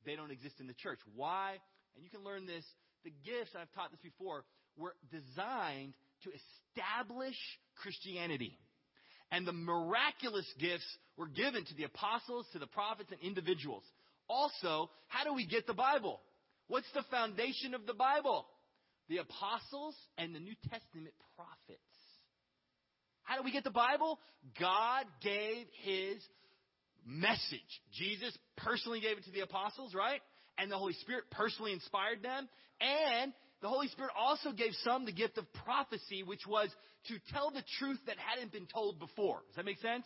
they 0.06 0.15
don't 0.15 0.30
exist 0.30 0.62
in 0.62 0.67
the 0.67 0.77
church. 0.77 0.99
Why? 1.15 1.58
And 1.95 2.06
you 2.06 2.12
can 2.13 2.21
learn 2.21 2.45
this. 2.45 2.63
The 3.03 3.13
gifts, 3.25 3.58
I've 3.58 3.71
taught 3.73 3.89
this 3.89 4.03
before, 4.03 4.45
were 4.77 4.93
designed 5.11 5.93
to 6.23 6.29
establish 6.29 7.35
Christianity. 7.81 8.57
And 9.31 9.45
the 9.45 9.53
miraculous 9.53 10.45
gifts 10.59 10.87
were 11.17 11.27
given 11.27 11.65
to 11.65 11.73
the 11.75 11.83
apostles, 11.83 12.45
to 12.53 12.59
the 12.59 12.67
prophets, 12.67 13.11
and 13.11 13.19
individuals. 13.21 13.83
Also, 14.29 14.89
how 15.07 15.23
do 15.23 15.33
we 15.33 15.45
get 15.45 15.67
the 15.67 15.73
Bible? 15.73 16.21
What's 16.67 16.91
the 16.93 17.03
foundation 17.11 17.73
of 17.73 17.85
the 17.85 17.93
Bible? 17.93 18.45
The 19.09 19.17
apostles 19.17 19.95
and 20.17 20.33
the 20.33 20.39
New 20.39 20.55
Testament 20.69 21.13
prophets. 21.35 21.81
How 23.23 23.37
do 23.37 23.43
we 23.43 23.51
get 23.51 23.63
the 23.63 23.71
Bible? 23.71 24.19
God 24.59 25.05
gave 25.21 25.65
His 25.83 26.21
message. 27.05 27.81
Jesus 27.93 28.37
personally 28.57 28.99
gave 29.01 29.17
it 29.17 29.25
to 29.25 29.31
the 29.31 29.41
apostles, 29.41 29.93
right? 29.93 30.21
And 30.57 30.71
the 30.71 30.77
Holy 30.77 30.93
Spirit 30.93 31.25
personally 31.31 31.73
inspired 31.73 32.23
them. 32.23 32.47
And 32.79 33.33
the 33.62 33.67
Holy 33.67 33.88
Spirit 33.88 34.12
also 34.17 34.52
gave 34.52 34.72
some 34.84 35.06
the 35.06 35.12
gift 35.12 35.38
of 35.38 35.52
prophecy, 35.65 36.24
which 36.24 36.46
was 36.48 36.70
to 37.08 37.15
tell 37.34 37.52
the 37.52 37.63
truth 37.80 38.00
that 38.06 38.17
hadn't 38.17 38.52
been 38.52 38.67
told 38.67 39.00
before. 39.00 39.41
Does 39.48 39.56
that 39.56 39.65
make 39.65 39.80
sense? 39.80 40.06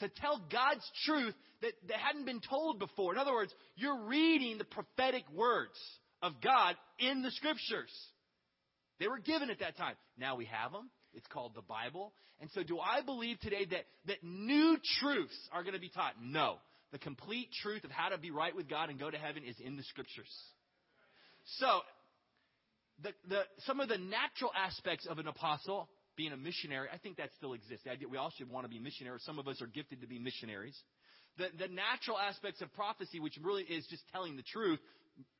To 0.00 0.08
tell 0.08 0.42
God's 0.50 0.88
truth 1.04 1.34
that, 1.60 1.72
that 1.88 1.98
hadn't 1.98 2.24
been 2.24 2.40
told 2.40 2.78
before. 2.78 3.12
In 3.12 3.18
other 3.18 3.32
words, 3.32 3.54
you're 3.76 4.04
reading 4.04 4.58
the 4.58 4.64
prophetic 4.64 5.24
words 5.32 5.78
of 6.22 6.32
God 6.42 6.76
in 6.98 7.22
the 7.22 7.30
scriptures. 7.30 7.92
They 8.98 9.06
were 9.06 9.18
given 9.18 9.50
at 9.50 9.60
that 9.60 9.76
time. 9.76 9.94
Now 10.18 10.36
we 10.36 10.46
have 10.46 10.72
them. 10.72 10.90
It's 11.14 11.26
called 11.26 11.54
the 11.54 11.62
Bible. 11.62 12.12
And 12.40 12.50
so 12.54 12.62
do 12.62 12.78
I 12.78 13.02
believe 13.02 13.38
today 13.40 13.66
that, 13.70 13.84
that 14.06 14.24
new 14.24 14.76
truths 15.00 15.36
are 15.52 15.62
going 15.62 15.74
to 15.74 15.80
be 15.80 15.90
taught? 15.90 16.14
No. 16.22 16.56
The 16.90 16.98
complete 16.98 17.48
truth 17.62 17.84
of 17.84 17.90
how 17.90 18.08
to 18.08 18.18
be 18.18 18.30
right 18.30 18.54
with 18.54 18.68
God 18.68 18.90
and 18.90 18.98
go 18.98 19.10
to 19.10 19.18
heaven 19.18 19.44
is 19.44 19.56
in 19.64 19.76
the 19.76 19.82
scriptures. 19.84 20.30
So, 21.58 21.80
the, 23.02 23.10
the, 23.28 23.42
some 23.66 23.80
of 23.80 23.88
the 23.88 23.98
natural 23.98 24.50
aspects 24.56 25.06
of 25.06 25.18
an 25.18 25.26
apostle, 25.26 25.88
being 26.16 26.32
a 26.32 26.36
missionary, 26.36 26.88
I 26.92 26.98
think 26.98 27.16
that 27.16 27.30
still 27.36 27.54
exists. 27.54 27.84
The 27.84 27.90
idea 27.90 28.08
We 28.08 28.18
all 28.18 28.32
should 28.36 28.50
want 28.50 28.64
to 28.66 28.70
be 28.70 28.78
missionaries. 28.78 29.22
Some 29.24 29.38
of 29.38 29.48
us 29.48 29.60
are 29.62 29.66
gifted 29.66 30.00
to 30.02 30.06
be 30.06 30.18
missionaries. 30.18 30.78
The, 31.38 31.46
the 31.58 31.68
natural 31.68 32.18
aspects 32.18 32.60
of 32.60 32.72
prophecy, 32.74 33.18
which 33.18 33.38
really 33.42 33.62
is 33.62 33.86
just 33.88 34.02
telling 34.12 34.36
the 34.36 34.42
truth, 34.42 34.80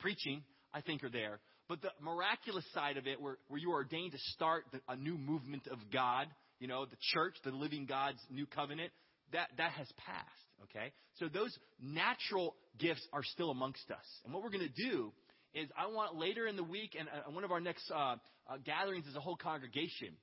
preaching, 0.00 0.42
I 0.72 0.80
think 0.80 1.04
are 1.04 1.10
there. 1.10 1.40
But 1.68 1.82
the 1.82 1.90
miraculous 2.00 2.64
side 2.72 2.96
of 2.96 3.06
it, 3.06 3.20
where, 3.20 3.36
where 3.48 3.60
you 3.60 3.70
are 3.72 3.76
ordained 3.76 4.12
to 4.12 4.18
start 4.32 4.64
the, 4.72 4.80
a 4.88 4.96
new 4.96 5.18
movement 5.18 5.66
of 5.70 5.78
God, 5.92 6.28
you 6.58 6.68
know, 6.68 6.86
the 6.86 6.96
church, 7.12 7.36
the 7.44 7.50
living 7.50 7.86
God's 7.86 8.18
new 8.30 8.46
covenant, 8.46 8.90
that, 9.32 9.48
that 9.58 9.72
has 9.72 9.88
passed, 9.96 10.28
okay? 10.64 10.92
So 11.18 11.28
those 11.28 11.56
natural 11.80 12.54
gifts 12.78 13.06
are 13.12 13.22
still 13.22 13.50
amongst 13.50 13.90
us. 13.90 14.04
And 14.24 14.32
what 14.32 14.42
we're 14.42 14.50
going 14.50 14.68
to 14.68 14.90
do 14.90 15.12
is 15.54 15.68
I 15.76 15.86
want 15.86 16.16
later 16.16 16.46
in 16.46 16.56
the 16.56 16.64
week, 16.64 16.96
and 16.98 17.08
uh, 17.08 17.30
one 17.30 17.44
of 17.44 17.52
our 17.52 17.60
next 17.60 17.90
uh, 17.90 17.96
uh, 17.96 18.16
gatherings 18.64 19.06
is 19.06 19.16
a 19.16 19.20
whole 19.20 19.36
congregation 19.36 20.14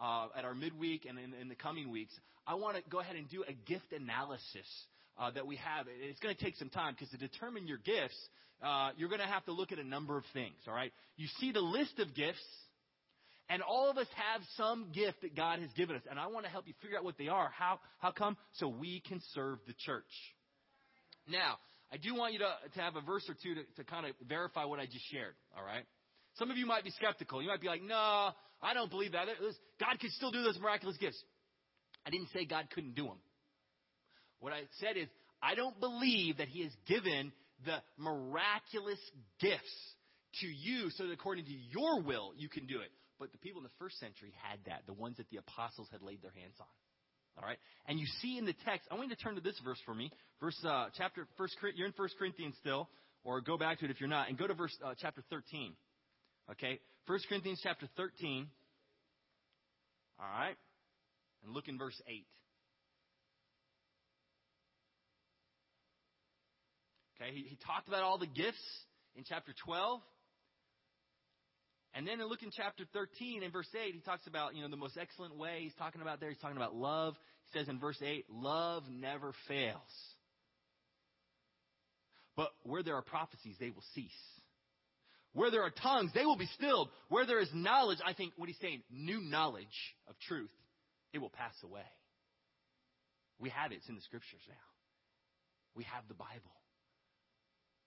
uh, 0.00 0.28
at 0.36 0.44
our 0.44 0.54
midweek 0.54 1.06
and 1.08 1.18
in, 1.18 1.34
in, 1.34 1.48
the 1.48 1.54
coming 1.54 1.90
weeks. 1.90 2.12
I 2.46 2.54
want 2.54 2.76
to 2.76 2.82
go 2.90 3.00
ahead 3.00 3.16
and 3.16 3.28
do 3.28 3.44
a 3.48 3.52
gift 3.52 3.92
analysis 3.92 4.66
uh, 5.18 5.30
that 5.32 5.46
we 5.46 5.56
have. 5.56 5.86
It's 5.88 6.20
going 6.20 6.34
to 6.34 6.42
take 6.42 6.56
some 6.56 6.68
time 6.68 6.94
because 6.94 7.10
to 7.10 7.18
determine 7.18 7.66
your 7.66 7.78
gifts, 7.78 8.16
uh, 8.62 8.90
you're 8.96 9.08
going 9.08 9.20
to 9.20 9.26
have 9.26 9.44
to 9.46 9.52
look 9.52 9.72
at 9.72 9.78
a 9.78 9.84
number 9.84 10.16
of 10.16 10.24
things, 10.32 10.56
all 10.66 10.74
right? 10.74 10.92
You 11.16 11.26
see 11.40 11.52
the 11.52 11.60
list 11.60 11.98
of 11.98 12.14
gifts, 12.14 12.44
and 13.48 13.62
all 13.62 13.90
of 13.90 13.96
us 13.96 14.06
have 14.14 14.42
some 14.56 14.92
gift 14.94 15.22
that 15.22 15.36
God 15.36 15.60
has 15.60 15.70
given 15.76 15.96
us. 15.96 16.02
And 16.10 16.18
I 16.18 16.26
want 16.28 16.46
to 16.46 16.50
help 16.50 16.66
you 16.66 16.74
figure 16.82 16.98
out 16.98 17.04
what 17.04 17.18
they 17.18 17.28
are. 17.28 17.50
How, 17.56 17.80
how 17.98 18.10
come? 18.10 18.36
So 18.54 18.68
we 18.68 19.02
can 19.06 19.20
serve 19.34 19.58
the 19.66 19.74
church. 19.84 20.04
Now, 21.28 21.58
I 21.92 21.96
do 21.98 22.14
want 22.14 22.32
you 22.32 22.40
to, 22.40 22.50
to 22.74 22.80
have 22.80 22.96
a 22.96 23.00
verse 23.00 23.24
or 23.28 23.34
two 23.40 23.54
to, 23.54 23.62
to 23.76 23.84
kind 23.84 24.06
of 24.06 24.12
verify 24.28 24.64
what 24.64 24.80
I 24.80 24.86
just 24.86 25.04
shared, 25.10 25.34
all 25.56 25.64
right? 25.64 25.84
Some 26.38 26.50
of 26.50 26.56
you 26.56 26.66
might 26.66 26.84
be 26.84 26.90
skeptical. 26.90 27.40
You 27.40 27.48
might 27.48 27.60
be 27.60 27.68
like, 27.68 27.82
no, 27.82 28.30
I 28.62 28.74
don't 28.74 28.90
believe 28.90 29.12
that. 29.12 29.26
God 29.80 30.00
could 30.00 30.10
still 30.12 30.30
do 30.30 30.42
those 30.42 30.58
miraculous 30.58 30.96
gifts. 30.98 31.22
I 32.04 32.10
didn't 32.10 32.28
say 32.32 32.44
God 32.44 32.68
couldn't 32.74 32.94
do 32.94 33.04
them. 33.04 33.18
What 34.40 34.52
I 34.52 34.62
said 34.80 34.96
is, 34.96 35.08
I 35.42 35.54
don't 35.54 35.78
believe 35.80 36.38
that 36.38 36.48
He 36.48 36.62
has 36.62 36.72
given 36.86 37.32
the 37.64 37.78
miraculous 37.96 39.00
gifts 39.40 39.94
to 40.40 40.46
you 40.46 40.90
so 40.90 41.06
that 41.06 41.12
according 41.12 41.46
to 41.46 41.52
your 41.52 42.02
will, 42.02 42.32
you 42.36 42.48
can 42.48 42.66
do 42.66 42.80
it. 42.80 42.90
But 43.18 43.32
the 43.32 43.38
people 43.38 43.60
in 43.60 43.64
the 43.64 43.78
first 43.78 43.98
century 43.98 44.32
had 44.42 44.58
that, 44.66 44.82
the 44.86 44.92
ones 44.92 45.16
that 45.16 45.30
the 45.30 45.38
apostles 45.38 45.88
had 45.90 46.02
laid 46.02 46.20
their 46.22 46.32
hands 46.32 46.56
on. 46.60 46.66
All 47.38 47.46
right, 47.46 47.58
and 47.86 47.98
you 47.98 48.06
see 48.22 48.38
in 48.38 48.46
the 48.46 48.54
text. 48.64 48.88
I 48.90 48.94
want 48.94 49.10
you 49.10 49.16
to 49.16 49.22
turn 49.22 49.34
to 49.34 49.42
this 49.42 49.60
verse 49.62 49.78
for 49.84 49.94
me, 49.94 50.10
verse 50.40 50.56
uh, 50.64 50.86
chapter 50.96 51.26
first. 51.36 51.56
You're 51.74 51.86
in 51.86 51.92
First 51.92 52.14
Corinthians 52.18 52.54
still, 52.60 52.88
or 53.24 53.42
go 53.42 53.58
back 53.58 53.78
to 53.80 53.84
it 53.84 53.90
if 53.90 54.00
you're 54.00 54.08
not, 54.08 54.28
and 54.28 54.38
go 54.38 54.46
to 54.46 54.54
verse 54.54 54.74
uh, 54.84 54.94
chapter 54.98 55.22
13. 55.28 55.74
Okay, 56.52 56.80
First 57.06 57.28
Corinthians 57.28 57.60
chapter 57.62 57.86
13. 57.96 58.46
All 60.18 60.26
right, 60.26 60.56
and 61.44 61.52
look 61.52 61.68
in 61.68 61.76
verse 61.76 62.00
8. 62.08 62.24
Okay, 67.20 67.34
he, 67.34 67.42
he 67.42 67.58
talked 67.66 67.88
about 67.88 68.02
all 68.02 68.18
the 68.18 68.26
gifts 68.26 68.64
in 69.14 69.24
chapter 69.28 69.52
12. 69.64 70.00
And 71.96 72.06
then 72.06 72.18
look 72.28 72.42
in 72.42 72.50
chapter 72.54 72.84
13 72.92 73.42
in 73.42 73.50
verse 73.50 73.68
8, 73.74 73.94
he 73.94 74.00
talks 74.00 74.26
about, 74.26 74.54
you 74.54 74.60
know, 74.60 74.68
the 74.68 74.76
most 74.76 74.98
excellent 75.00 75.34
way. 75.38 75.60
He's 75.62 75.74
talking 75.78 76.02
about 76.02 76.20
there, 76.20 76.28
he's 76.28 76.38
talking 76.38 76.58
about 76.58 76.74
love. 76.74 77.14
He 77.46 77.58
says 77.58 77.68
in 77.68 77.80
verse 77.80 77.96
8, 78.04 78.26
love 78.28 78.82
never 78.90 79.32
fails. 79.48 79.80
But 82.36 82.50
where 82.64 82.82
there 82.82 82.96
are 82.96 83.02
prophecies, 83.02 83.56
they 83.58 83.70
will 83.70 83.84
cease. 83.94 84.10
Where 85.32 85.50
there 85.50 85.62
are 85.62 85.70
tongues, 85.70 86.10
they 86.14 86.26
will 86.26 86.36
be 86.36 86.48
stilled. 86.58 86.90
Where 87.08 87.24
there 87.24 87.40
is 87.40 87.48
knowledge, 87.54 87.98
I 88.04 88.12
think 88.12 88.34
what 88.36 88.50
he's 88.50 88.58
saying, 88.60 88.82
new 88.90 89.22
knowledge 89.22 89.64
of 90.06 90.16
truth, 90.28 90.50
it 91.14 91.18
will 91.18 91.30
pass 91.30 91.54
away. 91.64 91.80
We 93.38 93.48
have 93.50 93.72
it. 93.72 93.76
It's 93.76 93.88
in 93.88 93.94
the 93.94 94.02
scriptures 94.02 94.40
now. 94.48 94.54
We 95.74 95.84
have 95.84 96.04
the 96.08 96.14
Bible. 96.14 96.52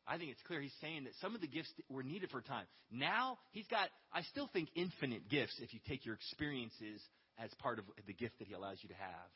I 0.10 0.18
think 0.18 0.32
it's 0.32 0.42
clear 0.48 0.60
he's 0.60 0.74
saying 0.82 1.04
that 1.04 1.14
some 1.22 1.36
of 1.36 1.42
the 1.42 1.48
gifts 1.48 1.70
were 1.88 2.02
needed 2.02 2.32
for 2.32 2.42
time. 2.42 2.66
Now 2.92 3.38
he's 3.52 3.68
got, 3.68 3.90
I 4.12 4.24
still 4.24 4.50
think, 4.52 4.70
infinite 4.76 5.30
gifts 5.30 5.54
if 5.62 5.72
you 5.72 5.80
take 5.88 6.04
your 6.04 6.16
experiences 6.16 7.00
as 7.38 7.52
part 7.62 7.78
of 7.78 7.86
the 8.08 8.14
gift 8.14 8.40
that 8.40 8.48
he 8.48 8.56
allows 8.56 8.80
you 8.82 8.90
to 8.90 8.96
have. 8.96 9.32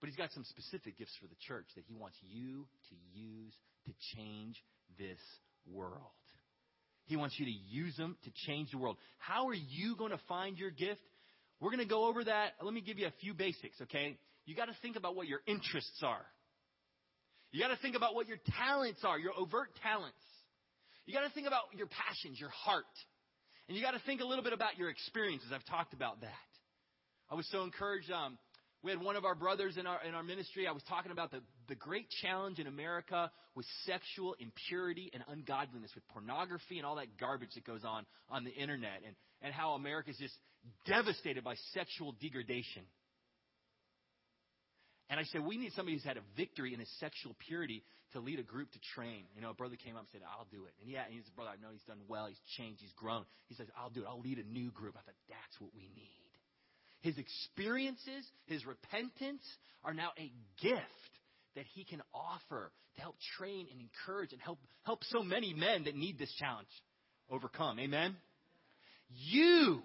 But 0.00 0.08
he's 0.08 0.16
got 0.16 0.30
some 0.32 0.44
specific 0.44 0.98
gifts 0.98 1.16
for 1.20 1.26
the 1.26 1.34
church 1.46 1.66
that 1.74 1.82
he 1.86 1.94
wants 1.94 2.16
you 2.22 2.66
to 2.90 3.20
use 3.20 3.52
to 3.86 3.92
change 4.16 4.56
this 4.98 5.18
world. 5.66 6.14
He 7.06 7.16
wants 7.16 7.34
you 7.38 7.46
to 7.46 7.52
use 7.52 7.96
them 7.96 8.16
to 8.22 8.30
change 8.46 8.70
the 8.70 8.78
world. 8.78 8.96
How 9.18 9.48
are 9.48 9.54
you 9.54 9.96
going 9.96 10.12
to 10.12 10.20
find 10.28 10.56
your 10.56 10.70
gift? 10.70 11.00
We're 11.60 11.70
going 11.70 11.82
to 11.82 11.88
go 11.88 12.06
over 12.06 12.22
that. 12.24 12.52
Let 12.62 12.72
me 12.72 12.80
give 12.80 12.98
you 12.98 13.06
a 13.06 13.14
few 13.20 13.34
basics, 13.34 13.80
okay? 13.82 14.16
You 14.46 14.54
got 14.54 14.66
to 14.66 14.76
think 14.80 14.96
about 14.96 15.16
what 15.16 15.26
your 15.26 15.40
interests 15.46 16.00
are. 16.04 16.24
You 17.52 17.60
got 17.60 17.68
to 17.68 17.76
think 17.76 17.96
about 17.96 18.14
what 18.14 18.28
your 18.28 18.38
talents 18.58 19.00
are, 19.04 19.18
your 19.18 19.32
overt 19.38 19.68
talents. 19.82 20.16
You 21.04 21.12
got 21.12 21.26
to 21.26 21.30
think 21.30 21.46
about 21.46 21.64
your 21.76 21.86
passions, 21.86 22.40
your 22.40 22.48
heart. 22.48 22.84
And 23.68 23.76
you 23.76 23.82
got 23.82 23.92
to 23.92 24.00
think 24.06 24.20
a 24.20 24.24
little 24.24 24.42
bit 24.42 24.52
about 24.52 24.78
your 24.78 24.88
experiences. 24.88 25.50
I've 25.54 25.64
talked 25.66 25.92
about 25.92 26.22
that. 26.22 26.48
I 27.30 27.34
was 27.34 27.46
so 27.50 27.62
encouraged. 27.62 28.10
Um, 28.10 28.38
we 28.82 28.90
had 28.90 29.00
one 29.00 29.16
of 29.16 29.24
our 29.24 29.34
brothers 29.34 29.76
in 29.76 29.86
our 29.86 30.02
in 30.02 30.14
our 30.14 30.22
ministry. 30.22 30.66
I 30.66 30.72
was 30.72 30.82
talking 30.88 31.12
about 31.12 31.30
the, 31.30 31.40
the 31.68 31.74
great 31.74 32.06
challenge 32.22 32.58
in 32.58 32.66
America 32.66 33.30
with 33.54 33.66
sexual 33.86 34.34
impurity 34.40 35.10
and 35.14 35.22
ungodliness, 35.28 35.92
with 35.94 36.06
pornography 36.08 36.78
and 36.78 36.86
all 36.86 36.96
that 36.96 37.16
garbage 37.20 37.50
that 37.54 37.64
goes 37.64 37.84
on 37.84 38.04
on 38.28 38.44
the 38.44 38.50
internet, 38.50 39.02
and, 39.06 39.14
and 39.40 39.54
how 39.54 39.72
America 39.72 40.10
is 40.10 40.16
just 40.18 40.34
devastated 40.86 41.44
by 41.44 41.54
sexual 41.72 42.12
degradation. 42.20 42.82
And 45.10 45.20
I 45.20 45.24
said, 45.24 45.44
we 45.44 45.58
need 45.58 45.72
somebody 45.72 45.96
who's 45.96 46.04
had 46.04 46.16
a 46.16 46.24
victory 46.36 46.72
in 46.72 46.80
his 46.80 46.88
sexual 46.98 47.36
purity 47.46 47.82
to 48.12 48.20
lead 48.20 48.38
a 48.38 48.42
group 48.42 48.70
to 48.72 48.78
train. 48.94 49.24
You 49.34 49.42
know, 49.42 49.50
a 49.50 49.54
brother 49.54 49.76
came 49.76 49.96
up 49.96 50.02
and 50.02 50.08
said, 50.12 50.20
I'll 50.24 50.46
do 50.50 50.64
it. 50.64 50.72
And 50.80 50.90
yeah, 50.90 51.04
and 51.04 51.12
he's 51.12 51.28
a 51.28 51.36
brother, 51.36 51.50
I 51.50 51.60
know 51.60 51.72
he's 51.72 51.82
done 51.82 51.98
well, 52.08 52.26
he's 52.26 52.40
changed, 52.56 52.80
he's 52.80 52.92
grown. 52.92 53.24
He 53.48 53.54
says, 53.54 53.66
I'll 53.76 53.90
do 53.90 54.02
it. 54.02 54.06
I'll 54.08 54.20
lead 54.20 54.38
a 54.38 54.48
new 54.48 54.70
group. 54.70 54.94
I 54.96 55.02
thought, 55.04 55.20
that's 55.28 55.60
what 55.60 55.70
we 55.74 55.90
need. 55.94 56.32
His 57.00 57.18
experiences, 57.18 58.24
his 58.46 58.64
repentance 58.64 59.42
are 59.84 59.92
now 59.92 60.10
a 60.18 60.32
gift 60.62 61.12
that 61.56 61.64
he 61.74 61.84
can 61.84 62.00
offer 62.14 62.70
to 62.94 63.00
help 63.00 63.16
train 63.38 63.66
and 63.70 63.80
encourage 63.80 64.32
and 64.32 64.40
help, 64.40 64.58
help 64.84 65.02
so 65.04 65.22
many 65.22 65.52
men 65.52 65.84
that 65.84 65.96
need 65.96 66.18
this 66.18 66.32
challenge 66.38 66.68
overcome. 67.30 67.78
Amen? 67.80 68.16
You 69.08 69.82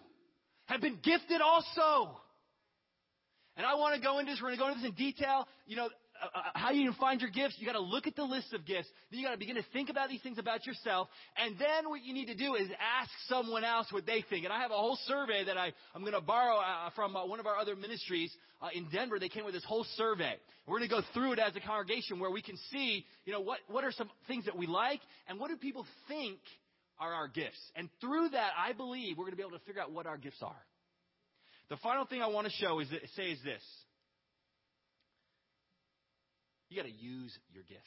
have 0.65 0.81
been 0.81 0.99
gifted 1.01 1.41
also. 1.41 2.17
And 3.57 3.65
I 3.65 3.75
want 3.75 3.95
to 3.95 4.01
go 4.01 4.19
into 4.19 4.31
this. 4.31 4.39
We're 4.41 4.55
going 4.55 4.57
to 4.57 4.63
go 4.63 4.67
into 4.69 4.81
this 4.81 4.89
in 4.89 4.95
detail. 4.95 5.47
You 5.65 5.77
know, 5.77 5.89
uh, 6.21 6.27
uh, 6.33 6.41
how 6.53 6.71
you 6.71 6.89
can 6.89 6.99
find 6.99 7.21
your 7.21 7.29
gifts. 7.29 7.55
You 7.59 7.65
got 7.65 7.73
to 7.73 7.79
look 7.79 8.07
at 8.07 8.15
the 8.15 8.23
list 8.23 8.53
of 8.53 8.65
gifts. 8.65 8.87
Then 9.09 9.19
you 9.19 9.25
got 9.25 9.33
to 9.33 9.37
begin 9.37 9.55
to 9.55 9.65
think 9.73 9.89
about 9.89 10.09
these 10.09 10.21
things 10.21 10.37
about 10.37 10.65
yourself. 10.65 11.09
And 11.35 11.57
then 11.59 11.89
what 11.89 12.03
you 12.03 12.13
need 12.13 12.27
to 12.27 12.35
do 12.35 12.55
is 12.55 12.67
ask 13.01 13.09
someone 13.27 13.63
else 13.63 13.87
what 13.91 14.05
they 14.05 14.23
think. 14.29 14.45
And 14.45 14.53
I 14.53 14.61
have 14.61 14.71
a 14.71 14.75
whole 14.75 14.97
survey 15.05 15.43
that 15.45 15.57
I, 15.57 15.73
I'm 15.93 16.01
going 16.01 16.13
to 16.13 16.21
borrow 16.21 16.57
uh, 16.57 16.89
from 16.95 17.15
uh, 17.15 17.25
one 17.25 17.39
of 17.39 17.45
our 17.45 17.57
other 17.57 17.75
ministries 17.75 18.31
uh, 18.61 18.69
in 18.73 18.87
Denver. 18.91 19.19
They 19.19 19.29
came 19.29 19.45
with 19.45 19.53
this 19.53 19.65
whole 19.65 19.85
survey. 19.95 20.35
We're 20.67 20.79
going 20.79 20.89
to 20.89 20.95
go 20.95 21.01
through 21.13 21.33
it 21.33 21.39
as 21.39 21.55
a 21.55 21.59
congregation 21.59 22.19
where 22.19 22.31
we 22.31 22.41
can 22.41 22.57
see, 22.71 23.05
you 23.25 23.33
know, 23.33 23.41
what, 23.41 23.59
what 23.67 23.83
are 23.83 23.91
some 23.91 24.09
things 24.27 24.45
that 24.45 24.57
we 24.57 24.67
like 24.67 25.01
and 25.27 25.39
what 25.39 25.49
do 25.49 25.57
people 25.57 25.85
think 26.07 26.39
are 26.99 27.13
our 27.13 27.27
gifts. 27.27 27.59
And 27.75 27.89
through 28.01 28.29
that, 28.29 28.51
I 28.57 28.73
believe 28.73 29.17
we're 29.17 29.25
going 29.25 29.33
to 29.33 29.37
be 29.37 29.43
able 29.43 29.57
to 29.57 29.65
figure 29.65 29.81
out 29.81 29.91
what 29.91 30.05
our 30.05 30.17
gifts 30.17 30.41
are. 30.41 30.55
The 31.69 31.77
final 31.77 32.05
thing 32.05 32.21
I 32.21 32.27
want 32.27 32.47
to 32.47 32.53
show 32.53 32.79
is 32.79 32.89
that, 32.89 33.01
say 33.15 33.31
is 33.31 33.39
this. 33.43 33.61
You 36.69 36.77
got 36.77 36.87
to 36.87 36.93
use 36.93 37.37
your 37.53 37.63
gifts. 37.63 37.81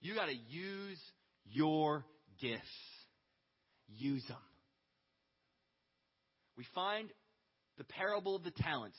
You 0.00 0.14
got 0.14 0.26
to 0.26 0.34
use 0.48 0.98
your 1.44 2.04
gifts. 2.40 2.62
Use 3.88 4.24
them. 4.28 4.36
We 6.56 6.64
find 6.74 7.08
the 7.78 7.84
parable 7.84 8.36
of 8.36 8.44
the 8.44 8.50
talents 8.50 8.96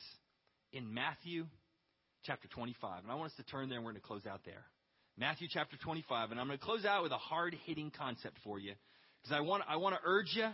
in 0.72 0.92
Matthew 0.92 1.46
chapter 2.24 2.48
25. 2.48 3.02
And 3.02 3.12
I 3.12 3.14
want 3.14 3.30
us 3.30 3.36
to 3.36 3.44
turn 3.44 3.68
there 3.68 3.78
and 3.78 3.84
we're 3.84 3.92
going 3.92 4.00
to 4.00 4.06
close 4.06 4.26
out 4.26 4.40
there. 4.44 4.64
Matthew 5.18 5.48
chapter 5.50 5.76
25. 5.76 6.30
And 6.30 6.40
I'm 6.40 6.46
going 6.46 6.58
to 6.58 6.64
close 6.64 6.84
out 6.84 7.02
with 7.02 7.12
a 7.12 7.18
hard 7.18 7.54
hitting 7.66 7.92
concept 7.96 8.36
for 8.42 8.58
you. 8.58 8.72
Because 9.22 9.36
I 9.36 9.40
want, 9.40 9.62
I 9.68 9.76
want 9.76 9.94
to 9.94 10.00
urge 10.04 10.32
you 10.32 10.48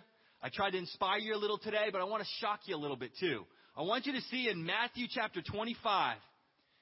I 0.46 0.48
tried 0.48 0.70
to 0.70 0.78
inspire 0.78 1.18
you 1.18 1.34
a 1.34 1.36
little 1.36 1.58
today, 1.58 1.88
but 1.90 2.00
I 2.00 2.04
want 2.04 2.22
to 2.22 2.28
shock 2.40 2.60
you 2.66 2.76
a 2.76 2.78
little 2.78 2.96
bit 2.96 3.10
too. 3.18 3.44
I 3.76 3.82
want 3.82 4.06
you 4.06 4.12
to 4.12 4.20
see 4.30 4.48
in 4.48 4.64
Matthew 4.64 5.08
chapter 5.10 5.42
25, 5.42 6.18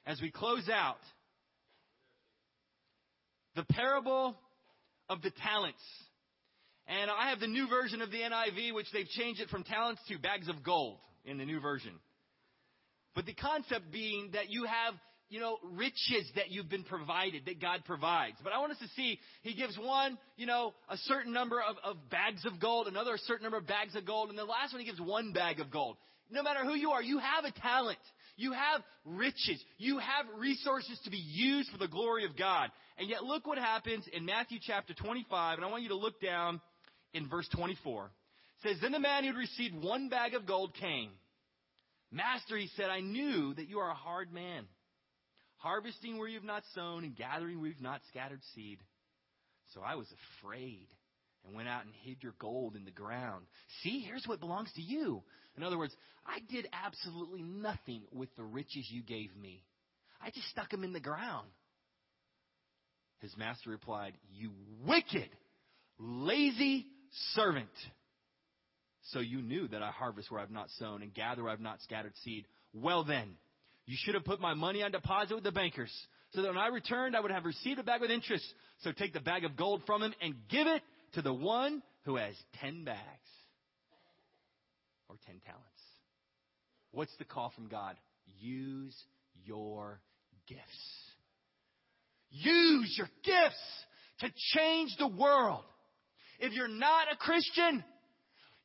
as 0.05 0.21
we 0.21 0.31
close 0.31 0.69
out, 0.69 0.99
the 3.57 3.65
parable 3.65 4.37
of 5.09 5.23
the 5.23 5.31
talents. 5.43 5.81
And 6.89 7.11
I 7.11 7.31
have 7.31 7.41
the 7.41 7.47
new 7.47 7.67
version 7.67 8.03
of 8.03 8.11
the 8.11 8.19
NIV, 8.19 8.75
which 8.75 8.89
they've 8.93 9.09
changed 9.09 9.41
it 9.41 9.49
from 9.49 9.65
talents 9.65 10.03
to 10.09 10.19
bags 10.19 10.51
of 10.51 10.62
gold 10.62 10.99
in 11.25 11.39
the 11.39 11.47
new 11.47 11.59
version. 11.59 11.95
But 13.15 13.25
the 13.25 13.33
concept 13.33 13.91
being 13.91 14.33
that 14.35 14.51
you 14.51 14.65
have 14.65 14.93
you 15.29 15.41
know, 15.41 15.59
riches 15.72 16.31
that 16.37 16.51
you've 16.51 16.68
been 16.68 16.85
provided, 16.85 17.47
that 17.47 17.61
God 17.61 17.85
provides. 17.85 18.37
But 18.43 18.53
I 18.53 18.59
want 18.59 18.72
us 18.72 18.79
to 18.79 18.89
see, 18.97 19.18
He 19.43 19.55
gives 19.55 19.77
one, 19.79 20.18
you 20.37 20.47
know, 20.47 20.75
a 20.89 20.97
certain 20.99 21.33
number 21.33 21.61
of, 21.61 21.77
of 21.83 22.11
bags 22.11 22.45
of 22.45 22.61
gold, 22.61 22.87
another 22.87 23.14
a 23.14 23.18
certain 23.18 23.43
number 23.43 23.59
of 23.59 23.66
bags 23.66 23.97
of 23.97 24.07
gold, 24.07 24.29
and 24.29 24.39
the 24.39 24.45
last 24.45 24.72
one 24.72 24.81
He 24.81 24.87
gives 24.87 25.01
one 25.01 25.33
bag 25.33 25.61
of 25.61 25.70
gold. 25.70 25.97
No 26.31 26.43
matter 26.43 26.64
who 26.64 26.75
you 26.75 26.91
are, 26.91 27.03
you 27.03 27.18
have 27.18 27.45
a 27.45 27.53
talent. 27.61 27.99
You 28.37 28.53
have 28.53 28.83
riches. 29.05 29.62
You 29.79 29.99
have 29.99 30.27
resources 30.37 30.99
to 31.05 31.11
be 31.11 31.18
used 31.18 31.70
for 31.70 31.79
the 31.79 31.89
glory 31.89 32.25
of 32.25 32.37
God. 32.37 32.70
And 32.99 33.09
yet 33.09 33.25
look 33.25 33.47
what 33.47 33.59
happens 33.59 34.05
in 34.12 34.25
Matthew 34.25 34.59
chapter 34.61 34.95
25, 34.95 35.59
and 35.59 35.64
I 35.64 35.70
want 35.70 35.83
you 35.83 35.91
to 35.91 35.97
look 35.97 36.20
down 36.20 36.61
in 37.12 37.29
verse 37.29 37.49
24. 37.55 38.07
It 38.07 38.68
says, 38.68 38.79
Then 38.81 38.93
the 38.93 38.99
man 38.99 39.22
who 39.22 39.31
had 39.31 39.37
received 39.37 39.75
one 39.75 40.09
bag 40.09 40.35
of 40.35 40.47
gold 40.47 40.75
came. 40.75 41.11
Master, 42.11 42.57
he 42.57 42.68
said, 42.77 42.91
I 42.91 43.01
knew 43.01 43.55
that 43.55 43.68
you 43.68 43.79
are 43.79 43.91
a 43.91 43.95
hard 43.95 44.33
man 44.33 44.64
harvesting 45.65 46.19
where 46.19 46.29
you've 46.29 46.45
not 46.45 46.62
sown 46.75 47.05
and 47.05 47.17
gathering 47.17 47.59
where 47.59 47.69
you've 47.69 47.81
not 47.81 48.03
scattered 48.11 48.41
seed. 48.55 48.79
So 49.73 49.81
I 49.81 49.95
was 49.95 50.07
afraid 50.43 50.87
and 51.45 51.57
went 51.57 51.69
out 51.69 51.87
and 51.87 51.93
hid 52.03 52.23
your 52.23 52.35
gold 52.39 52.77
in 52.77 52.85
the 52.85 52.91
ground. 52.91 53.47
See, 53.83 54.05
here's 54.07 54.27
what 54.27 54.41
belongs 54.41 54.71
to 54.77 54.83
you. 54.83 55.23
In 55.57 55.62
other 55.62 55.79
words, 55.79 55.95
I 56.27 56.41
did 56.53 56.69
absolutely 56.85 57.43
nothing 57.43 58.03
with 58.12 58.29
the 58.37 58.43
riches 58.43 58.87
you 58.91 59.03
gave 59.03 59.35
me. 59.41 59.62
I 60.21 60.31
just 60.31 60.49
stuck 60.51 60.71
them 60.71 60.85
in 60.85 60.93
the 60.93 61.01
ground. 61.01 61.49
His 63.21 63.35
master 63.39 63.71
replied, 63.71 64.12
You 64.35 64.51
wicked, 64.87 65.31
lazy 65.99 66.87
servant. 67.35 67.69
So 69.12 69.21
you 69.21 69.41
knew 69.41 69.67
that 69.69 69.83
I 69.83 69.91
harvest 69.91 70.31
where 70.31 70.41
I've 70.41 70.51
not 70.51 70.69
sown 70.79 71.03
and 71.03 71.15
gather 71.15 71.43
where 71.43 71.53
I've 71.53 71.61
not 71.61 71.81
scattered 71.83 72.15
seed. 72.23 72.47
Well 72.75 73.05
then, 73.05 73.37
you 73.87 73.97
should 73.99 74.14
have 74.14 74.24
put 74.24 74.41
my 74.41 74.55
money 74.55 74.82
on 74.82 74.91
deposit 74.91 75.35
with 75.35 75.45
the 75.45 75.53
bankers, 75.53 75.93
so 76.32 76.43
that 76.43 76.49
when 76.49 76.59
I 76.59 76.68
returned, 76.68 77.14
I 77.14 77.20
would 77.20 77.30
have 77.30 77.45
received 77.45 77.78
it 77.78 77.87
back 77.87 78.01
with 78.01 78.11
interest. 78.11 78.45
So 78.80 78.93
take 78.93 79.12
the 79.12 79.20
bag 79.20 79.45
of 79.45 79.57
gold 79.57 79.82
from 79.87 80.03
him 80.03 80.14
and 80.20 80.35
give 80.49 80.66
it 80.66 80.82
to 81.12 81.22
the 81.22 81.32
one 81.32 81.82
who 82.05 82.16
has 82.16 82.35
ten 82.61 82.85
bags 82.85 82.99
or 85.09 85.16
ten 85.26 85.41
talents. 85.45 85.64
What's 86.93 87.16
the 87.18 87.24
call 87.24 87.53
from 87.55 87.68
God? 87.68 87.97
Use 88.41 88.97
your 89.45 90.01
gifts. 90.49 90.61
Use 92.30 92.95
your 92.97 93.09
gifts 93.24 93.85
to 94.20 94.28
change 94.57 94.95
the 94.99 95.09
world. 95.09 95.64
If 96.41 96.53
you're 96.53 96.68
not 96.68 97.12
a 97.12 97.16
Christian, 97.16 97.85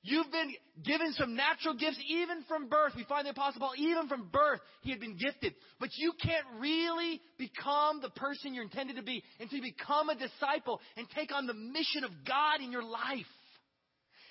You've 0.02 0.32
been 0.32 0.54
given 0.84 1.12
some 1.14 1.36
natural 1.36 1.74
gifts 1.74 2.00
even 2.08 2.44
from 2.48 2.70
birth. 2.70 2.94
We 2.96 3.04
find 3.04 3.26
the 3.26 3.32
Apostle 3.32 3.60
Paul, 3.60 3.74
even 3.78 4.08
from 4.08 4.30
birth, 4.32 4.62
he 4.82 4.92
had 4.92 5.00
been 5.00 5.18
gifted. 5.18 5.54
But 5.80 5.90
you 5.98 6.14
can't 6.22 6.46
really 6.60 7.20
become 7.38 8.00
the 8.02 8.10
person 8.10 8.54
you're 8.54 8.64
intended 8.64 8.96
to 8.96 9.04
be 9.04 9.22
until 9.42 9.58
you 9.60 9.74
become 9.78 10.10
a 10.10 10.16
disciple 10.16 10.80
and 10.96 11.06
take 11.10 11.34
on 11.34 11.48
the 11.48 11.54
mission 11.54 12.06
of 12.06 12.12
God 12.26 12.62
in 12.62 12.72
your 12.72 12.84
life. 12.84 13.26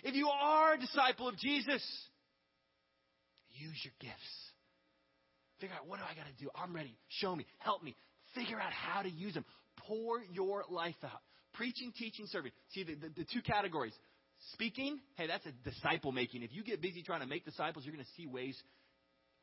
If 0.04 0.14
you 0.14 0.28
are 0.28 0.74
a 0.74 0.78
disciple 0.78 1.28
of 1.28 1.36
Jesus, 1.36 1.82
use 3.52 3.76
your 3.84 3.94
gifts. 4.00 4.48
Figure 5.60 5.76
out 5.76 5.86
what 5.86 5.98
do 5.98 6.04
I 6.04 6.14
got 6.14 6.26
to 6.26 6.42
do? 6.42 6.48
I'm 6.54 6.74
ready. 6.74 6.96
Show 7.08 7.36
me. 7.36 7.44
Help 7.58 7.82
me. 7.82 7.94
Figure 8.34 8.58
out 8.58 8.72
how 8.72 9.02
to 9.02 9.10
use 9.10 9.34
them. 9.34 9.44
Pour 9.86 10.22
your 10.32 10.64
life 10.70 10.94
out. 11.04 11.20
Preaching, 11.54 11.92
teaching, 11.98 12.26
serving. 12.28 12.52
See 12.70 12.84
the, 12.84 12.94
the, 12.94 13.08
the 13.08 13.26
two 13.32 13.42
categories 13.42 13.92
Speaking, 14.52 15.00
hey, 15.16 15.26
that's 15.26 15.46
a 15.46 15.52
disciple 15.68 16.12
making. 16.12 16.42
If 16.42 16.52
you 16.52 16.62
get 16.62 16.80
busy 16.80 17.02
trying 17.02 17.20
to 17.20 17.26
make 17.26 17.44
disciples, 17.44 17.84
you're 17.84 17.94
going 17.94 18.04
to 18.04 18.10
see 18.16 18.26
ways 18.26 18.56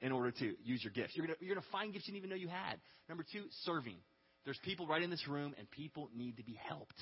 in 0.01 0.11
order 0.11 0.31
to 0.31 0.53
use 0.63 0.83
your 0.83 0.91
gifts. 0.93 1.13
You're 1.15 1.25
going 1.25 1.37
to, 1.37 1.45
you're 1.45 1.55
going 1.55 1.63
to 1.63 1.71
find 1.71 1.93
gifts 1.93 2.07
you 2.07 2.13
didn't 2.13 2.25
even 2.25 2.29
know 2.29 2.41
you 2.41 2.47
had. 2.47 2.79
Number 3.07 3.25
two, 3.31 3.43
serving. 3.63 3.97
There's 4.45 4.59
people 4.63 4.87
right 4.87 5.01
in 5.01 5.09
this 5.09 5.27
room, 5.27 5.53
and 5.57 5.69
people 5.71 6.09
need 6.15 6.37
to 6.37 6.43
be 6.43 6.57
helped. 6.67 6.99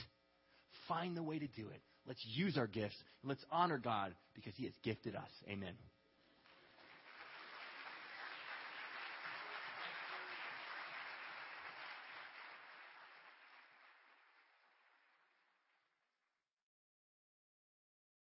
Find 0.88 1.16
the 1.16 1.24
way 1.24 1.40
to 1.40 1.48
do 1.48 1.68
it. 1.70 1.82
Let's 2.08 2.24
use 2.26 2.58
our 2.58 2.68
gifts, 2.68 2.96
and 3.22 3.30
let's 3.30 3.44
honor 3.52 3.78
God 3.78 4.14
because 4.36 4.54
He 4.56 4.66
has 4.66 4.74
gifted 4.84 5.16
us. 5.16 5.30
Amen. 5.48 5.74